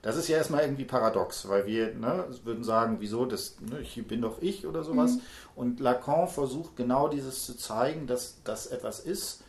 Das 0.02 0.16
ist 0.16 0.28
ja 0.28 0.36
erstmal 0.36 0.60
irgendwie 0.60 0.84
paradox, 0.84 1.48
weil 1.48 1.64
wir 1.64 1.94
ne, 1.94 2.26
würden 2.44 2.64
sagen, 2.64 2.98
wieso, 3.00 3.24
das, 3.24 3.56
ne, 3.60 3.80
ich 3.80 4.06
bin 4.06 4.20
doch 4.20 4.42
ich 4.42 4.66
oder 4.66 4.84
sowas. 4.84 5.12
Mhm. 5.14 5.20
Und 5.56 5.80
Lacan 5.80 6.28
versucht 6.28 6.76
genau 6.76 7.08
dieses 7.08 7.46
zu 7.46 7.56
zeigen, 7.56 8.06
dass 8.06 8.42
das 8.44 8.66
etwas 8.66 9.00
ist, 9.00 9.42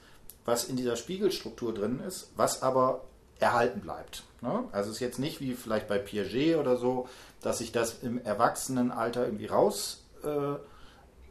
was 0.46 0.64
in 0.64 0.78
dieser 0.78 0.96
Spiegelstruktur 0.96 1.74
drin 1.74 2.00
ist, 2.00 2.32
was 2.38 2.64
aber 2.64 3.02
erhalten 3.40 3.82
bleibt. 3.82 4.24
Ne? 4.40 4.64
Also 4.72 4.90
es 4.90 4.96
ist 4.96 5.02
jetzt 5.02 5.20
nicht 5.20 5.42
wie 5.42 5.54
vielleicht 5.54 5.90
bei 5.90 5.98
Piaget 5.98 6.56
oder 6.56 6.78
so, 6.78 7.10
dass 7.42 7.58
sich 7.58 7.74
das 7.74 8.04
im 8.04 8.24
Erwachsenenalter 8.24 9.26
irgendwie 9.26 9.48
raus 9.48 10.06
äh, 10.24 10.56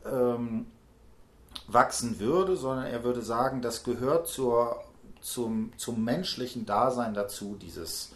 ähm, 0.06 0.66
wachsen 1.68 2.18
würde, 2.18 2.57
sondern 2.57 2.87
er 2.87 3.04
würde 3.04 3.22
sagen, 3.22 3.62
das 3.62 3.85
gehört 3.85 4.26
zur, 4.26 4.83
zum, 5.20 5.72
zum 5.76 6.04
menschlichen 6.04 6.66
Dasein 6.66 7.14
dazu, 7.14 7.57
dieses 7.61 8.12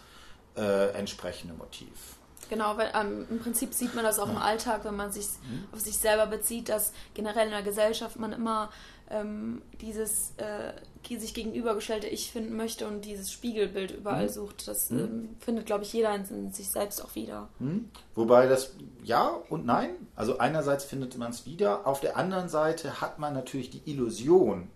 äh, 0.57 0.89
entsprechende 0.93 1.53
Motiv. 1.53 2.17
Genau, 2.49 2.77
weil 2.77 2.91
ähm, 2.99 3.25
im 3.29 3.39
Prinzip 3.39 3.73
sieht 3.73 3.95
man 3.95 4.03
das 4.03 4.19
auch 4.19 4.27
ja. 4.27 4.33
im 4.33 4.37
Alltag, 4.37 4.85
wenn 4.85 4.95
man 4.95 5.11
sich 5.11 5.27
mhm. 5.43 5.65
auf 5.71 5.79
sich 5.79 5.97
selber 5.97 6.27
bezieht, 6.27 6.69
dass 6.69 6.93
generell 7.13 7.45
in 7.45 7.51
der 7.51 7.63
Gesellschaft 7.63 8.17
man 8.19 8.33
immer 8.33 8.69
ähm, 9.09 9.61
dieses 9.81 10.33
äh, 10.37 10.73
sich 11.17 11.33
gegenübergestellte 11.33 12.07
Ich 12.07 12.31
finden 12.31 12.55
möchte 12.55 12.87
und 12.87 13.05
dieses 13.05 13.31
Spiegelbild 13.31 13.91
überall 13.91 14.25
mhm. 14.25 14.29
sucht. 14.29 14.67
Das 14.67 14.89
mhm. 14.89 14.99
ähm, 14.99 15.29
findet, 15.39 15.65
glaube 15.65 15.83
ich, 15.83 15.93
jeder 15.93 16.15
in, 16.15 16.25
in, 16.25 16.51
sich 16.51 16.69
selbst 16.69 17.03
auch 17.03 17.15
wieder. 17.15 17.49
Mhm. 17.59 17.89
Wobei 18.15 18.47
das 18.47 18.73
ja 19.03 19.37
und 19.49 19.65
nein. 19.65 19.91
Also 20.15 20.37
einerseits 20.39 20.85
findet 20.85 21.17
man 21.17 21.31
es 21.31 21.45
wieder, 21.45 21.85
auf 21.85 21.99
der 21.99 22.17
anderen 22.17 22.49
Seite 22.49 23.01
hat 23.01 23.19
man 23.19 23.33
natürlich 23.33 23.69
die 23.69 23.81
Illusion, 23.85 24.69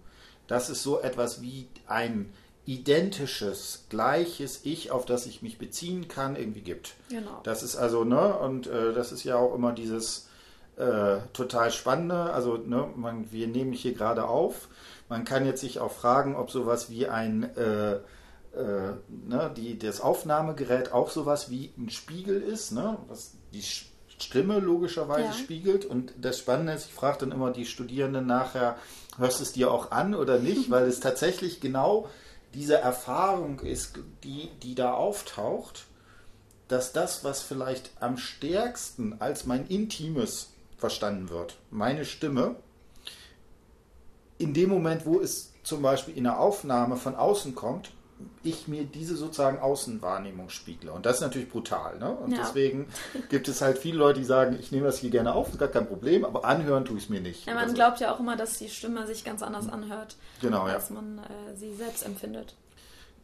dass 0.48 0.70
es 0.70 0.84
so 0.84 1.00
etwas 1.00 1.42
wie 1.42 1.68
ein 1.88 2.32
identisches, 2.68 3.86
gleiches 3.90 4.60
Ich, 4.66 4.92
auf 4.92 5.06
das 5.06 5.26
ich 5.26 5.42
mich 5.42 5.58
beziehen 5.58 6.10
kann, 6.10 6.36
irgendwie 6.36 6.62
gibt. 6.62 6.96
Genau. 7.10 7.40
Das 7.44 7.64
ist 7.64 7.78
also, 7.78 8.04
ne, 8.04 8.38
und 8.38 8.68
äh, 8.68 8.94
das 8.94 9.14
ist 9.14 9.24
ja 9.24 9.38
auch 9.38 9.56
immer 9.56 9.72
dieses 9.72 10.28
äh, 10.76 11.20
total 11.32 11.72
Spannende. 11.72 12.34
Also, 12.34 12.58
ne, 12.58 12.90
man, 12.96 13.32
wir 13.32 13.48
nehmen 13.48 13.72
hier 13.72 13.94
gerade 13.94 14.28
auf. 14.28 14.68
Man 15.08 15.24
kann 15.24 15.46
jetzt 15.46 15.62
sich 15.62 15.80
auch 15.80 15.94
fragen, 15.94 16.36
ob 16.36 16.52
sowas 16.52 16.90
wie 16.90 17.08
ein, 17.08 17.44
äh, 17.56 17.94
äh, 17.94 18.96
ne, 19.08 19.52
die, 19.56 19.80
das 19.80 20.02
Aufnahmegerät 20.02 20.92
auch 20.92 21.10
sowas 21.10 21.50
wie 21.50 21.72
ein 21.78 21.90
Spiegel 21.90 22.42
ist, 22.42 22.74
ne, 22.74 22.98
was 23.08 23.32
die 23.54 23.64
Stimme 23.64 24.60
logischerweise 24.60 25.28
ja. 25.28 25.34
spiegelt. 25.34 25.86
Und 25.86 26.14
das 26.20 26.38
Spannende 26.40 26.74
ist, 26.74 26.88
ich 26.88 26.94
frage 26.94 27.20
dann 27.20 27.32
immer 27.32 27.52
die 27.52 27.66
Studierenden 27.66 28.28
nachher, 28.28 28.76
hörst 29.18 29.40
du 29.40 29.44
es 29.44 29.54
dir 29.54 29.72
auch 29.72 29.92
an 29.92 30.16
oder 30.16 30.38
nicht, 30.38 30.70
weil 30.70 30.86
es 30.86 31.00
tatsächlich 31.00 31.62
genau 31.62 32.10
diese 32.58 32.78
Erfahrung 32.78 33.60
ist, 33.60 34.00
die, 34.24 34.50
die 34.64 34.74
da 34.74 34.94
auftaucht, 34.94 35.86
dass 36.68 36.92
das, 36.92 37.24
was 37.24 37.44
vielleicht 37.44 37.92
am 38.00 38.18
stärksten 38.18 39.22
als 39.22 39.46
mein 39.46 39.68
Intimes 39.68 40.54
verstanden 40.76 41.30
wird, 41.30 41.60
meine 41.70 42.04
Stimme, 42.04 42.56
in 44.40 44.56
dem 44.56 44.72
Moment, 44.72 45.06
wo 45.06 45.20
es 45.20 45.54
zum 45.62 45.84
Beispiel 45.84 46.18
in 46.18 46.24
der 46.24 46.40
Aufnahme 46.40 46.98
von 46.98 47.14
außen 47.14 47.54
kommt, 47.54 47.92
ich 48.44 48.68
mir 48.68 48.84
diese 48.84 49.16
sozusagen 49.16 49.60
Außenwahrnehmung 49.60 50.50
spiegle. 50.50 50.92
Und 50.92 51.06
das 51.06 51.18
ist 51.18 51.22
natürlich 51.22 51.50
brutal. 51.50 52.00
Ne? 52.00 52.10
Und 52.12 52.32
ja. 52.32 52.40
deswegen 52.40 52.88
gibt 53.30 53.48
es 53.48 53.62
halt 53.62 53.78
viele 53.78 53.98
Leute, 53.98 54.20
die 54.20 54.26
sagen, 54.26 54.58
ich 54.60 54.72
nehme 54.72 54.86
das 54.86 55.00
hier 55.00 55.10
gerne 55.10 55.34
auf, 55.34 55.50
ist 55.50 55.60
gar 55.60 55.68
kein 55.68 55.88
Problem, 55.88 56.26
aber 56.26 56.46
anhören 56.46 56.86
tue 56.86 56.98
ich 56.98 57.04
es 57.04 57.10
mir 57.10 57.22
nicht. 57.22 57.46
Ja, 57.46 57.54
man 57.54 57.70
so. 57.70 57.76
glaubt 57.76 58.00
ja 58.00 58.14
auch 58.14 58.20
immer, 58.20 58.36
dass 58.36 58.58
die 58.58 58.70
Stimme 58.70 59.06
sich 59.06 59.24
ganz 59.24 59.44
anders 59.44 59.70
anhört, 59.70 60.16
genau, 60.42 60.64
als 60.64 60.90
ja. 60.90 60.96
man 60.96 61.20
äh, 61.20 61.56
sie 61.56 61.74
selbst 61.74 62.06
empfindet. 62.06 62.56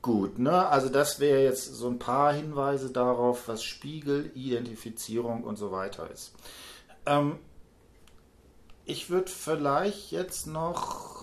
Gut, 0.01 0.37
ne? 0.37 0.67
Also 0.67 0.89
das 0.89 1.19
wäre 1.19 1.41
jetzt 1.43 1.75
so 1.75 1.87
ein 1.87 1.97
paar 1.97 2.33
Hinweise 2.33 2.91
darauf, 2.91 3.47
was 3.47 3.63
Spiegel, 3.63 4.31
Identifizierung 4.35 5.43
und 5.43 5.55
so 5.55 5.71
weiter 5.71 6.09
ist. 6.11 6.33
Ähm, 7.05 7.39
ich 8.85 9.09
würde 9.09 9.31
vielleicht 9.31 10.11
jetzt 10.11 10.45
noch. 10.45 11.22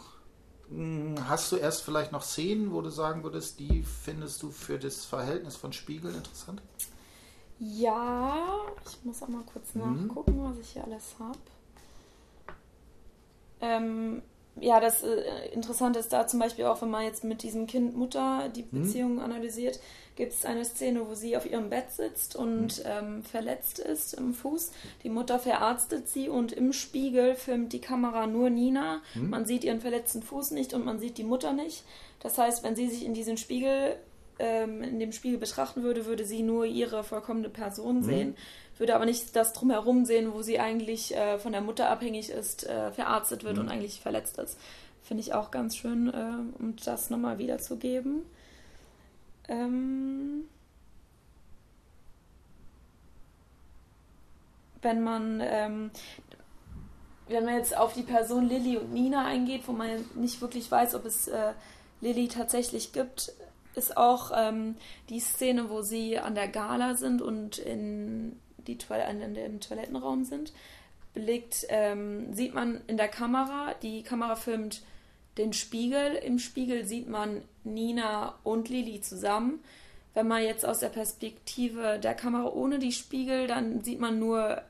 Hm, 0.70 1.16
hast 1.28 1.50
du 1.50 1.56
erst 1.56 1.82
vielleicht 1.82 2.12
noch 2.12 2.22
Szenen, 2.22 2.72
wo 2.72 2.80
du 2.80 2.90
sagen 2.90 3.24
würdest, 3.24 3.58
die 3.58 3.82
findest 3.82 4.42
du 4.42 4.50
für 4.50 4.78
das 4.78 5.04
Verhältnis 5.04 5.56
von 5.56 5.72
Spiegeln 5.72 6.14
interessant? 6.14 6.62
Ja, 7.58 8.56
ich 8.86 9.04
muss 9.04 9.22
auch 9.22 9.28
mal 9.28 9.44
kurz 9.52 9.74
mhm. 9.74 10.06
nachgucken, 10.06 10.42
was 10.42 10.58
ich 10.58 10.70
hier 10.70 10.84
alles 10.84 11.14
habe. 11.18 11.38
Ähm, 13.60 14.22
ja, 14.58 14.80
das 14.80 15.02
äh, 15.02 15.48
Interessante 15.52 15.98
ist 16.00 16.12
da 16.12 16.26
zum 16.26 16.40
Beispiel 16.40 16.64
auch, 16.64 16.82
wenn 16.82 16.90
man 16.90 17.04
jetzt 17.04 17.24
mit 17.24 17.42
diesem 17.42 17.66
Kind 17.66 17.96
Mutter 17.96 18.48
die 18.54 18.62
mhm. 18.62 18.82
Beziehung 18.82 19.12
mhm. 19.14 19.20
analysiert, 19.20 19.78
gibt 20.16 20.32
es 20.32 20.44
eine 20.44 20.64
Szene, 20.64 21.08
wo 21.08 21.14
sie 21.14 21.36
auf 21.36 21.50
ihrem 21.50 21.70
Bett 21.70 21.92
sitzt 21.92 22.36
und 22.36 22.78
mhm. 22.78 22.84
ähm, 22.84 23.22
verletzt 23.22 23.78
ist 23.78 24.14
im 24.14 24.34
Fuß. 24.34 24.72
Die 25.02 25.08
Mutter 25.08 25.38
verarztet 25.38 26.08
sie 26.08 26.28
und 26.28 26.52
im 26.52 26.72
Spiegel 26.72 27.34
filmt 27.34 27.72
die 27.72 27.80
Kamera 27.80 28.26
nur 28.26 28.50
Nina. 28.50 29.00
Mhm. 29.14 29.30
Man 29.30 29.46
sieht 29.46 29.64
ihren 29.64 29.80
verletzten 29.80 30.22
Fuß 30.22 30.50
nicht 30.50 30.74
und 30.74 30.84
man 30.84 30.98
sieht 30.98 31.16
die 31.16 31.24
Mutter 31.24 31.52
nicht. 31.52 31.84
Das 32.20 32.36
heißt, 32.36 32.62
wenn 32.64 32.76
sie 32.76 32.88
sich 32.88 33.04
in 33.06 33.14
diesen 33.14 33.38
Spiegel 33.38 33.96
ähm, 34.40 34.82
in 34.82 34.98
dem 34.98 35.12
Spiegel 35.12 35.38
betrachten 35.38 35.82
würde, 35.82 36.06
würde 36.06 36.24
sie 36.24 36.42
nur 36.42 36.64
ihre 36.64 37.04
vollkommene 37.04 37.48
Person 37.48 37.98
mhm. 37.98 38.02
sehen, 38.02 38.36
würde 38.80 38.94
aber 38.94 39.04
nicht 39.04 39.36
das 39.36 39.52
drumherum 39.52 40.04
sehen, 40.04 40.32
wo 40.32 40.42
sie 40.42 40.58
eigentlich 40.58 41.14
äh, 41.14 41.38
von 41.38 41.52
der 41.52 41.60
Mutter 41.60 41.90
abhängig 41.90 42.30
ist, 42.30 42.66
äh, 42.66 42.90
verarztet 42.90 43.44
wird 43.44 43.56
mhm. 43.56 43.62
und 43.62 43.68
eigentlich 43.68 44.00
verletzt 44.00 44.38
ist. 44.38 44.58
Finde 45.02 45.22
ich 45.22 45.34
auch 45.34 45.50
ganz 45.50 45.76
schön, 45.76 46.08
äh, 46.08 46.60
um 46.60 46.74
das 46.84 47.10
nochmal 47.10 47.38
wiederzugeben. 47.38 48.22
Ähm 49.48 50.44
wenn 54.82 55.02
man 55.02 55.42
ähm, 55.44 55.90
wenn 57.28 57.44
man 57.44 57.56
jetzt 57.56 57.76
auf 57.76 57.92
die 57.92 58.02
Person 58.02 58.48
Lilly 58.48 58.76
und 58.78 58.92
Nina 58.92 59.24
eingeht, 59.24 59.68
wo 59.68 59.72
man 59.72 60.04
nicht 60.14 60.40
wirklich 60.40 60.70
weiß, 60.70 60.94
ob 60.94 61.04
es 61.04 61.28
äh, 61.28 61.52
Lilly 62.00 62.28
tatsächlich 62.28 62.92
gibt, 62.92 63.32
ist 63.74 63.96
auch 63.96 64.32
ähm, 64.34 64.76
die 65.08 65.20
Szene, 65.20 65.70
wo 65.70 65.82
sie 65.82 66.18
an 66.18 66.34
der 66.34 66.48
Gala 66.48 66.94
sind 66.94 67.22
und 67.22 67.58
in 67.58 68.40
die 68.66 68.78
Toil 68.78 69.02
in 69.10 69.34
dem 69.34 69.60
Toilettenraum 69.60 70.24
sind. 70.24 70.52
Belegt, 71.14 71.66
ähm, 71.68 72.32
sieht 72.32 72.54
man 72.54 72.80
in 72.86 72.96
der 72.96 73.08
Kamera, 73.08 73.74
die 73.82 74.02
Kamera 74.02 74.36
filmt 74.36 74.82
den 75.38 75.52
Spiegel. 75.52 76.14
Im 76.14 76.38
Spiegel 76.38 76.84
sieht 76.84 77.08
man 77.08 77.42
Nina 77.64 78.34
und 78.44 78.68
Lili 78.68 79.00
zusammen. 79.00 79.60
Wenn 80.14 80.28
man 80.28 80.42
jetzt 80.42 80.66
aus 80.66 80.80
der 80.80 80.88
Perspektive 80.88 81.98
der 81.98 82.14
Kamera 82.14 82.48
ohne 82.48 82.78
die 82.78 82.92
Spiegel, 82.92 83.46
dann 83.46 83.82
sieht 83.82 84.00
man 84.00 84.18
nur 84.18 84.62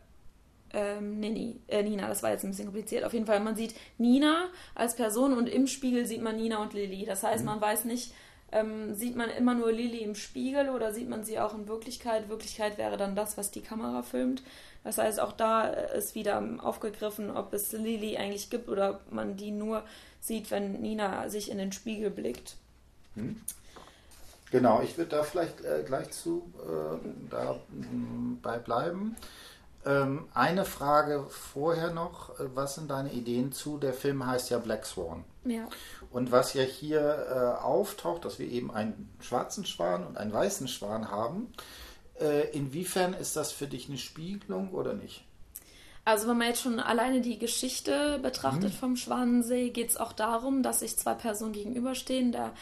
ähm, 0.73 1.19
Nini, 1.19 1.57
äh, 1.69 1.83
Nina, 1.83 2.07
das 2.07 2.23
war 2.23 2.31
jetzt 2.31 2.45
ein 2.45 2.51
bisschen 2.51 2.67
kompliziert. 2.67 3.05
Auf 3.05 3.13
jeden 3.13 3.27
Fall, 3.27 3.41
man 3.41 3.57
sieht 3.57 3.75
Nina 3.99 4.49
als 4.75 4.95
Person 4.95 5.37
und 5.37 5.49
im 5.49 5.67
Spiegel 5.67 6.07
sieht 6.07 6.23
man 6.23 6.37
Nina 6.37 6.63
und 6.63 6.75
Lili. 6.75 7.05
Das 7.05 7.23
heißt, 7.23 7.41
mhm. 7.41 7.47
man 7.47 7.61
weiß 7.61 7.85
nicht, 7.87 8.13
ähm, 8.53 8.95
sieht 8.95 9.17
man 9.17 9.31
immer 9.31 9.55
nur 9.55 9.73
Lilly 9.73 9.99
im 9.99 10.15
Spiegel 10.15 10.71
oder 10.71 10.93
sieht 10.93 11.09
man 11.09 11.25
sie 11.25 11.39
auch 11.39 11.55
in 11.55 11.69
Wirklichkeit? 11.69 12.29
Wirklichkeit 12.29 12.79
wäre 12.79 12.97
dann 12.97 13.15
das, 13.15 13.37
was 13.37 13.51
die 13.51 13.63
Kamera 13.63 14.03
filmt. 14.03 14.43
Das 14.85 14.99
heißt, 14.99 15.21
auch 15.21 15.33
da 15.33 15.69
ist 15.69 16.15
wieder 16.15 16.43
aufgegriffen, 16.63 17.31
ob 17.31 17.53
es 17.53 17.73
Lilly 17.73 18.17
eigentlich 18.17 18.51
gibt 18.51 18.69
oder 18.69 19.01
man 19.11 19.37
die 19.37 19.51
nur 19.51 19.85
sieht, 20.21 20.51
wenn 20.51 20.81
Nina 20.81 21.29
sich 21.29 21.51
in 21.51 21.59
den 21.59 21.73
Spiegel 21.73 22.11
blickt. 22.11 22.57
Hm. 23.15 23.41
Genau, 24.51 24.83
ich 24.83 24.97
würde 24.99 25.17
da 25.17 25.23
vielleicht 25.23 25.65
äh, 25.65 25.85
gleich 25.87 26.11
zu 26.11 26.53
äh, 26.59 26.99
dabei 27.31 28.59
bleiben. 28.59 29.17
Ähm, 29.87 30.29
eine 30.35 30.65
Frage 30.65 31.25
vorher 31.29 31.93
noch. 31.93 32.39
Äh, 32.41 32.49
was 32.55 32.75
sind 32.75 32.91
deine 32.91 33.13
Ideen 33.13 33.53
zu? 33.53 33.79
Der 33.79 33.95
Film 33.95 34.27
heißt 34.27 34.51
ja 34.51 34.59
Black 34.59 34.85
Swan. 34.85 35.25
Ja. 35.45 35.69
Und 36.11 36.33
was 36.33 36.55
ja 36.55 36.63
hier 36.63 37.01
äh, 37.01 37.63
auftaucht, 37.63 38.25
dass 38.25 38.39
wir 38.39 38.49
eben 38.49 38.71
einen 38.73 39.15
schwarzen 39.21 39.65
Schwan 39.65 40.07
und 40.07 40.19
einen 40.19 40.33
weißen 40.33 40.67
Schwan 40.67 41.11
haben. 41.11 41.53
Äh, 42.21 42.51
inwiefern 42.51 43.15
ist 43.15 43.37
das 43.37 43.53
für 43.53 43.67
dich 43.67 43.89
eine 43.89 43.99
Spiegelung 43.99 44.71
oder 44.71 44.95
nicht? 44.95 45.25
Also 46.05 46.29
wenn 46.29 46.39
man 46.39 46.49
jetzt 46.49 46.63
schon 46.63 46.81
alleine 46.81 47.21
die 47.21 47.39
Geschichte 47.39 48.19
betrachtet 48.21 48.73
mhm. 48.73 48.77
vom 48.77 48.97
Schwanensee, 48.97 49.71
geht 49.71 49.91
es 49.91 49.97
auch 49.97 50.13
darum, 50.13 50.63
dass 50.63 50.81
sich 50.81 50.97
zwei 50.97 51.15
Personen 51.15 51.53
gegenüberstehen. 51.53 52.33
Der 52.33 52.53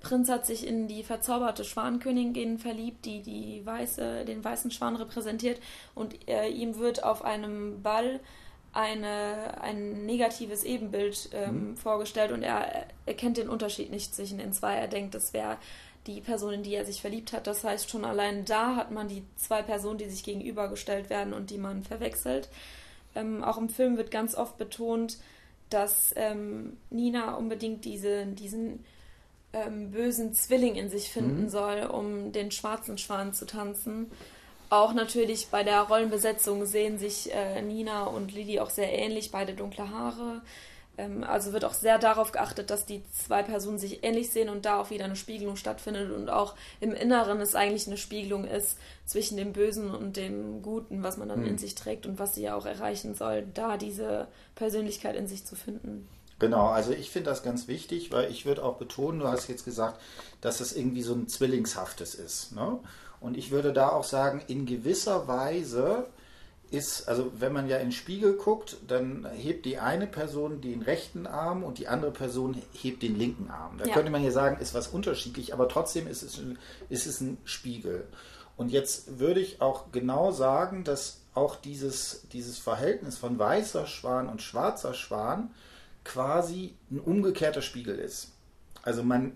Prinz 0.00 0.28
hat 0.28 0.46
sich 0.46 0.66
in 0.66 0.88
die 0.88 1.02
verzauberte 1.02 1.64
Schwankönigin 1.64 2.58
verliebt, 2.58 3.04
die, 3.04 3.22
die 3.22 3.64
weiße, 3.64 4.24
den 4.24 4.44
weißen 4.44 4.70
Schwan 4.70 4.96
repräsentiert 4.96 5.60
und 5.94 6.28
äh, 6.28 6.48
ihm 6.48 6.78
wird 6.78 7.04
auf 7.04 7.24
einem 7.24 7.82
Ball 7.82 8.20
eine, 8.72 9.60
ein 9.60 10.06
negatives 10.06 10.64
Ebenbild 10.64 11.30
ähm, 11.32 11.70
mhm. 11.70 11.76
vorgestellt 11.76 12.32
und 12.32 12.42
er 12.42 12.86
erkennt 13.06 13.36
den 13.36 13.48
Unterschied 13.48 13.90
nicht 13.90 14.14
zwischen 14.14 14.38
den 14.38 14.52
zwei. 14.52 14.74
Er 14.74 14.88
denkt, 14.88 15.14
das 15.14 15.32
wäre 15.32 15.58
die 16.06 16.20
Person, 16.20 16.54
in 16.54 16.62
die 16.62 16.74
er 16.74 16.84
sich 16.84 17.00
verliebt 17.00 17.32
hat. 17.32 17.46
Das 17.46 17.64
heißt, 17.64 17.90
schon 17.90 18.04
allein 18.04 18.44
da 18.44 18.76
hat 18.76 18.90
man 18.90 19.08
die 19.08 19.22
zwei 19.36 19.62
Personen, 19.62 19.98
die 19.98 20.08
sich 20.08 20.22
gegenübergestellt 20.22 21.10
werden 21.10 21.32
und 21.32 21.50
die 21.50 21.58
man 21.58 21.82
verwechselt. 21.82 22.48
Ähm, 23.14 23.42
auch 23.42 23.58
im 23.58 23.68
Film 23.68 23.96
wird 23.96 24.10
ganz 24.10 24.34
oft 24.34 24.56
betont, 24.56 25.18
dass 25.68 26.12
ähm, 26.16 26.76
Nina 26.90 27.34
unbedingt 27.34 27.84
diese, 27.84 28.26
diesen 28.26 28.84
ähm, 29.52 29.90
bösen 29.90 30.32
Zwilling 30.32 30.76
in 30.76 30.90
sich 30.90 31.10
finden 31.10 31.44
mhm. 31.44 31.48
soll, 31.48 31.82
um 31.82 32.32
den 32.32 32.50
schwarzen 32.50 32.98
Schwan 32.98 33.32
zu 33.32 33.46
tanzen. 33.46 34.10
Auch 34.70 34.94
natürlich 34.94 35.48
bei 35.48 35.64
der 35.64 35.82
Rollenbesetzung 35.82 36.64
sehen 36.64 36.98
sich 36.98 37.34
äh, 37.34 37.60
Nina 37.60 38.04
und 38.04 38.32
Lili 38.32 38.60
auch 38.60 38.70
sehr 38.70 38.96
ähnlich, 38.96 39.32
beide 39.32 39.52
dunkle 39.52 39.90
Haare. 39.90 40.42
Ähm, 40.96 41.24
also 41.24 41.52
wird 41.52 41.64
auch 41.64 41.74
sehr 41.74 41.98
darauf 41.98 42.30
geachtet, 42.30 42.70
dass 42.70 42.86
die 42.86 43.02
zwei 43.10 43.42
Personen 43.42 43.78
sich 43.78 44.04
ähnlich 44.04 44.30
sehen 44.30 44.48
und 44.48 44.64
da 44.64 44.80
auch 44.80 44.90
wieder 44.90 45.06
eine 45.06 45.16
Spiegelung 45.16 45.56
stattfindet 45.56 46.12
und 46.12 46.30
auch 46.30 46.54
im 46.78 46.92
Inneren 46.92 47.40
es 47.40 47.56
eigentlich 47.56 47.88
eine 47.88 47.96
Spiegelung 47.96 48.44
ist 48.44 48.78
zwischen 49.06 49.36
dem 49.36 49.52
Bösen 49.52 49.90
und 49.90 50.16
dem 50.16 50.62
Guten, 50.62 51.02
was 51.02 51.16
man 51.16 51.28
dann 51.28 51.40
mhm. 51.40 51.48
in 51.48 51.58
sich 51.58 51.74
trägt 51.74 52.06
und 52.06 52.20
was 52.20 52.36
sie 52.36 52.42
ja 52.42 52.54
auch 52.54 52.66
erreichen 52.66 53.16
soll, 53.16 53.44
da 53.52 53.76
diese 53.76 54.28
Persönlichkeit 54.54 55.16
in 55.16 55.26
sich 55.26 55.44
zu 55.44 55.56
finden. 55.56 56.08
Genau, 56.38 56.68
also 56.68 56.92
ich 56.92 57.10
finde 57.10 57.28
das 57.28 57.42
ganz 57.42 57.68
wichtig, 57.68 58.12
weil 58.12 58.30
ich 58.30 58.46
würde 58.46 58.64
auch 58.64 58.76
betonen, 58.76 59.18
du 59.18 59.28
hast 59.28 59.48
jetzt 59.48 59.64
gesagt, 59.64 60.00
dass 60.40 60.60
es 60.60 60.74
irgendwie 60.74 61.02
so 61.02 61.12
ein 61.12 61.28
Zwillingshaftes 61.28 62.14
ist. 62.14 62.52
Ne? 62.52 62.78
Und 63.20 63.36
ich 63.36 63.50
würde 63.50 63.72
da 63.72 63.90
auch 63.90 64.04
sagen, 64.04 64.42
in 64.48 64.66
gewisser 64.66 65.28
Weise 65.28 66.06
ist, 66.70 67.08
also 67.08 67.32
wenn 67.38 67.52
man 67.52 67.68
ja 67.68 67.78
in 67.78 67.88
den 67.88 67.92
Spiegel 67.92 68.34
guckt, 68.34 68.76
dann 68.86 69.26
hebt 69.34 69.66
die 69.66 69.78
eine 69.78 70.06
Person 70.06 70.60
den 70.60 70.82
rechten 70.82 71.26
Arm 71.26 71.64
und 71.64 71.78
die 71.78 71.88
andere 71.88 72.12
Person 72.12 72.56
hebt 72.72 73.02
den 73.02 73.18
linken 73.18 73.50
Arm. 73.50 73.76
Da 73.78 73.86
ja. 73.86 73.94
könnte 73.94 74.10
man 74.10 74.22
ja 74.22 74.30
sagen, 74.30 74.60
ist 74.60 74.72
was 74.72 74.88
unterschiedlich, 74.88 75.52
aber 75.52 75.68
trotzdem 75.68 76.06
ist 76.06 76.22
es, 76.22 76.40
ist 76.88 77.06
es 77.06 77.20
ein 77.20 77.38
Spiegel. 77.44 78.06
Und 78.56 78.70
jetzt 78.70 79.18
würde 79.18 79.40
ich 79.40 79.60
auch 79.60 79.90
genau 79.90 80.30
sagen, 80.30 80.84
dass 80.84 81.20
auch 81.34 81.56
dieses, 81.56 82.26
dieses 82.32 82.58
Verhältnis 82.58 83.18
von 83.18 83.38
weißer 83.38 83.86
Schwan 83.86 84.28
und 84.28 84.42
schwarzer 84.42 84.94
Schwan 84.94 85.50
quasi 86.04 86.74
ein 86.90 87.00
umgekehrter 87.00 87.62
Spiegel 87.62 87.98
ist. 87.98 88.32
Also 88.82 89.02
man, 89.02 89.32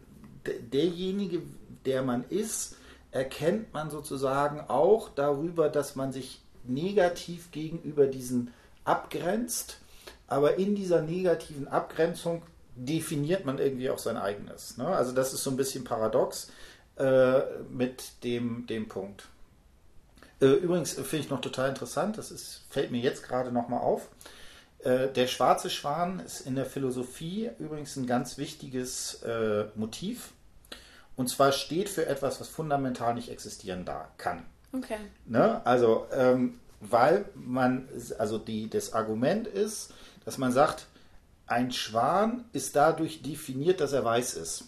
derjenige, 0.72 1.42
der 1.84 2.02
man 2.02 2.24
ist, 2.28 2.76
erkennt 3.14 3.72
man 3.72 3.90
sozusagen 3.90 4.60
auch 4.68 5.08
darüber, 5.08 5.68
dass 5.68 5.94
man 5.94 6.12
sich 6.12 6.42
negativ 6.64 7.52
gegenüber 7.52 8.06
diesen 8.06 8.52
abgrenzt, 8.84 9.78
aber 10.26 10.56
in 10.56 10.74
dieser 10.74 11.00
negativen 11.00 11.68
Abgrenzung 11.68 12.42
definiert 12.74 13.44
man 13.44 13.58
irgendwie 13.58 13.88
auch 13.88 13.98
sein 13.98 14.16
eigenes. 14.16 14.78
Ne? 14.78 14.86
Also 14.86 15.12
das 15.12 15.32
ist 15.32 15.44
so 15.44 15.50
ein 15.50 15.56
bisschen 15.56 15.84
paradox 15.84 16.50
äh, 16.96 17.40
mit 17.70 18.24
dem, 18.24 18.66
dem 18.66 18.88
Punkt. 18.88 19.28
Äh, 20.40 20.46
übrigens 20.46 20.94
finde 20.94 21.18
ich 21.18 21.30
noch 21.30 21.40
total 21.40 21.68
interessant, 21.68 22.18
das 22.18 22.32
ist, 22.32 22.64
fällt 22.68 22.90
mir 22.90 23.00
jetzt 23.00 23.22
gerade 23.22 23.52
nochmal 23.52 23.80
auf. 23.80 24.08
Äh, 24.80 25.08
der 25.08 25.28
schwarze 25.28 25.70
Schwan 25.70 26.18
ist 26.18 26.40
in 26.40 26.56
der 26.56 26.66
Philosophie 26.66 27.50
übrigens 27.60 27.94
ein 27.94 28.06
ganz 28.06 28.38
wichtiges 28.38 29.22
äh, 29.22 29.66
Motiv. 29.76 30.33
Und 31.16 31.28
zwar 31.28 31.52
steht 31.52 31.88
für 31.88 32.06
etwas, 32.06 32.40
was 32.40 32.48
fundamental 32.48 33.14
nicht 33.14 33.30
existieren 33.30 33.84
da 33.84 34.08
kann. 34.18 34.42
Okay. 34.72 34.96
Ne? 35.26 35.64
Also, 35.64 36.06
ähm, 36.12 36.58
weil 36.80 37.26
man, 37.34 37.88
also 38.18 38.38
die, 38.38 38.68
das 38.68 38.92
Argument 38.92 39.46
ist, 39.46 39.92
dass 40.24 40.38
man 40.38 40.52
sagt, 40.52 40.86
ein 41.46 41.72
Schwan 41.72 42.44
ist 42.52 42.74
dadurch 42.74 43.22
definiert, 43.22 43.80
dass 43.80 43.92
er 43.92 44.04
weiß 44.04 44.34
ist. 44.34 44.64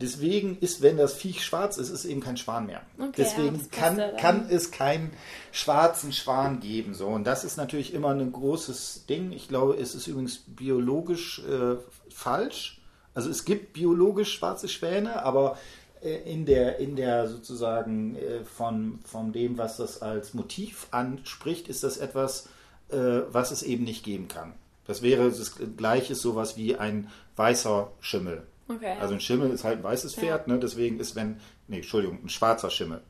Deswegen 0.00 0.58
ist, 0.60 0.80
wenn 0.80 0.96
das 0.96 1.14
Viech 1.14 1.44
schwarz 1.44 1.76
ist, 1.76 1.90
ist 1.90 2.04
eben 2.04 2.20
kein 2.20 2.36
Schwan 2.36 2.66
mehr. 2.66 2.82
Okay, 2.98 3.14
Deswegen 3.16 3.56
ja, 3.56 3.66
kann, 3.72 4.16
kann 4.16 4.46
es 4.48 4.70
keinen 4.70 5.12
schwarzen 5.50 6.12
Schwan 6.12 6.60
geben. 6.60 6.94
So. 6.94 7.08
Und 7.08 7.24
das 7.24 7.42
ist 7.42 7.56
natürlich 7.56 7.92
immer 7.92 8.10
ein 8.10 8.30
großes 8.30 9.06
Ding. 9.06 9.32
Ich 9.32 9.48
glaube, 9.48 9.76
es 9.76 9.96
ist 9.96 10.06
übrigens 10.06 10.38
biologisch 10.46 11.40
äh, 11.40 11.76
falsch. 12.14 12.77
Also 13.18 13.30
es 13.30 13.44
gibt 13.44 13.72
biologisch 13.72 14.32
schwarze 14.32 14.68
Schwäne, 14.68 15.24
aber 15.24 15.58
äh, 16.04 16.32
in 16.32 16.46
der, 16.46 16.78
in 16.78 16.94
der 16.94 17.26
sozusagen 17.26 18.14
äh, 18.14 18.44
von, 18.44 19.00
von 19.04 19.32
dem, 19.32 19.58
was 19.58 19.78
das 19.78 20.02
als 20.02 20.34
Motiv 20.34 20.86
anspricht, 20.92 21.66
ist 21.66 21.82
das 21.82 21.96
etwas, 21.96 22.48
äh, 22.90 23.22
was 23.32 23.50
es 23.50 23.64
eben 23.64 23.82
nicht 23.82 24.04
geben 24.04 24.28
kann. 24.28 24.52
Das 24.86 25.02
wäre 25.02 25.30
das 25.30 25.56
gleiche 25.76 26.14
sowas 26.14 26.56
wie 26.56 26.76
ein 26.76 27.10
weißer 27.34 27.90
Schimmel. 27.98 28.44
Okay, 28.68 28.94
Also 29.00 29.14
ein 29.14 29.20
Schimmel 29.20 29.50
ist 29.50 29.64
halt 29.64 29.78
ein 29.78 29.82
weißes 29.82 30.14
Pferd, 30.14 30.46
ja. 30.46 30.54
ne? 30.54 30.60
deswegen 30.60 31.00
ist, 31.00 31.16
wenn, 31.16 31.40
nee, 31.66 31.78
Entschuldigung, 31.78 32.20
ein 32.22 32.28
schwarzer 32.28 32.70
Schimmel. 32.70 33.00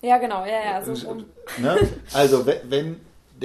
Ja, 0.00 0.16
genau, 0.16 0.46
ja, 0.46 0.64
ja, 0.64 0.82
so 0.82 0.94
rum. 1.06 1.26
Ne? 1.58 1.76
Also 2.14 2.46
wenn 2.46 3.00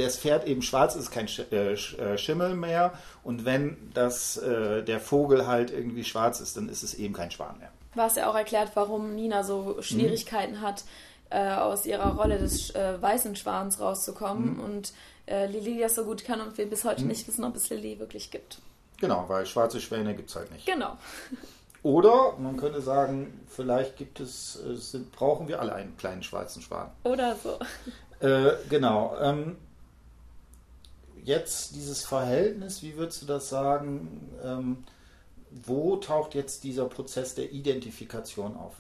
das 0.05 0.17
Pferd 0.17 0.47
eben 0.47 0.61
schwarz 0.61 0.95
ist, 0.95 1.11
kein 1.11 1.27
Schimmel 1.27 2.55
mehr 2.55 2.93
und 3.23 3.45
wenn 3.45 3.91
das, 3.93 4.39
der 4.41 4.99
Vogel 4.99 5.47
halt 5.47 5.71
irgendwie 5.71 6.03
schwarz 6.03 6.39
ist, 6.39 6.57
dann 6.57 6.69
ist 6.69 6.83
es 6.83 6.93
eben 6.93 7.13
kein 7.13 7.31
Schwan 7.31 7.57
mehr. 7.59 7.71
Was 7.95 8.15
ja 8.15 8.29
auch 8.29 8.35
erklärt, 8.35 8.71
warum 8.75 9.15
Nina 9.15 9.43
so 9.43 9.81
Schwierigkeiten 9.81 10.57
mhm. 10.57 10.61
hat, 10.61 10.83
äh, 11.29 11.49
aus 11.49 11.85
ihrer 11.85 12.15
Rolle 12.15 12.37
des 12.37 12.69
äh, 12.75 13.01
weißen 13.01 13.35
Schwans 13.35 13.79
rauszukommen 13.79 14.55
mhm. 14.55 14.59
und 14.63 14.93
äh, 15.25 15.47
Lili 15.47 15.79
das 15.79 15.95
so 15.95 16.05
gut 16.05 16.23
kann 16.23 16.39
und 16.39 16.57
wir 16.57 16.69
bis 16.69 16.85
heute 16.85 17.01
mhm. 17.01 17.09
nicht 17.09 17.27
wissen, 17.27 17.43
ob 17.43 17.55
es 17.55 17.69
Lili 17.69 17.99
wirklich 17.99 18.31
gibt. 18.31 18.59
Genau, 18.99 19.25
weil 19.27 19.45
schwarze 19.45 19.81
Schwäne 19.81 20.15
gibt 20.15 20.29
es 20.29 20.35
halt 20.35 20.51
nicht. 20.51 20.65
Genau. 20.65 20.97
Oder 21.83 22.33
man 22.39 22.57
könnte 22.57 22.81
sagen, 22.81 23.45
vielleicht 23.47 23.97
gibt 23.97 24.19
es, 24.19 24.59
äh, 24.65 24.75
sind, 24.75 25.11
brauchen 25.11 25.47
wir 25.47 25.59
alle 25.59 25.73
einen 25.73 25.95
kleinen 25.97 26.23
schwarzen 26.23 26.61
Schwan. 26.61 26.91
Oder 27.03 27.35
so. 27.35 27.59
Äh, 28.25 28.53
genau. 28.69 29.15
Ähm, 29.21 29.57
jetzt 31.27 31.75
dieses 31.75 32.05
Verhältnis, 32.05 32.81
wie 32.81 32.95
würdest 32.95 33.21
du 33.21 33.25
das 33.25 33.49
sagen? 33.49 34.29
Ähm, 34.43 34.83
wo 35.51 35.97
taucht 35.97 36.35
jetzt 36.35 36.63
dieser 36.63 36.85
Prozess 36.85 37.35
der 37.35 37.51
Identifikation 37.51 38.55
auf? 38.55 38.75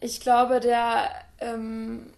Ich 0.00 0.20
glaube, 0.20 0.60
der 0.60 1.10
ähm, 1.40 2.12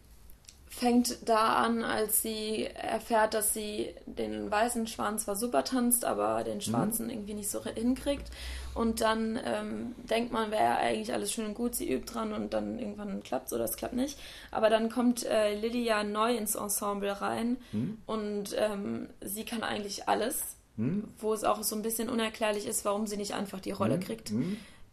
fängt 0.68 1.28
da 1.28 1.54
an, 1.56 1.82
als 1.82 2.22
sie 2.22 2.64
erfährt, 2.66 3.34
dass 3.34 3.54
sie 3.54 3.94
den 4.06 4.50
weißen 4.50 4.86
Schwan 4.86 5.18
zwar 5.18 5.36
super 5.36 5.64
tanzt, 5.64 6.04
aber 6.04 6.44
den 6.44 6.60
schwarzen 6.60 7.06
mhm. 7.06 7.12
irgendwie 7.12 7.34
nicht 7.34 7.50
so 7.50 7.64
hinkriegt. 7.64 8.30
Und 8.74 9.00
dann 9.00 9.38
ähm, 9.44 9.94
denkt 10.08 10.32
man, 10.32 10.50
wäre 10.50 10.76
eigentlich 10.76 11.12
alles 11.12 11.32
schön 11.32 11.46
und 11.46 11.54
gut, 11.54 11.74
sie 11.74 11.90
übt 11.92 12.12
dran 12.12 12.32
und 12.32 12.52
dann 12.52 12.78
irgendwann 12.78 13.22
klappt 13.22 13.46
es 13.46 13.52
oder 13.52 13.64
es 13.64 13.76
klappt 13.76 13.94
nicht. 13.94 14.18
Aber 14.50 14.70
dann 14.70 14.90
kommt 14.90 15.24
äh, 15.24 15.58
Lydia 15.58 16.04
neu 16.04 16.36
ins 16.36 16.54
Ensemble 16.54 17.20
rein 17.20 17.56
mhm. 17.72 17.98
und 18.06 18.54
ähm, 18.56 19.08
sie 19.20 19.44
kann 19.44 19.62
eigentlich 19.62 20.08
alles 20.08 20.58
hm? 20.78 21.08
wo 21.18 21.34
es 21.34 21.42
auch 21.42 21.62
so 21.64 21.74
ein 21.74 21.82
bisschen 21.82 22.08
unerklärlich 22.08 22.66
ist, 22.66 22.84
warum 22.84 23.08
sie 23.08 23.16
nicht 23.16 23.34
einfach 23.34 23.60
die 23.60 23.72
Rolle 23.72 23.94
hm? 23.94 24.00
kriegt. 24.00 24.30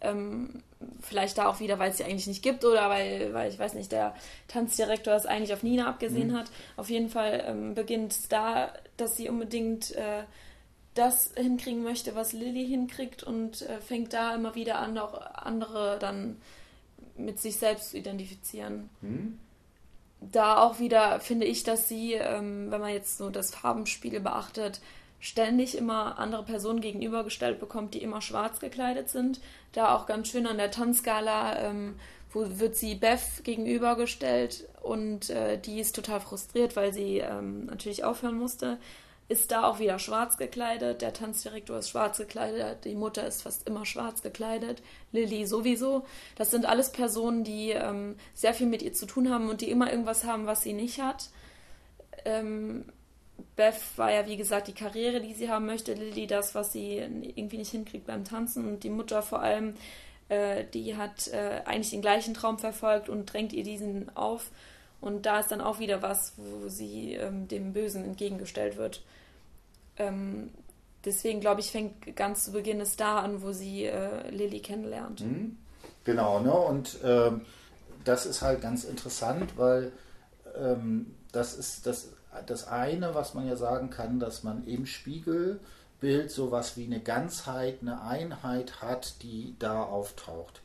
Hm? 0.02 0.10
Ähm, 0.10 0.64
vielleicht 1.02 1.38
da 1.38 1.48
auch 1.48 1.60
wieder, 1.60 1.80
weil 1.80 1.92
es 1.92 1.98
sie 1.98 2.04
eigentlich 2.04 2.28
nicht 2.28 2.44
gibt 2.44 2.64
oder 2.64 2.90
weil, 2.90 3.34
weil 3.34 3.50
ich 3.50 3.58
weiß 3.58 3.74
nicht, 3.74 3.92
der 3.92 4.14
Tanzdirektor 4.48 5.14
es 5.14 5.26
eigentlich 5.26 5.54
auf 5.54 5.64
Nina 5.64 5.88
abgesehen 5.88 6.32
hm? 6.32 6.38
hat. 6.38 6.52
Auf 6.78 6.90
jeden 6.90 7.10
Fall 7.10 7.44
ähm, 7.48 7.74
beginnt 7.74 8.12
es 8.12 8.28
da, 8.28 8.72
dass 8.98 9.18
sie 9.18 9.30
unbedingt 9.30 9.92
äh, 9.96 10.24
das 10.94 11.32
hinkriegen 11.36 11.84
möchte, 11.84 12.16
was 12.16 12.34
Lilly 12.34 12.66
hinkriegt 12.68 13.24
und 13.24 13.62
äh, 13.64 13.80
fängt 13.80 14.14
da 14.14 14.34
immer 14.34 14.56
wieder 14.56 14.80
an, 14.80 14.98
auch 14.98 15.20
andere 15.34 15.98
dann 16.00 16.38
mit 17.18 17.40
sich 17.40 17.58
selbst 17.58 17.92
zu 17.92 17.98
identifizieren. 17.98 18.90
Hm? 19.02 19.40
Da 20.22 20.64
auch 20.64 20.80
wieder 20.80 21.20
finde 21.20 21.46
ich, 21.46 21.64
dass 21.64 21.88
sie, 21.88 22.14
ähm, 22.14 22.72
wenn 22.72 22.82
man 22.82 22.94
jetzt 22.94 23.18
so 23.18 23.30
das 23.30 23.54
Farbenspiel 23.54 24.20
beachtet, 24.22 24.80
ständig 25.26 25.76
immer 25.76 26.20
andere 26.20 26.44
Personen 26.44 26.82
gegenübergestellt 26.82 27.60
bekommt, 27.60 27.96
die 27.96 28.04
immer 28.04 28.22
schwarz 28.22 28.60
gekleidet 28.60 29.10
sind. 29.10 29.42
Da 29.72 29.96
auch 29.96 30.06
ganz 30.06 30.28
schön 30.28 30.46
an 30.46 30.58
der 30.58 30.70
Tanzskala, 30.70 31.60
ähm, 31.62 31.96
wo 32.32 32.46
wird 32.60 32.76
sie 32.76 32.94
Beth 32.94 33.44
gegenübergestellt 33.44 34.68
und 34.84 35.32
äh, 35.32 35.58
die 35.58 35.80
ist 35.80 35.96
total 35.96 36.20
frustriert, 36.20 36.76
weil 36.76 36.94
sie 36.94 37.18
ähm, 37.18 37.66
natürlich 37.66 38.04
aufhören 38.04 38.38
musste. 38.38 38.78
Ist 39.28 39.52
da 39.52 39.64
auch 39.64 39.80
wieder 39.80 39.98
schwarz 39.98 40.38
gekleidet. 40.38 41.02
Der 41.02 41.12
Tanzdirektor 41.12 41.80
ist 41.80 41.90
schwarz 41.90 42.20
gekleidet. 42.20 42.86
Die 42.86 42.94
Mutter 42.94 43.26
ist 43.26 43.42
fast 43.42 43.68
immer 43.68 43.84
schwarz 43.84 44.22
gekleidet. 44.22 44.84
Lilly 45.12 45.48
sowieso. 45.48 46.06
Das 46.36 46.52
sind 46.52 46.68
alles 46.68 46.92
Personen, 46.92 47.44
die 47.44 47.72
ähm, 47.72 48.16
sehr 48.36 48.54
viel 48.54 48.68
mit 48.68 48.84
ihr 48.84 48.94
zu 48.94 49.08
tun 49.08 49.32
haben 49.32 49.50
und 49.50 49.62
die 49.62 49.72
immer 49.72 49.90
irgendwas 49.90 50.24
haben, 50.24 50.46
was 50.46 50.62
sie 50.62 50.74
nicht 50.74 51.02
hat. 51.02 51.32
Ähm, 52.26 52.86
Beth 53.56 53.76
war 53.96 54.12
ja, 54.12 54.28
wie 54.28 54.38
gesagt, 54.38 54.68
die 54.68 54.74
Karriere, 54.74 55.22
die 55.22 55.34
sie 55.34 55.50
haben 55.50 55.66
möchte. 55.66 55.94
Lilly 55.94 56.28
das, 56.28 56.56
was 56.56 56.72
sie 56.72 56.98
irgendwie 56.98 57.58
nicht 57.58 57.72
hinkriegt 57.72 58.08
beim 58.08 58.26
Tanzen. 58.26 58.68
Und 58.68 58.84
die 58.84 58.90
Mutter 58.90 59.22
vor 59.22 59.42
allem, 59.42 59.76
äh, 60.30 60.66
die 60.74 60.98
hat 60.98 61.28
äh, 61.28 61.62
eigentlich 61.66 61.92
den 61.92 62.02
gleichen 62.02 62.34
Traum 62.34 62.60
verfolgt 62.60 63.10
und 63.10 63.32
drängt 63.32 63.54
ihr 63.54 63.64
diesen 63.64 64.16
auf. 64.16 64.52
Und 65.02 65.26
da 65.26 65.40
ist 65.40 65.52
dann 65.52 65.62
auch 65.62 65.80
wieder 65.80 66.02
was, 66.02 66.34
wo 66.38 66.68
sie 66.68 67.14
ähm, 67.14 67.48
dem 67.48 67.74
Bösen 67.74 68.04
entgegengestellt 68.04 68.78
wird. 68.78 69.04
Ähm, 69.98 70.50
deswegen, 71.06 71.40
glaube 71.40 71.62
ich, 71.62 71.72
fängt 71.72 72.16
ganz 72.16 72.46
zu 72.46 72.52
Beginn 72.52 72.82
es 72.82 72.98
da 72.98 73.20
an, 73.20 73.42
wo 73.42 73.52
sie 73.52 73.86
äh, 73.86 74.30
Lilly 74.32 74.60
kennenlernt. 74.60 75.22
Mhm. 75.22 75.58
Genau, 76.04 76.40
ne? 76.40 76.52
Und 76.52 76.98
ähm, 77.04 77.42
das 78.04 78.26
ist 78.26 78.42
halt 78.42 78.62
ganz 78.62 78.84
interessant, 78.84 79.58
weil 79.58 79.92
ähm, 80.58 81.16
das 81.32 81.56
ist 81.56 81.86
das 81.86 82.10
das 82.46 82.68
eine, 82.68 83.16
was 83.16 83.34
man 83.34 83.48
ja 83.48 83.56
sagen 83.56 83.90
kann, 83.90 84.20
dass 84.20 84.44
man 84.44 84.66
im 84.66 84.86
Spiegelbild 84.86 86.32
sowas 86.32 86.78
wie 86.78 86.86
eine 86.86 87.00
Ganzheit, 87.00 87.80
eine 87.82 88.02
Einheit 88.02 88.82
hat, 88.82 89.22
die 89.24 89.56
da 89.60 89.84
auftaucht. 89.84 90.62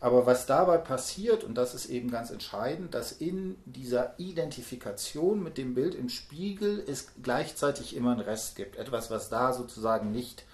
Aber 0.00 0.26
was 0.26 0.46
dabei 0.46 0.78
passiert, 0.78 1.42
und 1.42 1.56
das 1.56 1.74
ist 1.74 1.86
eben 1.86 2.10
ganz 2.10 2.30
entscheidend, 2.30 2.94
dass 2.94 3.10
in 3.10 3.56
dieser 3.64 4.14
Identifikation 4.18 5.42
mit 5.42 5.58
dem 5.58 5.74
Bild 5.74 5.96
im 5.96 6.08
Spiegel 6.08 6.84
es 6.86 7.08
gleichzeitig 7.20 7.96
immer 7.96 8.12
einen 8.12 8.20
Rest 8.20 8.54
gibt. 8.54 8.76
Etwas, 8.76 9.10
was 9.10 9.28
da 9.28 9.52
sozusagen 9.52 10.12
nicht 10.12 10.44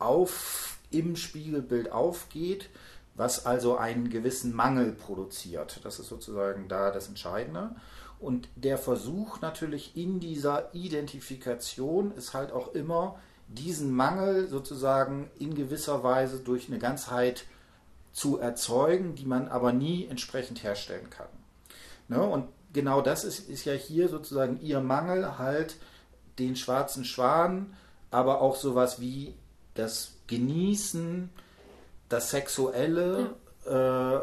auf, 0.00 0.78
im 0.90 1.14
Spiegelbild 1.14 1.92
aufgeht, 1.92 2.68
was 3.14 3.46
also 3.46 3.76
einen 3.76 4.10
gewissen 4.10 4.54
Mangel 4.54 4.92
produziert. 4.92 5.80
Das 5.84 6.00
ist 6.00 6.08
sozusagen 6.08 6.66
da 6.68 6.90
das 6.90 7.06
Entscheidende. 7.06 7.76
Und 8.20 8.48
der 8.54 8.76
Versuch 8.76 9.40
natürlich 9.40 9.96
in 9.96 10.20
dieser 10.20 10.74
Identifikation 10.74 12.12
ist 12.12 12.34
halt 12.34 12.52
auch 12.52 12.74
immer, 12.74 13.18
diesen 13.48 13.90
Mangel 13.90 14.46
sozusagen 14.46 15.30
in 15.38 15.54
gewisser 15.54 16.04
Weise 16.04 16.38
durch 16.38 16.68
eine 16.68 16.78
Ganzheit 16.78 17.46
zu 18.12 18.38
erzeugen, 18.38 19.14
die 19.14 19.24
man 19.24 19.48
aber 19.48 19.72
nie 19.72 20.06
entsprechend 20.06 20.62
herstellen 20.62 21.08
kann. 21.10 21.28
Ne? 22.08 22.22
Und 22.22 22.48
genau 22.72 23.00
das 23.00 23.24
ist, 23.24 23.48
ist 23.48 23.64
ja 23.64 23.72
hier 23.72 24.08
sozusagen 24.08 24.60
ihr 24.60 24.80
Mangel, 24.80 25.38
halt 25.38 25.76
den 26.38 26.56
schwarzen 26.56 27.04
Schwan, 27.04 27.74
aber 28.10 28.40
auch 28.40 28.56
sowas 28.56 29.00
wie 29.00 29.34
das 29.74 30.14
Genießen, 30.26 31.30
das 32.08 32.30
Sexuelle, 32.30 33.34
ja. 33.64 34.16
äh, 34.16 34.20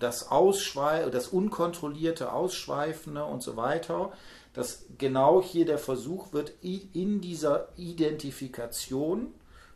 das 0.00 0.30
Ausschweifen, 0.30 1.12
das 1.12 1.28
unkontrollierte 1.28 2.32
Ausschweifende 2.32 3.24
und 3.24 3.42
so 3.42 3.56
weiter, 3.56 4.12
dass 4.52 4.86
genau 4.98 5.40
hier 5.42 5.64
der 5.64 5.78
Versuch 5.78 6.32
wird, 6.32 6.52
in 6.62 7.20
dieser 7.20 7.68
Identifikation 7.76 9.32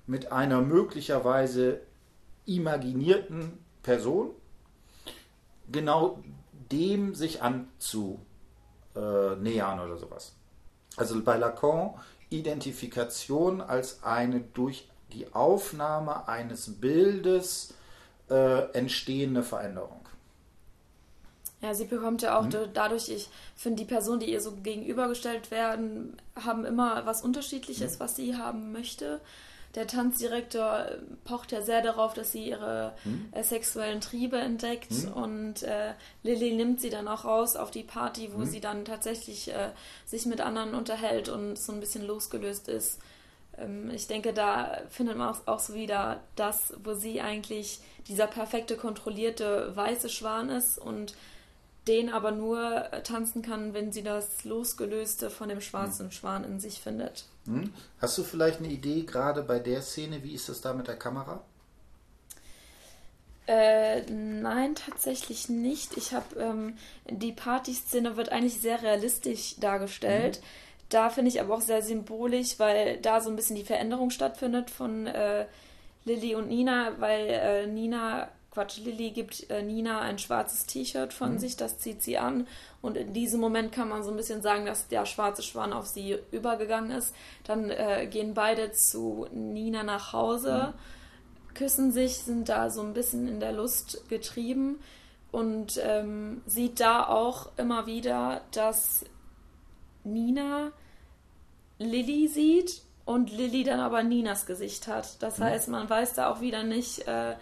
mit 0.07 0.33
einer 0.33 0.61
möglicherweise 0.61 1.81
imaginierten 2.47 3.59
Person 3.83 4.31
genau 5.71 6.23
dem 6.73 7.15
sich 7.15 7.41
anzunähern 7.43 8.21
oder 9.81 9.97
sowas. 9.97 10.35
Also 10.97 11.23
bei 11.23 11.37
Lacan 11.37 11.95
Identifikation 12.31 13.61
als 13.61 14.03
eine 14.03 14.41
durch 14.41 14.89
die 15.13 15.33
Aufnahme 15.33 16.27
eines 16.29 16.81
Bildes 16.81 17.75
äh, 18.29 18.71
entstehende 18.73 19.43
Veränderung. 19.43 20.04
Ja, 21.61 21.73
sie 21.73 21.87
bekommt 21.87 22.23
ja 22.23 22.39
auch 22.39 22.45
mhm. 22.45 22.69
dadurch, 22.75 23.09
ich 23.09 23.29
finde, 23.57 23.83
die 23.83 23.89
Personen, 23.89 24.21
die 24.21 24.31
ihr 24.31 24.41
so 24.41 24.53
gegenübergestellt 24.53 25.51
werden, 25.51 26.17
haben 26.37 26.65
immer 26.65 27.07
was 27.07 27.23
Unterschiedliches, 27.23 27.95
mhm. 27.95 28.01
was 28.01 28.17
sie 28.17 28.37
haben 28.37 28.73
möchte. 28.73 29.21
Der 29.75 29.89
Tanzdirektor 29.89 30.87
pocht 31.25 31.51
ja 31.51 31.61
sehr 31.61 31.83
darauf, 31.83 32.15
dass 32.15 32.31
sie 32.31 32.49
ihre 32.49 32.93
mhm. 33.05 33.29
äh, 33.33 33.43
sexuellen 33.43 34.01
Triebe 34.01 34.37
entdeckt 34.37 34.93
mhm. 34.93 35.13
und 35.15 35.63
äh, 35.65 35.95
Lilly 36.23 36.53
nimmt 36.55 36.81
sie 36.81 36.91
dann 36.91 37.09
auch 37.09 37.25
raus 37.25 37.57
auf 37.57 37.73
die 37.73 37.83
Party, 37.83 38.31
wo 38.33 38.39
mhm. 38.39 38.47
sie 38.47 38.61
dann 38.61 38.85
tatsächlich 38.85 39.53
äh, 39.53 39.71
sich 40.05 40.27
mit 40.27 40.41
anderen 40.41 40.75
unterhält 40.75 41.29
und 41.29 41.59
so 41.59 41.73
ein 41.73 41.81
bisschen 41.81 42.07
losgelöst 42.07 42.69
ist. 42.69 43.01
Ähm, 43.59 43.91
ich 43.91 44.07
denke, 44.07 44.33
da 44.33 44.83
findet 44.91 45.17
man 45.17 45.35
auch, 45.35 45.47
auch 45.47 45.59
so 45.59 45.75
wieder 45.75 46.21
das, 46.37 46.75
wo 46.85 46.95
sie 46.95 47.21
eigentlich 47.21 47.81
dieser 48.07 48.29
perfekte, 48.29 48.77
kontrollierte 48.77 49.75
weiße 49.75 50.09
Schwan 50.09 50.51
ist 50.51 50.79
und 50.79 51.15
den 51.89 52.11
aber 52.11 52.31
nur 52.31 52.93
äh, 52.93 53.03
tanzen 53.03 53.43
kann, 53.43 53.75
wenn 53.75 53.93
sie 53.93 54.03
das 54.03 54.45
Losgelöste 54.45 55.31
von 55.31 55.49
dem 55.49 55.61
schwarzen 55.61 56.07
hm. 56.07 56.13
Schwan 56.13 56.45
in 56.45 56.61
sich 56.61 56.81
findet. 56.81 57.27
Hm. 57.47 57.73
Hast 57.99 58.17
du 58.17 58.25
vielleicht 58.25 58.61
eine 58.61 58.69
Idee, 58.69 59.03
gerade 59.03 59.43
bei 59.43 59.59
der 59.59 59.83
Szene, 59.83 60.23
wie 60.23 60.35
ist 60.35 60.49
das 60.49 60.61
da 60.61 60.73
mit 60.73 60.89
der 60.89 60.97
Kamera? 60.97 61.43
Äh, 63.47 64.11
nein, 64.11 64.75
tatsächlich 64.75 65.51
nicht. 65.51 65.99
Ich 65.99 66.15
habe 66.15 66.41
ähm, 66.41 66.79
die 67.11 67.33
Partyszene 67.33 68.17
wird 68.17 68.31
eigentlich 68.31 68.61
sehr 68.61 68.83
realistisch 68.83 69.57
dargestellt. 69.61 70.41
Mhm. 70.41 70.45
Da 70.89 71.11
finde 71.11 71.31
ich 71.31 71.41
aber 71.41 71.55
auch 71.55 71.61
sehr 71.61 71.83
symbolisch, 71.83 72.59
weil 72.59 72.99
da 72.99 73.21
so 73.21 73.29
ein 73.29 73.37
bisschen 73.37 73.57
die 73.57 73.65
Veränderung 73.65 74.11
stattfindet 74.11 74.71
von 74.71 75.07
äh, 75.07 75.47
Lilly 76.05 76.35
und 76.35 76.49
Nina, 76.49 76.93
weil 76.99 77.27
äh, 77.29 77.67
Nina, 77.67 78.29
Quatsch, 78.55 78.79
Lilly 78.79 79.11
gibt 79.11 79.51
äh, 79.51 79.63
Nina 79.63 80.01
ein 80.01 80.19
schwarzes 80.19 80.67
T-Shirt 80.67 81.13
von 81.13 81.33
mhm. 81.33 81.39
sich, 81.39 81.57
das 81.57 81.79
zieht 81.79 82.03
sie 82.03 82.19
an. 82.19 82.47
Und 82.81 82.97
in 82.97 83.13
diesem 83.13 83.41
Moment 83.41 83.73
kann 83.73 83.89
man 83.89 84.05
so 84.05 84.11
ein 84.11 84.17
bisschen 84.17 84.43
sagen, 84.43 84.65
dass 84.65 84.87
der 84.87 85.07
schwarze 85.07 85.43
Schwan 85.43 85.73
auf 85.73 85.87
sie 85.87 86.19
übergegangen 86.31 86.93
ist. 86.93 87.15
Dann 87.43 87.71
äh, 87.71 88.07
gehen 88.09 88.33
beide 88.35 88.71
zu 88.71 89.27
Nina 89.33 89.83
nach 89.83 90.13
Hause, 90.13 90.73
mhm. 90.73 91.55
küssen 91.55 91.91
sich, 91.91 92.19
sind 92.19 92.49
da 92.49 92.71
so 92.71 92.81
ein 92.83 92.95
bisschen 92.95 93.27
in 93.27 93.41
der 93.41 93.53
Lust 93.53 94.09
getrieben 94.09 94.79
und 95.33 95.81
ähm, 95.83 96.43
sieht 96.47 96.79
da 96.79 97.09
auch 97.09 97.51
immer 97.57 97.87
wieder, 97.87 98.43
dass 98.53 99.05
Nina 100.05 100.71
Lilly 101.79 102.29
sieht 102.29 102.83
und 103.05 103.33
Lilly 103.33 103.65
dann 103.65 103.81
aber 103.81 104.05
Ninas 104.05 104.47
Gesicht 104.47 104.87
hat. 104.87 105.21
Das 105.23 105.39
mhm. 105.39 105.45
heißt, 105.45 105.69
man 105.71 105.91
weiß 105.91 106.15
da 106.15 106.31
auch 106.31 106.41
wieder 106.41 106.63
nicht, 106.63 107.09
äh, 107.09 107.35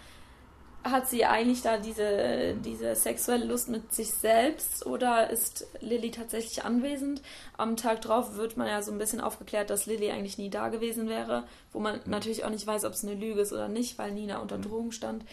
hat 0.85 1.09
sie 1.09 1.25
eigentlich 1.25 1.62
da 1.62 1.79
diese, 1.79 2.55
diese 2.55 2.95
sexuelle 2.95 3.45
Lust 3.45 3.68
mit 3.68 3.92
sich 3.92 4.11
selbst 4.11 4.85
oder 4.85 5.31
ist 5.31 5.66
Lilly 5.81 6.11
tatsächlich 6.11 6.64
anwesend? 6.64 7.23
Am 7.57 7.77
Tag 7.77 8.01
drauf 8.01 8.37
wird 8.37 8.57
man 8.57 8.66
ja 8.66 8.83
so 8.83 8.90
ein 8.90 8.99
bisschen 8.99 9.21
aufgeklärt, 9.21 9.71
dass 9.71 9.87
Lilly 9.87 10.11
eigentlich 10.11 10.38
nie 10.38 10.51
da 10.51 10.68
gewesen 10.68 11.09
wäre, 11.09 11.45
wo 11.73 11.81
man 11.81 11.97
mhm. 11.97 12.03
natürlich 12.07 12.45
auch 12.45 12.51
nicht 12.51 12.66
weiß, 12.66 12.85
ob 12.85 12.92
es 12.95 13.05
eine 13.05 13.14
Lüge 13.14 13.40
ist 13.40 13.53
oder 13.53 13.68
nicht, 13.68 13.99
weil 13.99 14.12
Nina 14.12 14.38
unter 14.38 14.59
mhm. 14.59 14.62
Drohung 14.62 14.92
stand. 14.92 15.25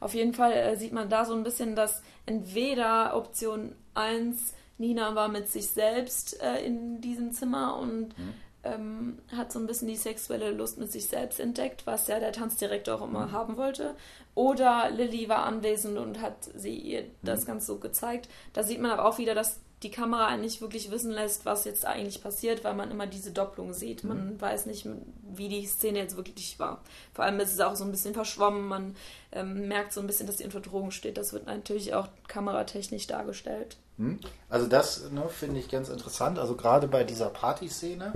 Auf 0.00 0.14
jeden 0.14 0.34
Fall 0.34 0.52
äh, 0.52 0.76
sieht 0.76 0.92
man 0.92 1.08
da 1.08 1.24
so 1.24 1.34
ein 1.34 1.42
bisschen, 1.42 1.74
dass 1.74 2.02
entweder 2.26 3.16
Option 3.16 3.74
1 3.94 4.54
Nina 4.76 5.14
war 5.14 5.28
mit 5.28 5.48
sich 5.48 5.68
selbst 5.68 6.40
äh, 6.40 6.64
in 6.64 7.00
diesem 7.00 7.32
Zimmer 7.32 7.78
und 7.78 8.16
mhm 8.18 8.34
ähm, 8.74 9.18
hat 9.36 9.52
so 9.52 9.58
ein 9.58 9.66
bisschen 9.66 9.88
die 9.88 9.96
sexuelle 9.96 10.50
Lust 10.50 10.78
mit 10.78 10.90
sich 10.92 11.06
selbst 11.06 11.40
entdeckt, 11.40 11.86
was 11.86 12.08
ja 12.08 12.20
der 12.20 12.32
Tanzdirektor 12.32 12.96
auch 12.96 13.06
immer 13.06 13.26
mhm. 13.26 13.32
haben 13.32 13.56
wollte. 13.56 13.94
Oder 14.34 14.90
Lilly 14.90 15.28
war 15.28 15.44
anwesend 15.44 15.98
und 15.98 16.20
hat 16.20 16.48
sie 16.54 16.76
ihr 16.76 17.04
das 17.22 17.42
mhm. 17.42 17.46
Ganze 17.46 17.66
so 17.66 17.78
gezeigt. 17.78 18.28
Da 18.52 18.62
sieht 18.62 18.80
man 18.80 18.90
aber 18.90 19.06
auch 19.06 19.18
wieder, 19.18 19.34
dass 19.34 19.60
die 19.82 19.90
Kamera 19.90 20.36
nicht 20.36 20.60
wirklich 20.60 20.90
wissen 20.90 21.12
lässt, 21.12 21.44
was 21.46 21.64
jetzt 21.64 21.86
eigentlich 21.86 22.22
passiert, 22.22 22.64
weil 22.64 22.74
man 22.74 22.90
immer 22.90 23.06
diese 23.06 23.30
Doppelung 23.30 23.72
sieht. 23.72 24.02
Mhm. 24.02 24.08
Man 24.08 24.40
weiß 24.40 24.66
nicht, 24.66 24.86
wie 25.22 25.48
die 25.48 25.66
Szene 25.66 25.98
jetzt 25.98 26.16
wirklich 26.16 26.58
war. 26.58 26.82
Vor 27.14 27.24
allem 27.24 27.38
ist 27.38 27.52
es 27.52 27.60
auch 27.60 27.76
so 27.76 27.84
ein 27.84 27.92
bisschen 27.92 28.14
verschwommen. 28.14 28.66
Man 28.66 28.96
ähm, 29.30 29.68
merkt 29.68 29.92
so 29.92 30.00
ein 30.00 30.06
bisschen, 30.06 30.26
dass 30.26 30.38
sie 30.38 30.44
unter 30.44 30.60
Drogen 30.60 30.90
steht. 30.90 31.16
Das 31.16 31.32
wird 31.32 31.46
natürlich 31.46 31.94
auch 31.94 32.08
kameratechnisch 32.26 33.06
dargestellt. 33.06 33.76
Hm? 33.98 34.18
Also 34.48 34.66
das 34.66 35.10
ne, 35.10 35.28
finde 35.28 35.60
ich 35.60 35.68
ganz 35.68 35.88
interessant. 35.88 36.38
Also 36.38 36.56
gerade 36.56 36.88
bei 36.88 37.04
dieser 37.04 37.28
Partyszene, 37.28 38.12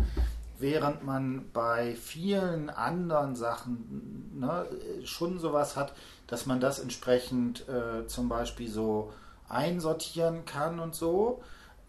während 0.63 1.05
man 1.05 1.51
bei 1.53 1.95
vielen 1.97 2.71
anderen 2.71 3.37
Sachen 3.37 4.31
ne, 4.35 4.67
schon 5.05 5.39
sowas 5.39 5.77
hat, 5.77 5.93
dass 6.27 6.47
man 6.47 6.61
das 6.61 6.79
entsprechend 6.79 7.69
äh, 7.69 8.07
zum 8.07 8.29
Beispiel 8.29 8.71
so 8.71 9.13
einsortieren 9.49 10.47
kann 10.47 10.81
und 10.81 10.95
so. 10.95 11.43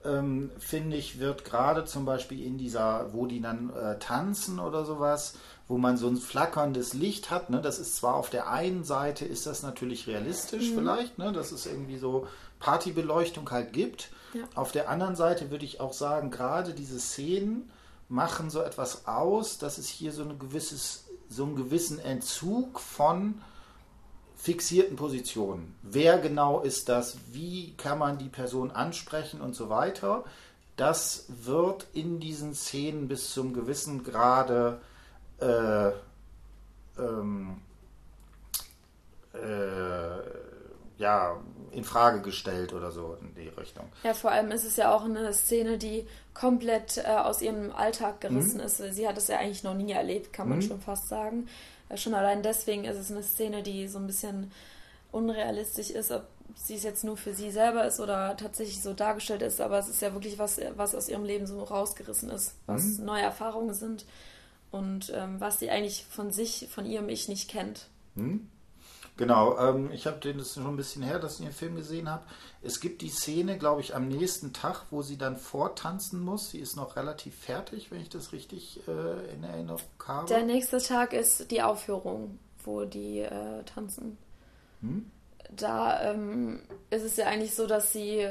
Ähm, 0.03 0.51
finde 0.59 0.97
ich, 0.97 1.19
wird 1.19 1.45
gerade 1.45 1.86
zum 1.86 2.03
Beispiel 2.03 2.45
in 2.45 2.57
dieser, 2.57 3.13
wo 3.13 3.25
die 3.25 3.39
dann 3.39 3.69
äh, 3.73 3.97
tanzen 3.99 4.59
oder 4.59 4.83
sowas, 4.83 5.36
wo 5.69 5.77
man 5.77 5.95
so 5.95 6.09
ein 6.09 6.17
flackerndes 6.17 6.93
Licht 6.93 7.31
hat, 7.31 7.49
ne, 7.49 7.62
das 7.62 7.79
ist 7.79 7.95
zwar 7.95 8.15
auf 8.15 8.29
der 8.29 8.49
einen 8.49 8.83
Seite 8.83 9.23
ist 9.23 9.45
das 9.45 9.63
natürlich 9.63 10.07
realistisch 10.07 10.71
mhm. 10.71 10.75
vielleicht, 10.75 11.17
ne, 11.17 11.31
dass 11.31 11.53
es 11.53 11.65
irgendwie 11.65 11.97
so 11.97 12.27
Partybeleuchtung 12.59 13.49
halt 13.49 13.71
gibt. 13.71 14.09
Ja. 14.33 14.43
Auf 14.55 14.73
der 14.73 14.89
anderen 14.89 15.15
Seite 15.15 15.51
würde 15.51 15.63
ich 15.63 15.79
auch 15.79 15.93
sagen, 15.93 16.31
gerade 16.31 16.73
diese 16.73 16.99
Szenen, 16.99 17.69
machen 18.10 18.50
so 18.50 18.62
etwas 18.62 19.08
aus, 19.08 19.58
dass 19.58 19.78
es 19.78 19.88
hier 19.88 20.12
so, 20.12 20.24
ein 20.24 20.39
gewisses, 20.39 21.06
so 21.30 21.44
einen 21.44 21.56
gewissen 21.56 22.00
Entzug 22.00 22.80
von 22.80 23.42
fixierten 24.36 24.98
Positionen. 24.98 25.76
Wer 25.82 26.20
genau 26.20 26.62
ist 26.62 26.89
das? 26.89 27.18
Wie 27.32 27.74
kann 27.78 27.98
man 27.98 28.18
die 28.18 28.30
Person 28.30 28.72
ansprechen 28.72 29.42
und 29.42 29.56
so 29.56 29.70
weiter? 29.70 30.26
Das 30.76 31.26
wird 31.30 31.88
in 31.94 32.20
diesen 32.20 32.54
Szenen 32.54 33.08
bis 33.08 33.32
zum 33.32 33.54
gewissen 33.54 34.04
Grade 34.04 34.82
äh, 35.39 35.92
ähm, 37.00 37.62
äh, 39.34 40.42
ja, 41.04 41.38
in 41.72 41.84
Frage 41.84 42.22
gestellt 42.22 42.74
oder 42.74 42.92
so 42.92 43.18
in 43.20 43.36
die 43.36 43.50
Richtung. 43.50 43.86
Ja, 44.04 44.13
vor 44.13 44.32
allem 44.32 44.52
ist 44.52 44.63
es 44.63 44.78
ja 44.78 44.94
auch 44.96 45.04
eine 45.04 45.34
Szene, 45.34 45.78
die 45.78 46.08
komplett 46.34 46.98
äh, 46.98 47.08
aus 47.08 47.42
ihrem 47.42 47.72
Alltag 47.72 48.22
gerissen 48.22 48.58
mhm. 48.58 48.66
ist. 48.66 48.78
Sie 48.78 49.08
hat 49.08 49.18
es 49.18 49.28
ja 49.28 49.38
eigentlich 49.38 49.63
noch 49.63 49.74
nie 49.74 49.92
erlebt, 49.92 50.34
kann 50.34 50.50
man 50.50 50.60
mhm. 50.60 50.63
schon 50.63 50.82
fast 50.82 51.10
sagen. 51.10 51.48
Äh, 51.89 51.98
schon 51.98 52.13
allein 52.13 52.42
deswegen 52.42 52.86
ist 52.86 52.98
es 52.98 53.12
eine 53.12 53.24
Szene, 53.24 53.63
die 53.63 53.88
so 53.88 54.00
ein 54.00 54.08
bisschen 54.08 54.52
unrealistisch 55.12 55.92
ist, 55.92 56.12
ob 56.12 56.26
sie 56.56 56.76
es 56.76 56.84
jetzt 56.84 57.04
nur 57.04 57.18
für 57.18 57.34
sie 57.34 57.52
selber 57.52 57.86
ist 57.86 58.00
oder 58.00 58.38
tatsächlich 58.38 58.82
so 58.82 58.94
dargestellt 58.94 59.42
ist, 59.42 59.60
aber 59.60 59.80
es 59.80 59.89
ist 59.89 60.02
ja 60.02 60.13
wirklich 60.13 60.39
was, 60.39 60.60
was 60.76 60.96
aus 60.96 61.10
ihrem 61.10 61.26
Leben 61.26 61.48
so 61.48 61.63
rausgerissen 61.63 62.30
ist, 62.30 62.56
was 62.66 62.84
mhm. 62.84 63.06
neue 63.06 63.22
Erfahrungen 63.24 63.74
sind 63.74 64.06
und 64.72 65.12
ähm, 65.16 65.39
was 65.39 65.60
sie 65.60 65.70
eigentlich 65.70 66.06
von 66.10 66.32
sich, 66.32 66.68
von 66.72 66.86
ihrem 66.86 67.10
Ich 67.10 67.28
nicht 67.28 67.50
kennt. 67.50 67.88
Mhm. 68.16 68.48
Genau, 69.15 69.58
ähm, 69.60 69.91
ich 69.91 70.08
habe 70.08 70.17
den 70.17 70.39
das 70.39 70.56
schon 70.56 70.65
ein 70.65 70.76
bisschen 70.76 71.04
her, 71.04 71.19
dass 71.19 71.39
ich 71.39 71.45
den 71.45 71.54
Film 71.54 71.76
gesehen 71.76 72.10
habe. 72.10 72.23
Es 72.63 72.80
gibt 72.80 73.02
die 73.02 73.10
Szene, 73.10 73.60
glaube 73.60 73.82
ich, 73.82 73.95
am 73.95 74.08
nächsten 74.08 74.54
Tag, 74.54 74.86
wo 74.89 75.04
sie 75.04 75.17
dann 75.17 75.38
vortanzen 75.38 76.19
muss. 76.19 76.49
Sie 76.49 76.60
ist 76.60 76.76
noch 76.76 76.95
relativ 76.95 77.36
fertig, 77.36 77.91
wenn 77.91 78.02
ich 78.02 78.10
das 78.10 78.32
richtig 78.32 78.82
äh, 78.88 79.34
in 79.34 79.43
Erinnerung 79.43 79.82
habe. 80.06 80.28
Der 80.28 80.43
nächste 80.43 80.80
Tag 80.80 81.13
ist 81.13 81.52
die 81.52 81.62
Aufführung, 81.62 82.39
wo 82.63 82.86
die 82.86 83.19
äh, 83.19 83.63
tanzen. 83.65 84.17
Hm? 84.82 85.12
Da 85.52 86.12
ähm, 86.12 86.63
ist 86.89 87.04
es 87.04 87.15
ja 87.15 87.28
eigentlich 87.28 87.54
so, 87.54 87.67
dass 87.67 87.93
sie 87.93 88.28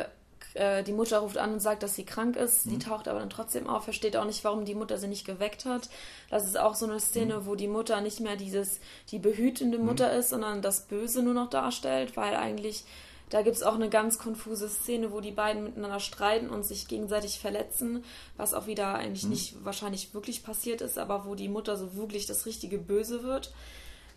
äh, 0.55 0.83
die 0.83 0.93
Mutter 0.93 1.19
ruft 1.19 1.39
an 1.39 1.55
und 1.55 1.61
sagt, 1.61 1.83
dass 1.83 1.95
sie 1.95 2.05
krank 2.05 2.37
ist. 2.37 2.67
Mhm. 2.67 2.71
Die 2.71 2.79
taucht 2.79 3.09
aber 3.09 3.21
dann 3.21 3.31
trotzdem 3.31 3.67
auf, 3.67 3.85
versteht 3.85 4.17
auch 4.17 4.25
nicht, 4.25 4.45
warum 4.45 4.65
die 4.65 4.75
Mutter 4.75 4.99
sie 4.99 5.09
nicht 5.09 5.27
geweckt 5.27 5.65
hat. 5.65 5.89
Das 6.31 6.47
ist 6.47 6.59
auch 6.59 6.75
so 6.75 6.87
eine 6.87 7.01
Szene, 7.01 7.41
mhm. 7.41 7.47
wo 7.47 7.55
die 7.55 7.69
Mutter 7.69 8.01
nicht 8.01 8.21
mehr 8.21 8.37
dieses, 8.37 8.81
die 9.11 9.19
behütende 9.19 9.79
mhm. 9.79 9.87
Mutter 9.87 10.13
ist, 10.13 10.31
sondern 10.31 10.63
das 10.63 10.83
Böse 10.83 11.23
nur 11.23 11.35
noch 11.35 11.51
darstellt, 11.51 12.17
weil 12.17 12.37
eigentlich, 12.37 12.85
da 13.31 13.43
gibt 13.43 13.57
es 13.57 13.63
auch 13.63 13.75
eine 13.75 13.89
ganz 13.89 14.19
konfuse 14.19 14.69
Szene, 14.69 15.13
wo 15.13 15.21
die 15.21 15.33
beiden 15.33 15.65
miteinander 15.65 16.01
streiten 16.01 16.51
und 16.51 16.65
sich 16.65 16.87
gegenseitig 16.87 17.39
verletzen, 17.39 18.05
was 18.37 18.53
auch 18.53 18.67
wieder 18.67 18.95
eigentlich 18.95 19.25
mhm. 19.25 19.31
nicht 19.31 19.65
wahrscheinlich 19.65 20.13
wirklich 20.13 20.45
passiert 20.45 20.83
ist, 20.83 20.99
aber 20.99 21.25
wo 21.25 21.35
die 21.35 21.49
Mutter 21.49 21.77
so 21.77 21.95
wirklich 21.97 22.27
das 22.27 22.47
richtige 22.47 22.79
Böse 22.79 23.23
wird. 23.23 23.53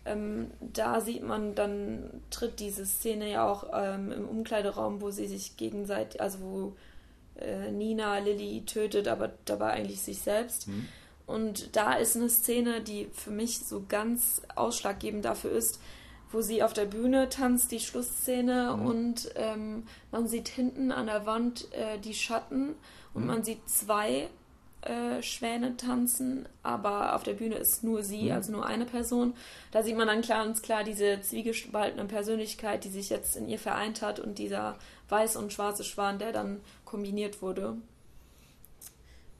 Ähm, 0.06 0.50
da 0.60 1.00
sieht 1.00 1.22
man, 1.22 1.54
dann 1.54 2.22
tritt 2.30 2.60
diese 2.60 2.86
Szene 2.86 3.30
ja 3.30 3.50
auch 3.50 3.64
ähm, 3.74 4.12
im 4.12 4.28
Umkleideraum, 4.28 5.00
wo 5.00 5.10
sie 5.10 5.26
sich 5.26 5.56
gegenseitig, 5.56 6.20
also 6.20 6.40
wo 6.40 6.76
äh, 7.40 7.70
Nina 7.70 8.18
Lilly 8.18 8.64
tötet, 8.64 9.08
aber 9.08 9.32
dabei 9.44 9.72
eigentlich 9.72 10.00
sich 10.00 10.20
selbst. 10.20 10.68
Mhm. 10.68 10.88
Und 11.26 11.74
da 11.74 11.94
ist 11.94 12.16
eine 12.16 12.28
Szene, 12.28 12.80
die 12.80 13.08
für 13.12 13.32
mich 13.32 13.58
so 13.58 13.84
ganz 13.88 14.42
ausschlaggebend 14.54 15.24
dafür 15.24 15.50
ist, 15.50 15.80
wo 16.30 16.40
sie 16.40 16.62
auf 16.62 16.72
der 16.72 16.86
Bühne 16.86 17.28
tanzt, 17.28 17.72
die 17.72 17.80
Schlussszene, 17.80 18.76
mhm. 18.76 18.86
und 18.86 19.30
ähm, 19.34 19.84
man 20.10 20.28
sieht 20.28 20.48
hinten 20.48 20.92
an 20.92 21.06
der 21.06 21.26
Wand 21.26 21.72
äh, 21.72 21.98
die 21.98 22.14
Schatten 22.14 22.74
und 23.14 23.22
mhm. 23.22 23.28
man 23.28 23.44
sieht 23.44 23.68
zwei 23.68 24.28
äh, 24.86 25.22
Schwäne 25.22 25.76
tanzen, 25.76 26.48
aber 26.62 27.14
auf 27.14 27.22
der 27.22 27.34
Bühne 27.34 27.56
ist 27.56 27.84
nur 27.84 28.02
sie, 28.02 28.24
mhm. 28.24 28.32
also 28.32 28.52
nur 28.52 28.66
eine 28.66 28.84
Person. 28.84 29.34
Da 29.72 29.82
sieht 29.82 29.96
man 29.96 30.08
dann 30.08 30.22
klar 30.22 30.46
und 30.46 30.62
klar 30.62 30.84
diese 30.84 31.20
zwiegespaltene 31.20 32.04
Persönlichkeit, 32.06 32.84
die 32.84 32.90
sich 32.90 33.10
jetzt 33.10 33.36
in 33.36 33.48
ihr 33.48 33.58
vereint 33.58 34.02
hat 34.02 34.20
und 34.20 34.38
dieser 34.38 34.76
weiße 35.08 35.38
und 35.38 35.52
schwarze 35.52 35.84
Schwan, 35.84 36.18
der 36.18 36.32
dann 36.32 36.60
kombiniert 36.84 37.42
wurde. 37.42 37.76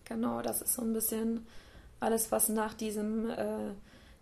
Genau, 0.05 0.43
das 0.43 0.63
ist 0.63 0.75
so 0.75 0.83
ein 0.83 0.93
bisschen 0.93 1.47
alles, 2.01 2.31
was 2.31 2.49
nach 2.49 2.75
diesem 2.75 3.31
äh, 3.31 3.73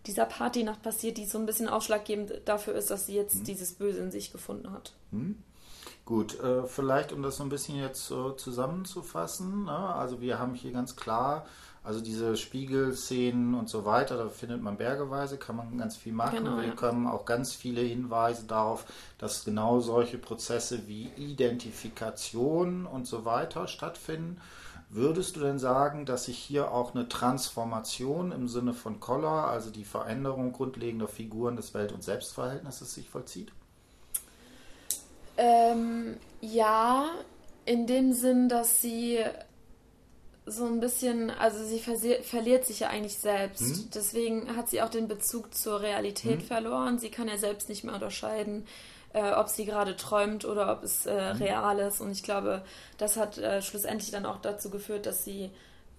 dieser 0.07 0.25
Partynacht 0.25 0.81
passiert, 0.81 1.17
die 1.17 1.25
so 1.25 1.37
ein 1.37 1.45
bisschen 1.45 1.67
ausschlaggebend 1.67 2.41
dafür 2.45 2.75
ist, 2.75 2.91
dass 2.91 3.07
sie 3.07 3.15
jetzt 3.15 3.35
mhm. 3.39 3.43
dieses 3.45 3.73
Böse 3.73 3.99
in 3.99 4.11
sich 4.11 4.31
gefunden 4.31 4.71
hat. 4.71 4.93
Mhm. 5.11 5.37
Gut, 6.05 6.39
äh, 6.39 6.67
vielleicht 6.67 7.11
um 7.11 7.23
das 7.23 7.37
so 7.37 7.43
ein 7.43 7.49
bisschen 7.49 7.77
jetzt 7.77 8.05
so 8.05 8.31
zusammenzufassen. 8.31 9.65
Ne? 9.65 9.75
Also 9.75 10.21
wir 10.21 10.37
haben 10.37 10.53
hier 10.53 10.71
ganz 10.71 10.95
klar, 10.95 11.47
also 11.83 11.99
diese 11.99 12.37
Spiegelszenen 12.37 13.55
und 13.55 13.69
so 13.69 13.85
weiter, 13.85 14.15
da 14.15 14.29
findet 14.29 14.61
man 14.61 14.77
bergeweise, 14.77 15.37
kann 15.37 15.55
man 15.55 15.77
ganz 15.79 15.97
viel 15.97 16.13
machen. 16.13 16.43
Genau, 16.43 16.57
wir 16.57 16.75
ja. 16.75 16.81
haben 16.81 17.07
auch 17.07 17.25
ganz 17.25 17.53
viele 17.53 17.81
Hinweise 17.81 18.45
darauf, 18.45 18.85
dass 19.17 19.45
genau 19.45 19.79
solche 19.79 20.19
Prozesse 20.19 20.87
wie 20.87 21.09
Identifikation 21.17 22.85
und 22.85 23.07
so 23.07 23.25
weiter 23.25 23.67
stattfinden. 23.67 24.39
Würdest 24.89 25.35
du 25.35 25.39
denn 25.39 25.57
sagen, 25.57 26.05
dass 26.05 26.25
sich 26.25 26.37
hier 26.37 26.71
auch 26.71 26.93
eine 26.93 27.09
Transformation 27.09 28.31
im 28.31 28.47
Sinne 28.47 28.73
von 28.73 28.99
Collar, 28.99 29.47
also 29.47 29.71
die 29.71 29.85
Veränderung 29.85 30.53
grundlegender 30.53 31.07
Figuren 31.07 31.55
des 31.55 31.73
Welt- 31.73 31.91
und 31.91 32.03
Selbstverhältnisses 32.03 32.93
sich 32.93 33.09
vollzieht? 33.09 33.51
Ähm, 35.37 36.17
ja, 36.41 37.09
in 37.65 37.87
dem 37.87 38.13
Sinn, 38.13 38.47
dass 38.49 38.81
sie 38.81 39.19
so 40.45 40.65
ein 40.65 40.79
bisschen, 40.79 41.31
also 41.31 41.63
sie 41.63 41.79
verliert 41.79 42.65
sich 42.65 42.81
ja 42.81 42.89
eigentlich 42.89 43.17
selbst. 43.17 43.77
Hm? 43.77 43.89
Deswegen 43.93 44.55
hat 44.55 44.69
sie 44.69 44.81
auch 44.81 44.89
den 44.89 45.07
Bezug 45.07 45.55
zur 45.55 45.81
Realität 45.81 46.41
hm? 46.41 46.47
verloren. 46.47 46.99
Sie 46.99 47.09
kann 47.09 47.27
ja 47.27 47.37
selbst 47.37 47.67
nicht 47.67 47.83
mehr 47.83 47.95
unterscheiden, 47.95 48.67
äh, 49.13 49.31
ob 49.31 49.49
sie 49.49 49.65
gerade 49.65 49.95
träumt 49.95 50.45
oder 50.45 50.71
ob 50.71 50.83
es 50.83 51.07
äh, 51.07 51.31
hm? 51.31 51.37
real 51.37 51.79
ist. 51.79 51.99
Und 51.99 52.11
ich 52.11 52.21
glaube, 52.21 52.61
das 52.99 53.17
hat 53.17 53.39
äh, 53.39 53.63
schlussendlich 53.63 54.11
dann 54.11 54.27
auch 54.27 54.37
dazu 54.37 54.69
geführt, 54.69 55.07
dass 55.07 55.25
sie, 55.25 55.49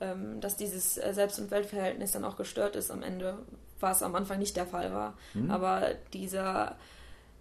ähm, 0.01 0.41
dass 0.41 0.57
dieses 0.57 0.97
äh, 0.97 1.13
Selbst- 1.13 1.41
und 1.41 1.51
Weltverhältnis 1.51 2.13
dann 2.13 2.25
auch 2.25 2.37
gestört 2.37 2.77
ist 2.77 2.93
am 2.93 3.03
Ende, 3.03 3.39
was 3.81 4.05
am 4.05 4.15
Anfang 4.15 4.39
nicht 4.39 4.57
der 4.57 4.67
Fall 4.67 4.95
war. 4.95 5.15
Hm? 5.33 5.51
Aber 5.51 5.89
dieser 6.13 6.77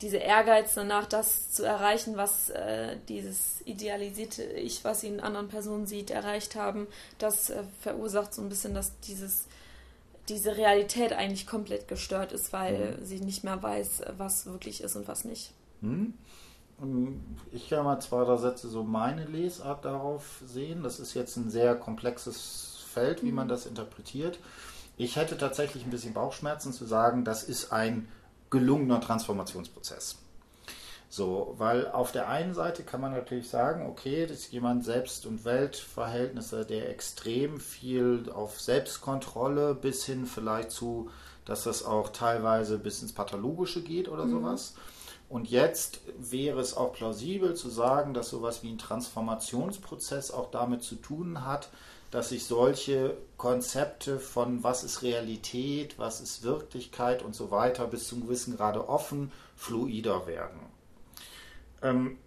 diese 0.02 0.18
Ehrgeiz 0.18 0.74
danach, 0.74 1.06
das 1.06 1.52
zu 1.52 1.64
erreichen, 1.64 2.18
was 2.18 2.50
äh, 2.50 2.98
dieses 3.08 3.62
idealisierte 3.66 4.44
Ich, 4.44 4.84
was 4.84 5.02
sie 5.02 5.08
in 5.08 5.20
anderen 5.22 5.48
Personen 5.48 5.86
sieht, 5.88 6.12
erreicht 6.12 6.56
haben, 6.56 6.88
das 7.18 7.50
äh, 7.50 7.64
verursacht 7.80 8.34
so 8.34 8.42
ein 8.42 8.50
bisschen, 8.50 8.74
dass 8.74 9.00
dieses, 9.02 9.46
diese 10.28 10.58
Realität 10.58 11.14
eigentlich 11.14 11.48
komplett 11.48 11.88
gestört 11.88 12.34
ist, 12.34 12.52
weil 12.52 12.98
mhm. 13.00 13.06
sie 13.06 13.20
nicht 13.22 13.44
mehr 13.44 13.62
weiß, 13.62 14.04
was 14.18 14.46
wirklich 14.46 14.82
ist 14.82 14.96
und 14.98 15.08
was 15.08 15.24
nicht. 15.24 15.52
Mhm. 15.82 16.14
Ich 17.54 17.70
kann 17.70 17.86
mal 17.86 18.02
zwei, 18.02 18.26
drei 18.26 18.36
Sätze 18.36 18.68
so 18.68 18.84
meine 18.84 19.24
Lesart 19.24 19.86
darauf 19.86 20.42
sehen. 20.46 20.84
Das 20.84 21.00
ist 21.00 21.14
jetzt 21.14 21.38
ein 21.38 21.50
sehr 21.50 21.74
komplexes 21.76 22.84
Feld, 22.92 23.24
wie 23.24 23.30
mhm. 23.30 23.36
man 23.36 23.48
das 23.48 23.66
interpretiert. 23.66 24.40
Ich 24.98 25.16
hätte 25.16 25.38
tatsächlich 25.38 25.86
ein 25.86 25.90
bisschen 25.90 26.14
Bauchschmerzen 26.14 26.74
zu 26.74 26.86
sagen, 26.86 27.24
das 27.24 27.44
ist 27.44 27.72
ein 27.72 28.10
gelungener 28.56 29.02
Transformationsprozess. 29.02 30.18
So, 31.10 31.54
weil 31.58 31.90
auf 31.92 32.12
der 32.12 32.28
einen 32.30 32.54
Seite 32.54 32.84
kann 32.84 33.00
man 33.00 33.12
natürlich 33.12 33.50
sagen, 33.50 33.86
okay, 33.88 34.26
das 34.26 34.40
ist 34.40 34.52
jemand 34.52 34.84
Selbst- 34.84 35.26
und 35.26 35.46
Weltverhältnisse, 35.46 36.66
der 36.66 36.90
extrem 36.90 37.60
viel 37.60 38.30
auf 38.34 38.60
Selbstkontrolle 38.60 39.76
bis 39.76 40.06
hin 40.06 40.26
vielleicht 40.26 40.72
zu, 40.72 41.10
dass 41.46 41.64
das 41.64 41.86
auch 41.86 42.10
teilweise 42.10 42.78
bis 42.78 43.02
ins 43.02 43.14
Pathologische 43.14 43.82
geht 43.82 44.10
oder 44.10 44.26
mhm. 44.26 44.32
sowas. 44.32 44.74
Und 45.30 45.50
jetzt 45.50 46.02
wäre 46.18 46.60
es 46.60 46.76
auch 46.76 46.94
plausibel 46.94 47.56
zu 47.56 47.70
sagen, 47.70 48.14
dass 48.14 48.30
sowas 48.30 48.64
wie 48.64 48.72
ein 48.72 48.78
Transformationsprozess 48.78 50.32
auch 50.32 50.52
damit 50.52 50.84
zu 50.84 50.96
tun 50.96 51.46
hat, 51.46 51.70
dass 52.12 52.30
sich 52.30 52.46
solche 52.46 53.18
Konzepte 53.38 54.20
von 54.20 54.64
was 54.64 54.84
ist 54.84 55.02
Realität, 55.02 56.00
was 56.00 56.22
ist 56.22 56.44
Wirklichkeit 56.44 57.24
und 57.24 57.36
so 57.36 57.52
weiter 57.52 57.88
bis 57.88 58.08
zum 58.08 58.22
gewissen 58.22 58.58
Grade 58.58 58.88
offen, 58.88 59.32
fluider 59.56 60.28
werden. 60.28 60.60
Ähm, 61.82 62.18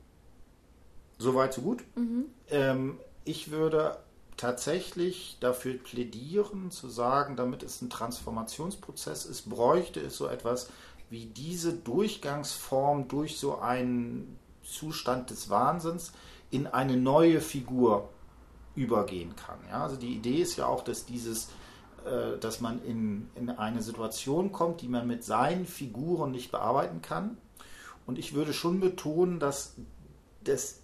Soweit, 1.18 1.53
so 1.53 1.62
gut. 1.62 1.85
Mhm. 1.97 2.26
Ähm, 2.49 2.99
ich 3.24 3.51
würde 3.51 3.99
tatsächlich 4.37 5.37
dafür 5.41 5.74
plädieren, 5.74 6.70
zu 6.70 6.89
sagen, 6.89 7.35
damit 7.35 7.64
es 7.64 7.83
ein 7.83 7.91
Transformationsprozess 7.91 9.26
ist, 9.26 9.51
bräuchte 9.51 10.01
es 10.01 10.16
so 10.16 10.29
etwas 10.29 10.70
wie 11.11 11.26
diese 11.26 11.72
Durchgangsform 11.72 13.09
durch 13.09 13.39
so 13.39 13.59
einen 13.59 14.39
Zustand 14.62 15.31
des 15.31 15.51
Wahnsinns 15.51 16.12
in 16.51 16.66
eine 16.66 16.97
neue 16.97 17.41
Figur 17.41 18.11
übergehen 18.79 19.35
kann. 19.37 19.59
Ja? 19.68 19.83
Also 19.83 19.97
die 19.97 20.14
Idee 20.14 20.41
ist 20.41 20.57
ja 20.57 20.66
auch, 20.66 20.83
dass 20.83 21.05
dieses, 21.05 21.49
äh, 22.07 22.39
dass 22.39 22.61
man 22.61 22.83
in, 22.85 23.29
in 23.35 23.51
eine 23.51 23.83
Situation 23.83 24.53
kommt, 24.53 24.81
die 24.81 24.89
man 24.89 25.07
mit 25.07 25.24
seinen 25.24 25.66
Figuren 25.66 26.31
nicht 26.31 26.51
bearbeiten 26.53 27.03
kann. 27.03 27.37
Und 28.07 28.18
ich 28.18 28.35
würde 28.35 28.53
schon 28.53 28.81
betonen, 28.81 29.41
dass 29.41 29.74
das 30.45 30.81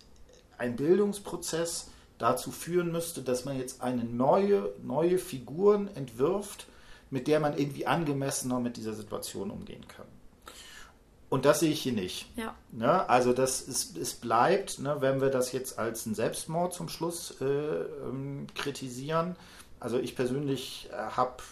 ein 0.59 0.77
Bildungsprozess 0.77 1.91
dazu 2.19 2.51
führen 2.51 2.93
müsste, 2.93 3.23
dass 3.23 3.45
man 3.45 3.59
jetzt 3.59 3.81
eine 3.81 4.05
neue, 4.05 4.73
neue 4.83 5.19
Figuren 5.19 5.89
entwirft, 5.95 6.67
mit 7.11 7.29
der 7.29 7.41
man 7.41 7.57
irgendwie 7.57 7.87
angemessener 7.87 8.61
mit 8.61 8.77
dieser 8.77 8.93
Situation 8.93 9.51
umgehen 9.51 9.87
kann. 9.89 10.07
Und 11.35 11.45
das 11.45 11.59
sehe 11.59 11.73
ich 11.73 11.83
hier 11.83 11.95
nicht. 11.95 12.29
Ja. 12.37 12.55
Ne? 12.71 13.09
Also 13.09 13.33
das 13.33 13.61
ist, 13.61 13.99
es 13.99 14.15
bleibt, 14.15 14.79
ne, 14.79 14.99
wenn 15.01 15.21
wir 15.21 15.31
das 15.31 15.51
jetzt 15.51 15.81
als 15.81 16.07
einen 16.07 16.15
Selbstmord 16.15 16.73
zum 16.73 16.89
Schluss 16.89 17.35
äh, 17.41 17.45
ähm, 17.45 18.47
kritisieren. 18.55 19.35
Also 19.81 19.99
ich 19.99 20.15
persönlich 20.15 20.89
äh, 20.93 20.97
hab, 20.97 21.43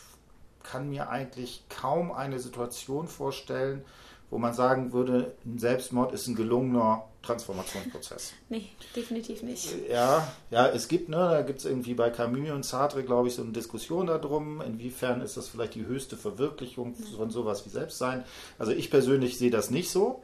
kann 0.62 0.88
mir 0.88 1.08
eigentlich 1.08 1.64
kaum 1.68 2.12
eine 2.12 2.38
Situation 2.38 3.08
vorstellen, 3.08 3.84
wo 4.30 4.38
man 4.38 4.54
sagen 4.54 4.92
würde, 4.92 5.34
ein 5.44 5.58
Selbstmord 5.58 6.12
ist 6.12 6.28
ein 6.28 6.36
gelungener 6.36 7.02
Transformationsprozess. 7.22 8.32
Nee, 8.48 8.68
definitiv 8.96 9.42
nicht. 9.42 9.72
Ja, 9.88 10.32
ja, 10.50 10.68
es 10.68 10.88
gibt, 10.88 11.08
ne, 11.08 11.16
da 11.16 11.42
gibt 11.42 11.60
es 11.60 11.64
irgendwie 11.64 11.94
bei 11.94 12.10
Camus 12.10 12.50
und 12.50 12.64
Sartre, 12.64 13.04
glaube 13.04 13.28
ich, 13.28 13.34
so 13.34 13.42
eine 13.42 13.52
Diskussion 13.52 14.08
darum, 14.08 14.60
inwiefern 14.60 15.20
ist 15.20 15.36
das 15.36 15.48
vielleicht 15.48 15.74
die 15.74 15.86
höchste 15.86 16.16
Verwirklichung 16.16 16.94
von 17.16 17.30
sowas 17.30 17.64
wie 17.64 17.70
Selbstsein. 17.70 18.24
Also 18.58 18.72
ich 18.72 18.90
persönlich 18.90 19.38
sehe 19.38 19.50
das 19.50 19.70
nicht 19.70 19.90
so. 19.90 20.22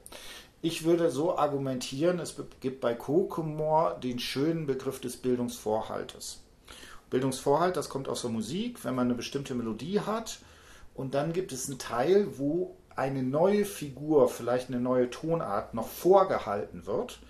Ich 0.61 0.85
würde 0.85 1.11
so 1.11 1.39
argumentieren, 1.39 2.19
es 2.19 2.35
gibt 2.61 2.81
bei 2.81 2.95
Kokomor 2.95 3.99
den 4.03 4.19
schönen 4.19 4.67
Begriff 4.67 5.01
des 5.01 5.17
Bildungsvorhaltes. 5.17 6.41
Bildungsvorhalt, 7.11 7.77
das 7.77 7.89
kommt 7.89 8.09
aus 8.09 8.23
der 8.23 8.31
Musik, 8.31 8.85
wenn 8.85 8.97
man 8.97 9.07
eine 9.07 9.15
bestimmte 9.15 9.55
Melodie 9.55 10.01
hat 10.01 10.41
und 10.95 11.15
dann 11.15 11.33
gibt 11.33 11.53
es 11.53 11.69
einen 11.69 11.79
Teil, 11.79 12.27
wo 12.39 12.75
eine 12.99 13.23
neue 13.23 13.65
Figur, 13.65 14.29
vielleicht 14.29 14.69
eine 14.69 14.81
neue 14.81 15.09
Tonart 15.09 15.73
noch 15.73 15.87
vorgehalten 15.87 16.85
wird. 16.85 17.21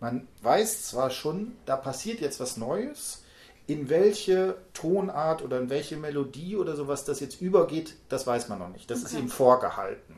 Man 0.00 0.26
weiß 0.42 0.84
zwar 0.84 1.10
schon, 1.10 1.56
da 1.66 1.76
passiert 1.76 2.20
jetzt 2.20 2.40
was 2.40 2.56
Neues, 2.56 3.24
in 3.66 3.90
welche 3.90 4.56
Tonart 4.72 5.42
oder 5.42 5.58
in 5.58 5.68
welche 5.68 5.98
Melodie 5.98 6.56
oder 6.56 6.74
sowas 6.74 7.04
das 7.04 7.20
jetzt 7.20 7.42
übergeht, 7.42 7.94
das 8.08 8.26
weiß 8.26 8.48
man 8.48 8.58
noch 8.58 8.70
nicht. 8.70 8.90
Das 8.90 9.00
okay. 9.00 9.08
ist 9.08 9.18
eben 9.18 9.28
vorgehalten. 9.28 10.16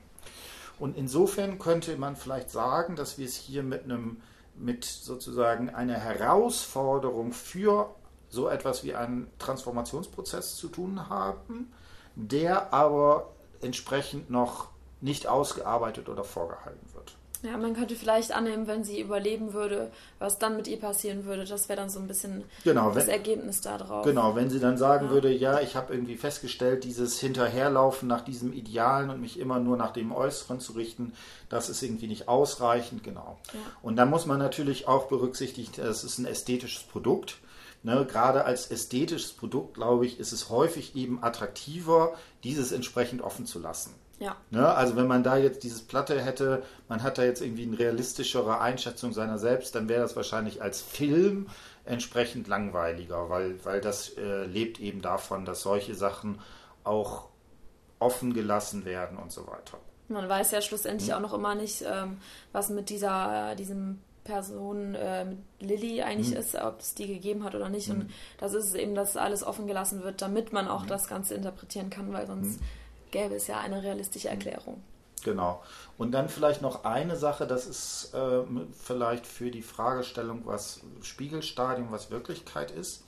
Und 0.78 0.96
insofern 0.96 1.58
könnte 1.58 1.96
man 1.96 2.14
vielleicht 2.14 2.50
sagen, 2.50 2.94
dass 2.94 3.18
wir 3.18 3.26
es 3.26 3.34
hier 3.34 3.64
mit 3.64 3.82
einem, 3.82 4.22
mit 4.54 4.84
sozusagen 4.84 5.70
einer 5.70 5.98
Herausforderung 5.98 7.32
für 7.32 7.92
so 8.28 8.48
etwas 8.48 8.84
wie 8.84 8.94
einen 8.94 9.28
Transformationsprozess 9.40 10.54
zu 10.54 10.68
tun 10.68 11.08
haben, 11.08 11.72
der 12.14 12.72
aber 12.72 13.32
entsprechend 13.60 14.30
noch 14.30 14.68
nicht 15.00 15.26
ausgearbeitet 15.26 16.08
oder 16.08 16.24
vorgehalten 16.24 16.86
wird. 16.94 17.16
Ja, 17.42 17.56
man 17.56 17.74
könnte 17.74 17.94
vielleicht 17.94 18.32
annehmen, 18.32 18.66
wenn 18.66 18.84
sie 18.84 19.00
überleben 19.00 19.54
würde, 19.54 19.90
was 20.18 20.38
dann 20.38 20.56
mit 20.56 20.68
ihr 20.68 20.78
passieren 20.78 21.24
würde. 21.24 21.44
Das 21.44 21.70
wäre 21.70 21.80
dann 21.80 21.88
so 21.88 21.98
ein 21.98 22.06
bisschen 22.06 22.44
genau, 22.64 22.90
das 22.90 23.06
wenn, 23.06 23.14
Ergebnis 23.14 23.62
darauf. 23.62 24.04
Genau, 24.04 24.36
wenn 24.36 24.50
sie 24.50 24.60
dann 24.60 24.76
sagen 24.76 25.06
ja. 25.06 25.12
würde, 25.12 25.32
ja, 25.32 25.60
ich 25.60 25.74
habe 25.74 25.94
irgendwie 25.94 26.16
festgestellt, 26.16 26.84
dieses 26.84 27.18
Hinterherlaufen 27.18 28.08
nach 28.08 28.20
diesem 28.20 28.52
Idealen 28.52 29.08
und 29.08 29.22
mich 29.22 29.38
immer 29.38 29.58
nur 29.58 29.78
nach 29.78 29.92
dem 29.92 30.12
Äußeren 30.12 30.60
zu 30.60 30.72
richten, 30.72 31.14
das 31.48 31.70
ist 31.70 31.82
irgendwie 31.82 32.08
nicht 32.08 32.28
ausreichend, 32.28 33.02
genau. 33.04 33.38
Ja. 33.54 33.60
Und 33.80 33.96
da 33.96 34.04
muss 34.04 34.26
man 34.26 34.38
natürlich 34.38 34.86
auch 34.86 35.08
berücksichtigen, 35.08 35.80
es 35.80 36.04
ist 36.04 36.18
ein 36.18 36.26
ästhetisches 36.26 36.82
Produkt. 36.82 37.38
Ne, 37.82 38.04
gerade 38.04 38.44
als 38.44 38.70
ästhetisches 38.70 39.32
Produkt, 39.32 39.72
glaube 39.72 40.04
ich, 40.04 40.20
ist 40.20 40.32
es 40.32 40.50
häufig 40.50 40.94
eben 40.96 41.22
attraktiver, 41.22 42.12
dieses 42.44 42.72
entsprechend 42.72 43.22
offen 43.22 43.46
zu 43.46 43.58
lassen. 43.58 43.94
Ja. 44.20 44.36
Ne? 44.50 44.68
Also 44.68 44.96
wenn 44.96 45.06
man 45.06 45.24
da 45.24 45.38
jetzt 45.38 45.64
dieses 45.64 45.80
Platte 45.82 46.20
hätte, 46.20 46.62
man 46.88 47.02
hat 47.02 47.16
da 47.16 47.24
jetzt 47.24 47.40
irgendwie 47.40 47.64
eine 47.64 47.78
realistischere 47.78 48.60
Einschätzung 48.60 49.12
seiner 49.12 49.38
selbst, 49.38 49.74
dann 49.74 49.88
wäre 49.88 50.02
das 50.02 50.14
wahrscheinlich 50.14 50.62
als 50.62 50.82
Film 50.82 51.48
entsprechend 51.86 52.46
langweiliger, 52.46 53.30
weil, 53.30 53.64
weil 53.64 53.80
das 53.80 54.10
äh, 54.10 54.44
lebt 54.44 54.78
eben 54.78 55.00
davon, 55.00 55.46
dass 55.46 55.62
solche 55.62 55.94
Sachen 55.94 56.38
auch 56.84 57.28
offen 57.98 58.34
gelassen 58.34 58.84
werden 58.84 59.16
und 59.16 59.32
so 59.32 59.46
weiter. 59.46 59.78
Man 60.08 60.28
weiß 60.28 60.50
ja 60.50 60.60
schlussendlich 60.60 61.10
hm. 61.10 61.16
auch 61.16 61.20
noch 61.20 61.32
immer 61.32 61.54
nicht, 61.54 61.82
ähm, 61.82 62.18
was 62.52 62.68
mit 62.68 62.90
dieser, 62.90 63.54
diesem 63.54 64.00
Person 64.24 64.94
äh, 64.94 65.24
mit 65.24 65.38
Lilly 65.60 66.02
eigentlich 66.02 66.32
hm. 66.32 66.36
ist, 66.36 66.54
ob 66.56 66.80
es 66.80 66.94
die 66.94 67.06
gegeben 67.06 67.42
hat 67.42 67.54
oder 67.54 67.70
nicht. 67.70 67.88
Hm. 67.88 68.00
Und 68.00 68.10
das 68.36 68.52
ist 68.52 68.74
eben, 68.74 68.94
dass 68.94 69.16
alles 69.16 69.42
offen 69.44 69.66
gelassen 69.66 70.02
wird, 70.02 70.20
damit 70.20 70.52
man 70.52 70.68
auch 70.68 70.82
hm. 70.82 70.88
das 70.88 71.08
Ganze 71.08 71.34
interpretieren 71.34 71.88
kann, 71.88 72.12
weil 72.12 72.26
sonst 72.26 72.60
hm 72.60 72.66
gäbe 73.10 73.34
es 73.36 73.46
ja 73.46 73.58
eine 73.58 73.82
realistische 73.82 74.28
Erklärung. 74.28 74.82
Genau. 75.22 75.62
Und 75.98 76.12
dann 76.12 76.28
vielleicht 76.28 76.62
noch 76.62 76.84
eine 76.84 77.16
Sache, 77.16 77.46
das 77.46 77.66
ist 77.66 78.14
äh, 78.14 78.42
vielleicht 78.72 79.26
für 79.26 79.50
die 79.50 79.62
Fragestellung, 79.62 80.42
was 80.46 80.80
Spiegelstadium, 81.02 81.90
was 81.90 82.10
Wirklichkeit 82.10 82.70
ist. 82.70 83.04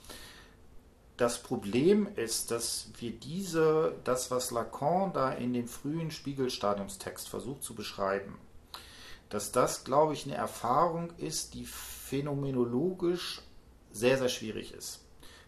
Das 1.17 1.41
Problem 1.41 2.07
ist, 2.15 2.51
dass 2.51 2.89
wir 2.99 3.11
diese, 3.11 3.95
das, 4.03 4.31
was 4.31 4.51
Lacan 4.51 5.13
da 5.13 5.31
in 5.31 5.53
dem 5.53 5.67
frühen 5.67 6.11
Spiegelstadiumstext 6.11 7.29
versucht 7.29 7.63
zu 7.63 7.75
beschreiben, 7.75 8.39
dass 9.29 9.51
das, 9.51 9.83
glaube 9.83 10.13
ich, 10.13 10.25
eine 10.25 10.35
Erfahrung 10.35 11.11
ist, 11.17 11.53
die 11.53 11.65
phänomenologisch 11.65 13.41
sehr, 13.91 14.17
sehr 14.17 14.29
schwierig 14.29 14.73
ist. 14.73 15.02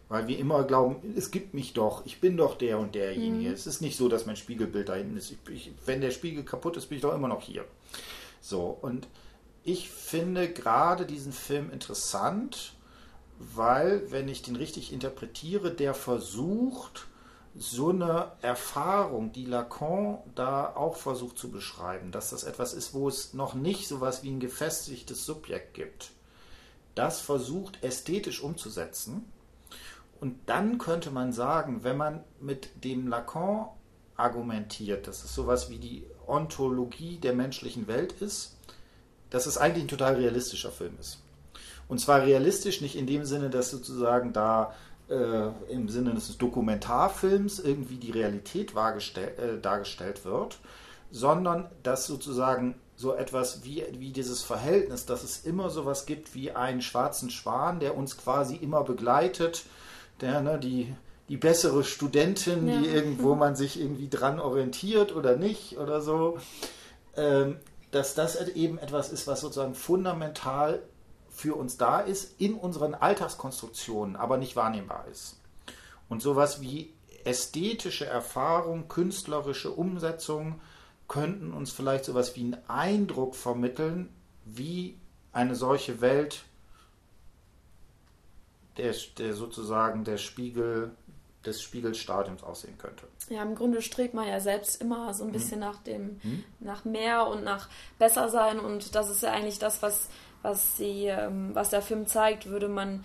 Weil 0.08 0.28
wir 0.28 0.38
immer 0.38 0.62
glauben, 0.64 1.14
es 1.16 1.32
gibt 1.32 1.52
mich 1.52 1.72
doch, 1.72 2.06
ich 2.06 2.20
bin 2.20 2.36
doch 2.36 2.56
der 2.56 2.78
und 2.78 2.94
derjenige. 2.94 3.48
Mhm. 3.48 3.54
Es 3.54 3.66
ist 3.66 3.80
nicht 3.80 3.96
so, 3.96 4.08
dass 4.08 4.26
mein 4.26 4.36
Spiegelbild 4.36 4.88
da 4.88 4.94
hinten 4.94 5.16
ist. 5.16 5.34
Ich, 5.50 5.72
wenn 5.84 6.00
der 6.00 6.12
Spiegel 6.12 6.44
kaputt 6.44 6.76
ist, 6.76 6.86
bin 6.86 6.96
ich 6.96 7.02
doch 7.02 7.14
immer 7.14 7.28
noch 7.28 7.42
hier. 7.42 7.64
So, 8.40 8.78
und 8.80 9.08
ich 9.64 9.90
finde 9.90 10.48
gerade 10.48 11.06
diesen 11.06 11.32
Film 11.32 11.70
interessant, 11.72 12.74
weil, 13.38 14.10
wenn 14.12 14.28
ich 14.28 14.42
den 14.42 14.54
richtig 14.56 14.92
interpretiere, 14.92 15.72
der 15.72 15.92
versucht, 15.92 17.06
so 17.58 17.90
eine 17.90 18.32
Erfahrung, 18.42 19.32
die 19.32 19.46
Lacan 19.46 20.18
da 20.34 20.74
auch 20.74 20.96
versucht 20.96 21.38
zu 21.38 21.50
beschreiben, 21.50 22.12
dass 22.12 22.30
das 22.30 22.44
etwas 22.44 22.74
ist, 22.74 22.94
wo 22.94 23.08
es 23.08 23.34
noch 23.34 23.54
nicht 23.54 23.88
so 23.88 24.00
was 24.00 24.22
wie 24.22 24.30
ein 24.30 24.40
gefestigtes 24.40 25.24
Subjekt 25.24 25.74
gibt, 25.74 26.10
das 26.94 27.20
versucht 27.20 27.82
ästhetisch 27.82 28.42
umzusetzen. 28.42 29.24
Und 30.20 30.36
dann 30.46 30.78
könnte 30.78 31.10
man 31.10 31.32
sagen, 31.32 31.84
wenn 31.84 31.96
man 31.96 32.24
mit 32.40 32.84
dem 32.84 33.08
Lacan 33.08 33.66
argumentiert, 34.16 35.06
dass 35.06 35.24
es 35.24 35.34
sowas 35.34 35.70
wie 35.70 35.78
die 35.78 36.04
Ontologie 36.26 37.18
der 37.18 37.34
menschlichen 37.34 37.86
Welt 37.86 38.12
ist, 38.20 38.56
dass 39.30 39.46
es 39.46 39.58
eigentlich 39.58 39.84
ein 39.84 39.88
total 39.88 40.14
realistischer 40.14 40.70
Film 40.70 40.94
ist. 41.00 41.18
Und 41.88 42.00
zwar 42.00 42.22
realistisch 42.22 42.80
nicht 42.80 42.96
in 42.96 43.06
dem 43.06 43.24
Sinne, 43.24 43.50
dass 43.50 43.70
sozusagen 43.70 44.32
da 44.32 44.74
äh, 45.08 45.48
im 45.70 45.88
Sinne 45.88 46.14
des 46.14 46.36
Dokumentarfilms 46.38 47.60
irgendwie 47.60 47.96
die 47.96 48.10
Realität 48.10 48.72
äh, 48.74 49.60
dargestellt 49.60 50.24
wird, 50.24 50.58
sondern 51.10 51.68
dass 51.82 52.06
sozusagen 52.06 52.74
so 52.96 53.14
etwas 53.14 53.62
wie, 53.64 53.84
wie 53.98 54.10
dieses 54.10 54.42
Verhältnis, 54.42 55.06
dass 55.06 55.22
es 55.22 55.44
immer 55.44 55.70
sowas 55.70 56.06
gibt 56.06 56.34
wie 56.34 56.52
einen 56.52 56.82
schwarzen 56.82 57.30
Schwan, 57.30 57.78
der 57.78 57.96
uns 57.96 58.16
quasi 58.16 58.56
immer 58.56 58.82
begleitet, 58.82 59.64
der 60.20 60.40
ne, 60.40 60.58
die, 60.58 60.94
die 61.28 61.36
bessere 61.36 61.84
Studentin, 61.84 62.68
ja. 62.68 62.78
die 62.78 62.88
irgendwo 62.88 63.34
man 63.34 63.56
sich 63.56 63.80
irgendwie 63.80 64.08
dran 64.08 64.40
orientiert 64.40 65.14
oder 65.14 65.36
nicht 65.36 65.78
oder 65.78 66.00
so, 66.00 66.38
ähm, 67.16 67.56
dass 67.90 68.14
das 68.14 68.48
eben 68.48 68.78
etwas 68.78 69.10
ist, 69.10 69.26
was 69.26 69.40
sozusagen 69.40 69.74
fundamental 69.74 70.82
für 71.30 71.54
uns 71.54 71.76
da 71.76 72.00
ist, 72.00 72.40
in 72.40 72.54
unseren 72.54 72.94
Alltagskonstruktionen 72.94 74.16
aber 74.16 74.38
nicht 74.38 74.56
wahrnehmbar 74.56 75.06
ist. 75.10 75.38
Und 76.08 76.22
sowas 76.22 76.60
wie 76.60 76.94
ästhetische 77.24 78.06
Erfahrung, 78.06 78.88
künstlerische 78.88 79.70
Umsetzung 79.70 80.60
könnten 81.08 81.52
uns 81.52 81.72
vielleicht 81.72 82.04
sowas 82.04 82.36
wie 82.36 82.40
einen 82.40 82.58
Eindruck 82.68 83.34
vermitteln, 83.34 84.08
wie 84.44 84.98
eine 85.32 85.54
solche 85.54 86.00
Welt 86.00 86.44
der, 88.78 88.94
der 89.18 89.34
sozusagen 89.34 90.04
der 90.04 90.18
Spiegel 90.18 90.92
des 91.44 91.62
Spiegelstadiums 91.62 92.42
aussehen 92.42 92.76
könnte. 92.76 93.04
Ja, 93.28 93.42
im 93.42 93.54
Grunde 93.54 93.80
strebt 93.80 94.14
man 94.14 94.26
ja 94.26 94.40
selbst 94.40 94.80
immer 94.80 95.14
so 95.14 95.24
ein 95.24 95.32
bisschen 95.32 95.58
mhm. 95.58 95.64
nach 95.64 95.82
dem, 95.82 96.20
mhm. 96.22 96.44
nach 96.60 96.84
mehr 96.84 97.26
und 97.28 97.44
nach 97.44 97.68
besser 97.98 98.28
sein 98.28 98.58
und 98.58 98.94
das 98.94 99.08
ist 99.10 99.22
ja 99.22 99.32
eigentlich 99.32 99.58
das, 99.58 99.82
was 99.82 100.08
was 100.46 100.76
sie, 100.76 101.06
ähm, 101.06 101.50
was 101.54 101.70
der 101.70 101.82
Film 101.82 102.06
zeigt, 102.06 102.48
würde 102.48 102.68
man 102.68 103.04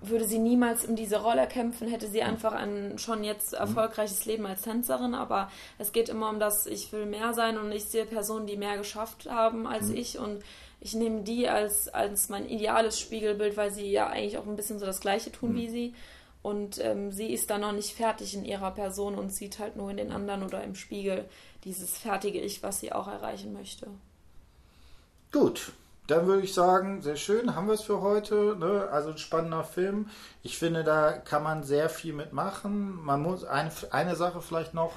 würde 0.00 0.26
sie 0.26 0.38
niemals 0.38 0.84
in 0.84 0.94
diese 0.94 1.20
Rolle 1.20 1.48
kämpfen, 1.48 1.88
hätte 1.88 2.06
sie 2.06 2.22
einfach 2.22 2.52
ein 2.52 2.98
schon 2.98 3.24
jetzt 3.24 3.52
mhm. 3.52 3.58
erfolgreiches 3.58 4.26
Leben 4.26 4.46
als 4.46 4.62
Tänzerin, 4.62 5.14
aber 5.14 5.50
es 5.76 5.90
geht 5.92 6.08
immer 6.08 6.30
um 6.30 6.38
das, 6.38 6.66
ich 6.66 6.92
will 6.92 7.04
mehr 7.04 7.34
sein 7.34 7.58
und 7.58 7.72
ich 7.72 7.86
sehe 7.86 8.06
Personen, 8.06 8.46
die 8.46 8.56
mehr 8.56 8.78
geschafft 8.78 9.28
haben 9.28 9.66
als 9.66 9.88
mhm. 9.88 9.96
ich 9.96 10.18
und 10.18 10.44
ich 10.80 10.94
nehme 10.94 11.22
die 11.22 11.48
als, 11.48 11.88
als 11.88 12.28
mein 12.28 12.48
ideales 12.48 12.98
Spiegelbild, 13.00 13.56
weil 13.56 13.72
sie 13.72 13.90
ja 13.90 14.08
eigentlich 14.08 14.38
auch 14.38 14.46
ein 14.46 14.56
bisschen 14.56 14.78
so 14.78 14.86
das 14.86 15.00
Gleiche 15.00 15.32
tun 15.32 15.52
mhm. 15.52 15.56
wie 15.56 15.68
sie. 15.68 15.94
Und 16.40 16.78
ähm, 16.78 17.10
sie 17.10 17.32
ist 17.32 17.50
da 17.50 17.58
noch 17.58 17.72
nicht 17.72 17.94
fertig 17.94 18.34
in 18.34 18.44
ihrer 18.44 18.70
Person 18.70 19.16
und 19.16 19.32
sieht 19.32 19.58
halt 19.58 19.76
nur 19.76 19.90
in 19.90 19.96
den 19.96 20.12
anderen 20.12 20.44
oder 20.44 20.62
im 20.62 20.76
Spiegel 20.76 21.28
dieses 21.64 21.98
fertige 21.98 22.40
Ich, 22.40 22.62
was 22.62 22.80
sie 22.80 22.92
auch 22.92 23.08
erreichen 23.08 23.52
möchte. 23.52 23.88
Gut, 25.32 25.72
dann 26.06 26.26
würde 26.26 26.42
ich 26.42 26.54
sagen, 26.54 27.02
sehr 27.02 27.16
schön, 27.16 27.54
haben 27.54 27.66
wir 27.66 27.74
es 27.74 27.82
für 27.82 28.00
heute. 28.00 28.56
Ne? 28.58 28.88
Also 28.90 29.10
ein 29.10 29.18
spannender 29.18 29.64
Film. 29.64 30.08
Ich 30.42 30.58
finde, 30.58 30.84
da 30.84 31.12
kann 31.12 31.42
man 31.42 31.64
sehr 31.64 31.90
viel 31.90 32.14
mitmachen. 32.14 33.04
Man 33.04 33.20
muss 33.20 33.44
eine, 33.44 33.70
eine 33.90 34.16
Sache 34.16 34.40
vielleicht 34.40 34.72
noch. 34.72 34.92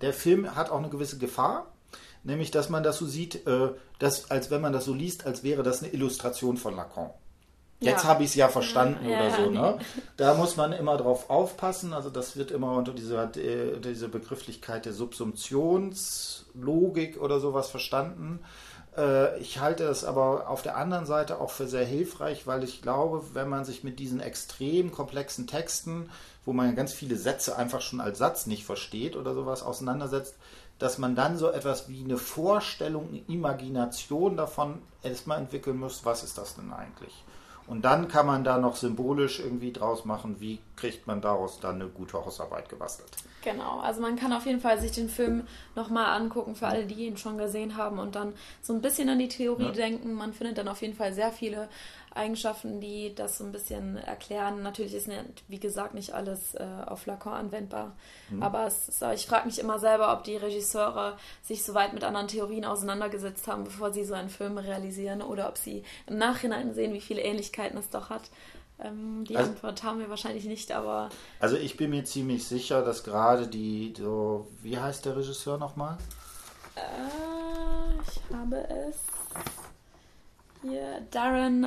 Der 0.00 0.12
Film 0.12 0.56
hat 0.56 0.70
auch 0.70 0.78
eine 0.78 0.88
gewisse 0.88 1.18
Gefahr, 1.18 1.66
nämlich 2.24 2.50
dass 2.50 2.68
man 2.68 2.82
das 2.82 2.98
so 2.98 3.06
sieht, 3.06 3.46
äh, 3.46 3.70
dass, 3.98 4.30
als 4.30 4.50
wenn 4.50 4.60
man 4.60 4.72
das 4.72 4.84
so 4.84 4.94
liest, 4.94 5.26
als 5.26 5.42
wäre 5.42 5.62
das 5.62 5.82
eine 5.82 5.92
Illustration 5.92 6.56
von 6.56 6.76
Lacan. 6.76 7.10
Jetzt 7.80 8.02
ja. 8.02 8.08
habe 8.08 8.24
ich 8.24 8.30
es 8.30 8.34
ja 8.34 8.48
verstanden 8.48 9.08
ja, 9.08 9.20
oder 9.20 9.36
so. 9.36 9.48
Ne? 9.50 9.78
Da 10.16 10.34
muss 10.34 10.56
man 10.56 10.72
immer 10.72 10.96
drauf 10.96 11.30
aufpassen. 11.30 11.92
Also 11.92 12.10
das 12.10 12.36
wird 12.36 12.50
immer 12.50 12.72
unter 12.72 12.92
dieser, 12.92 13.30
äh, 13.36 13.78
dieser 13.78 14.08
Begrifflichkeit 14.08 14.84
der 14.84 14.92
Subsumptionslogik 14.92 17.20
oder 17.20 17.38
sowas 17.38 17.70
verstanden. 17.70 18.40
Äh, 18.96 19.38
ich 19.38 19.60
halte 19.60 19.84
es 19.84 20.04
aber 20.04 20.50
auf 20.50 20.62
der 20.62 20.76
anderen 20.76 21.06
Seite 21.06 21.40
auch 21.40 21.50
für 21.50 21.68
sehr 21.68 21.84
hilfreich, 21.84 22.48
weil 22.48 22.64
ich 22.64 22.82
glaube, 22.82 23.22
wenn 23.32 23.48
man 23.48 23.64
sich 23.64 23.84
mit 23.84 24.00
diesen 24.00 24.18
extrem 24.18 24.90
komplexen 24.90 25.46
Texten, 25.46 26.10
wo 26.44 26.52
man 26.52 26.74
ganz 26.74 26.92
viele 26.92 27.14
Sätze 27.16 27.56
einfach 27.56 27.80
schon 27.80 28.00
als 28.00 28.18
Satz 28.18 28.46
nicht 28.46 28.64
versteht 28.64 29.14
oder 29.14 29.34
sowas 29.34 29.62
auseinandersetzt, 29.62 30.34
dass 30.78 30.98
man 30.98 31.14
dann 31.14 31.36
so 31.36 31.50
etwas 31.50 31.88
wie 31.88 32.04
eine 32.04 32.18
Vorstellung, 32.18 33.08
eine 33.08 33.22
Imagination 33.28 34.36
davon 34.36 34.80
erstmal 35.02 35.38
entwickeln 35.38 35.78
muss, 35.78 36.04
was 36.04 36.22
ist 36.22 36.38
das 36.38 36.54
denn 36.56 36.72
eigentlich? 36.72 37.24
Und 37.68 37.82
dann 37.84 38.08
kann 38.08 38.24
man 38.24 38.44
da 38.44 38.56
noch 38.56 38.76
symbolisch 38.76 39.40
irgendwie 39.40 39.72
draus 39.72 40.06
machen, 40.06 40.36
wie 40.40 40.58
kriegt 40.74 41.06
man 41.06 41.20
daraus 41.20 41.60
dann 41.60 41.74
eine 41.74 41.88
gute 41.90 42.14
Hausarbeit 42.24 42.70
gebastelt. 42.70 43.10
Genau, 43.44 43.80
also 43.80 44.00
man 44.00 44.16
kann 44.16 44.32
auf 44.32 44.46
jeden 44.46 44.60
Fall 44.60 44.80
sich 44.80 44.92
den 44.92 45.10
Film 45.10 45.46
nochmal 45.76 46.18
angucken 46.18 46.56
für 46.56 46.66
alle, 46.66 46.86
die 46.86 47.06
ihn 47.06 47.18
schon 47.18 47.36
gesehen 47.36 47.76
haben 47.76 47.98
und 47.98 48.14
dann 48.14 48.32
so 48.62 48.72
ein 48.72 48.80
bisschen 48.80 49.10
an 49.10 49.18
die 49.18 49.28
Theorie 49.28 49.64
ja. 49.64 49.72
denken. 49.72 50.14
Man 50.14 50.32
findet 50.32 50.56
dann 50.56 50.66
auf 50.66 50.80
jeden 50.80 50.94
Fall 50.94 51.12
sehr 51.12 51.30
viele 51.30 51.68
Eigenschaften, 52.14 52.80
die 52.80 53.14
das 53.14 53.38
so 53.38 53.44
ein 53.44 53.52
bisschen 53.52 53.96
erklären. 53.96 54.62
Natürlich 54.62 54.94
ist, 54.94 55.08
wie 55.48 55.60
gesagt, 55.60 55.94
nicht 55.94 56.12
alles 56.12 56.54
äh, 56.54 56.66
auf 56.86 57.06
Lacan 57.06 57.34
anwendbar. 57.34 57.96
Mhm. 58.30 58.42
Aber 58.42 58.66
ist, 58.66 59.02
ich 59.14 59.26
frage 59.26 59.46
mich 59.46 59.58
immer 59.58 59.78
selber, 59.78 60.12
ob 60.12 60.24
die 60.24 60.36
Regisseure 60.36 61.16
sich 61.42 61.64
so 61.64 61.74
weit 61.74 61.92
mit 61.92 62.04
anderen 62.04 62.28
Theorien 62.28 62.64
auseinandergesetzt 62.64 63.46
haben, 63.48 63.64
bevor 63.64 63.92
sie 63.92 64.04
so 64.04 64.14
einen 64.14 64.30
Film 64.30 64.58
realisieren 64.58 65.22
oder 65.22 65.48
ob 65.48 65.58
sie 65.58 65.84
im 66.06 66.18
Nachhinein 66.18 66.74
sehen, 66.74 66.92
wie 66.94 67.00
viele 67.00 67.22
Ähnlichkeiten 67.22 67.78
es 67.78 67.90
doch 67.90 68.10
hat. 68.10 68.30
Ähm, 68.80 69.24
die 69.24 69.36
also, 69.36 69.50
Antwort 69.50 69.82
haben 69.82 69.98
wir 69.98 70.08
wahrscheinlich 70.08 70.44
nicht, 70.44 70.70
aber. 70.72 71.10
Also 71.40 71.56
ich 71.56 71.76
bin 71.76 71.90
mir 71.90 72.04
ziemlich 72.04 72.46
sicher, 72.46 72.82
dass 72.82 73.02
gerade 73.02 73.48
die, 73.48 73.92
so, 73.96 74.46
wie 74.62 74.78
heißt 74.78 75.04
der 75.04 75.16
Regisseur 75.16 75.58
nochmal? 75.58 75.98
Äh, 76.76 76.80
ich 78.06 78.34
habe 78.34 78.56
es. 78.68 78.98
Hier, 80.62 81.06
Darren 81.10 81.66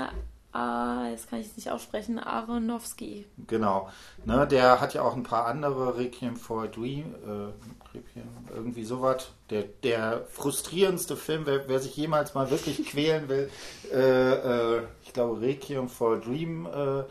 Ah, 0.53 1.07
jetzt 1.09 1.29
kann 1.29 1.39
ich 1.39 1.47
es 1.47 1.55
nicht 1.55 1.71
aussprechen, 1.71 2.19
Aronofsky. 2.19 3.25
Genau. 3.47 3.87
Ne, 4.25 4.45
der 4.45 4.81
hat 4.81 4.93
ja 4.93 5.01
auch 5.01 5.15
ein 5.15 5.23
paar 5.23 5.45
andere, 5.45 5.97
Requiem 5.97 6.35
for 6.35 6.63
a 6.63 6.67
Dream, 6.67 7.15
äh, 7.25 7.97
Requiem, 7.97 8.27
irgendwie 8.53 8.83
sowas. 8.83 9.29
Der, 9.49 9.63
der 9.63 10.25
frustrierendste 10.29 11.15
Film, 11.15 11.45
wer, 11.45 11.69
wer 11.69 11.79
sich 11.79 11.95
jemals 11.95 12.33
mal 12.33 12.49
wirklich 12.51 12.85
quälen 12.89 13.29
will, 13.29 13.49
äh, 13.93 14.75
äh, 14.77 14.81
ich 15.03 15.13
glaube 15.13 15.39
Requiem 15.39 15.87
for 15.87 16.17
a 16.17 16.19
Dream, 16.19 16.67
äh, 16.67 17.03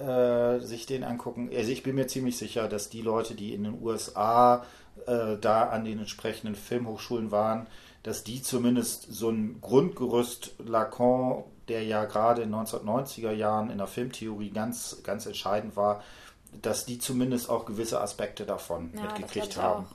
äh, 0.00 0.58
sich 0.58 0.86
den 0.86 1.04
angucken. 1.04 1.48
Also 1.54 1.70
ich 1.70 1.84
bin 1.84 1.94
mir 1.94 2.08
ziemlich 2.08 2.38
sicher, 2.38 2.66
dass 2.66 2.88
die 2.88 3.02
Leute, 3.02 3.36
die 3.36 3.54
in 3.54 3.62
den 3.62 3.80
USA 3.80 4.64
äh, 5.06 5.36
da 5.40 5.68
an 5.68 5.84
den 5.84 6.00
entsprechenden 6.00 6.56
Filmhochschulen 6.56 7.30
waren, 7.30 7.68
dass 8.02 8.24
die 8.24 8.42
zumindest 8.42 9.12
so 9.12 9.30
ein 9.30 9.60
Grundgerüst 9.60 10.54
Lacan 10.58 11.44
der 11.70 11.84
ja 11.84 12.04
gerade 12.04 12.42
in 12.42 12.50
den 12.50 12.60
1990er 12.60 13.30
Jahren 13.30 13.70
in 13.70 13.78
der 13.78 13.86
Filmtheorie 13.86 14.50
ganz, 14.50 15.02
ganz 15.04 15.24
entscheidend 15.24 15.76
war, 15.76 16.02
dass 16.60 16.84
die 16.84 16.98
zumindest 16.98 17.48
auch 17.48 17.64
gewisse 17.64 18.00
Aspekte 18.00 18.44
davon 18.44 18.90
ja, 18.94 19.02
mitgekriegt 19.02 19.56
haben. 19.56 19.86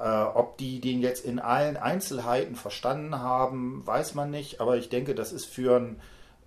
Äh, 0.00 0.04
ob 0.04 0.58
die 0.58 0.80
den 0.80 1.00
jetzt 1.00 1.24
in 1.24 1.38
allen 1.38 1.76
Einzelheiten 1.76 2.56
verstanden 2.56 3.20
haben, 3.20 3.86
weiß 3.86 4.14
man 4.14 4.32
nicht, 4.32 4.60
aber 4.60 4.76
ich 4.76 4.88
denke, 4.88 5.14
das 5.14 5.32
ist 5.32 5.46
für 5.46 5.76
ein, 5.76 6.00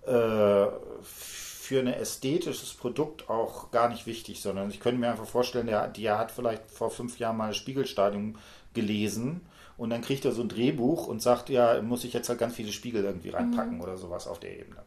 äh, 0.06 0.66
für 1.02 1.80
ein 1.80 1.86
ästhetisches 1.86 2.74
Produkt 2.74 3.30
auch 3.30 3.70
gar 3.70 3.88
nicht 3.88 4.06
wichtig, 4.06 4.42
sondern 4.42 4.68
ich 4.68 4.78
könnte 4.78 5.00
mir 5.00 5.08
einfach 5.08 5.24
vorstellen, 5.24 5.68
der, 5.68 5.88
der 5.88 6.18
hat 6.18 6.30
vielleicht 6.30 6.70
vor 6.70 6.90
fünf 6.90 7.18
Jahren 7.18 7.38
mal 7.38 7.48
ein 7.48 7.54
Spiegelstadium 7.54 8.36
gelesen 8.74 9.40
und 9.76 9.90
dann 9.90 10.02
kriegt 10.02 10.24
er 10.24 10.32
so 10.32 10.42
ein 10.42 10.48
Drehbuch 10.48 11.06
und 11.06 11.20
sagt, 11.20 11.50
ja, 11.50 11.80
muss 11.82 12.04
ich 12.04 12.12
jetzt 12.12 12.28
halt 12.28 12.38
ganz 12.38 12.54
viele 12.54 12.72
Spiegel 12.72 13.04
irgendwie 13.04 13.30
reinpacken 13.30 13.76
mhm. 13.76 13.80
oder 13.80 13.96
sowas 13.96 14.26
auf 14.26 14.40
der 14.40 14.58
Ebene. 14.58 14.82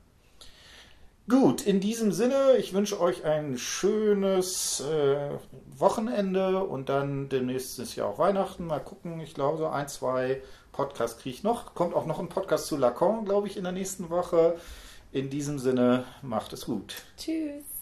Gut, 1.30 1.62
in 1.62 1.80
diesem 1.80 2.12
Sinne, 2.12 2.58
ich 2.58 2.74
wünsche 2.74 3.00
euch 3.00 3.24
ein 3.24 3.60
schönes 3.60 4.82
äh, 4.82 5.30
Wochenende 5.78 6.64
und 6.64 6.90
dann 6.90 7.30
demnächst 7.30 7.78
ist 7.78 7.96
ja 7.96 8.06
auch 8.06 8.18
Weihnachten. 8.18 8.66
Mal 8.66 8.80
gucken, 8.80 9.20
ich 9.20 9.36
glaube, 9.36 9.60
so 9.60 9.68
ein, 9.68 9.88
zwei 9.88 10.42
Podcasts 10.72 11.22
kriege 11.22 11.36
ich 11.36 11.44
noch. 11.44 11.76
Kommt 11.76 11.94
auch 11.94 12.08
noch 12.08 12.20
ein 12.20 12.30
Podcast 12.30 12.66
zu 12.66 12.78
Lacan, 12.78 13.26
glaube 13.26 13.46
ich, 13.46 13.58
in 13.58 13.64
der 13.64 13.74
nächsten 13.74 14.10
Woche. 14.10 14.58
In 15.12 15.30
diesem 15.30 15.60
Sinne, 15.60 16.06
macht 16.24 16.52
es 16.54 16.66
gut. 16.66 16.96
Tschüss. 17.16 17.79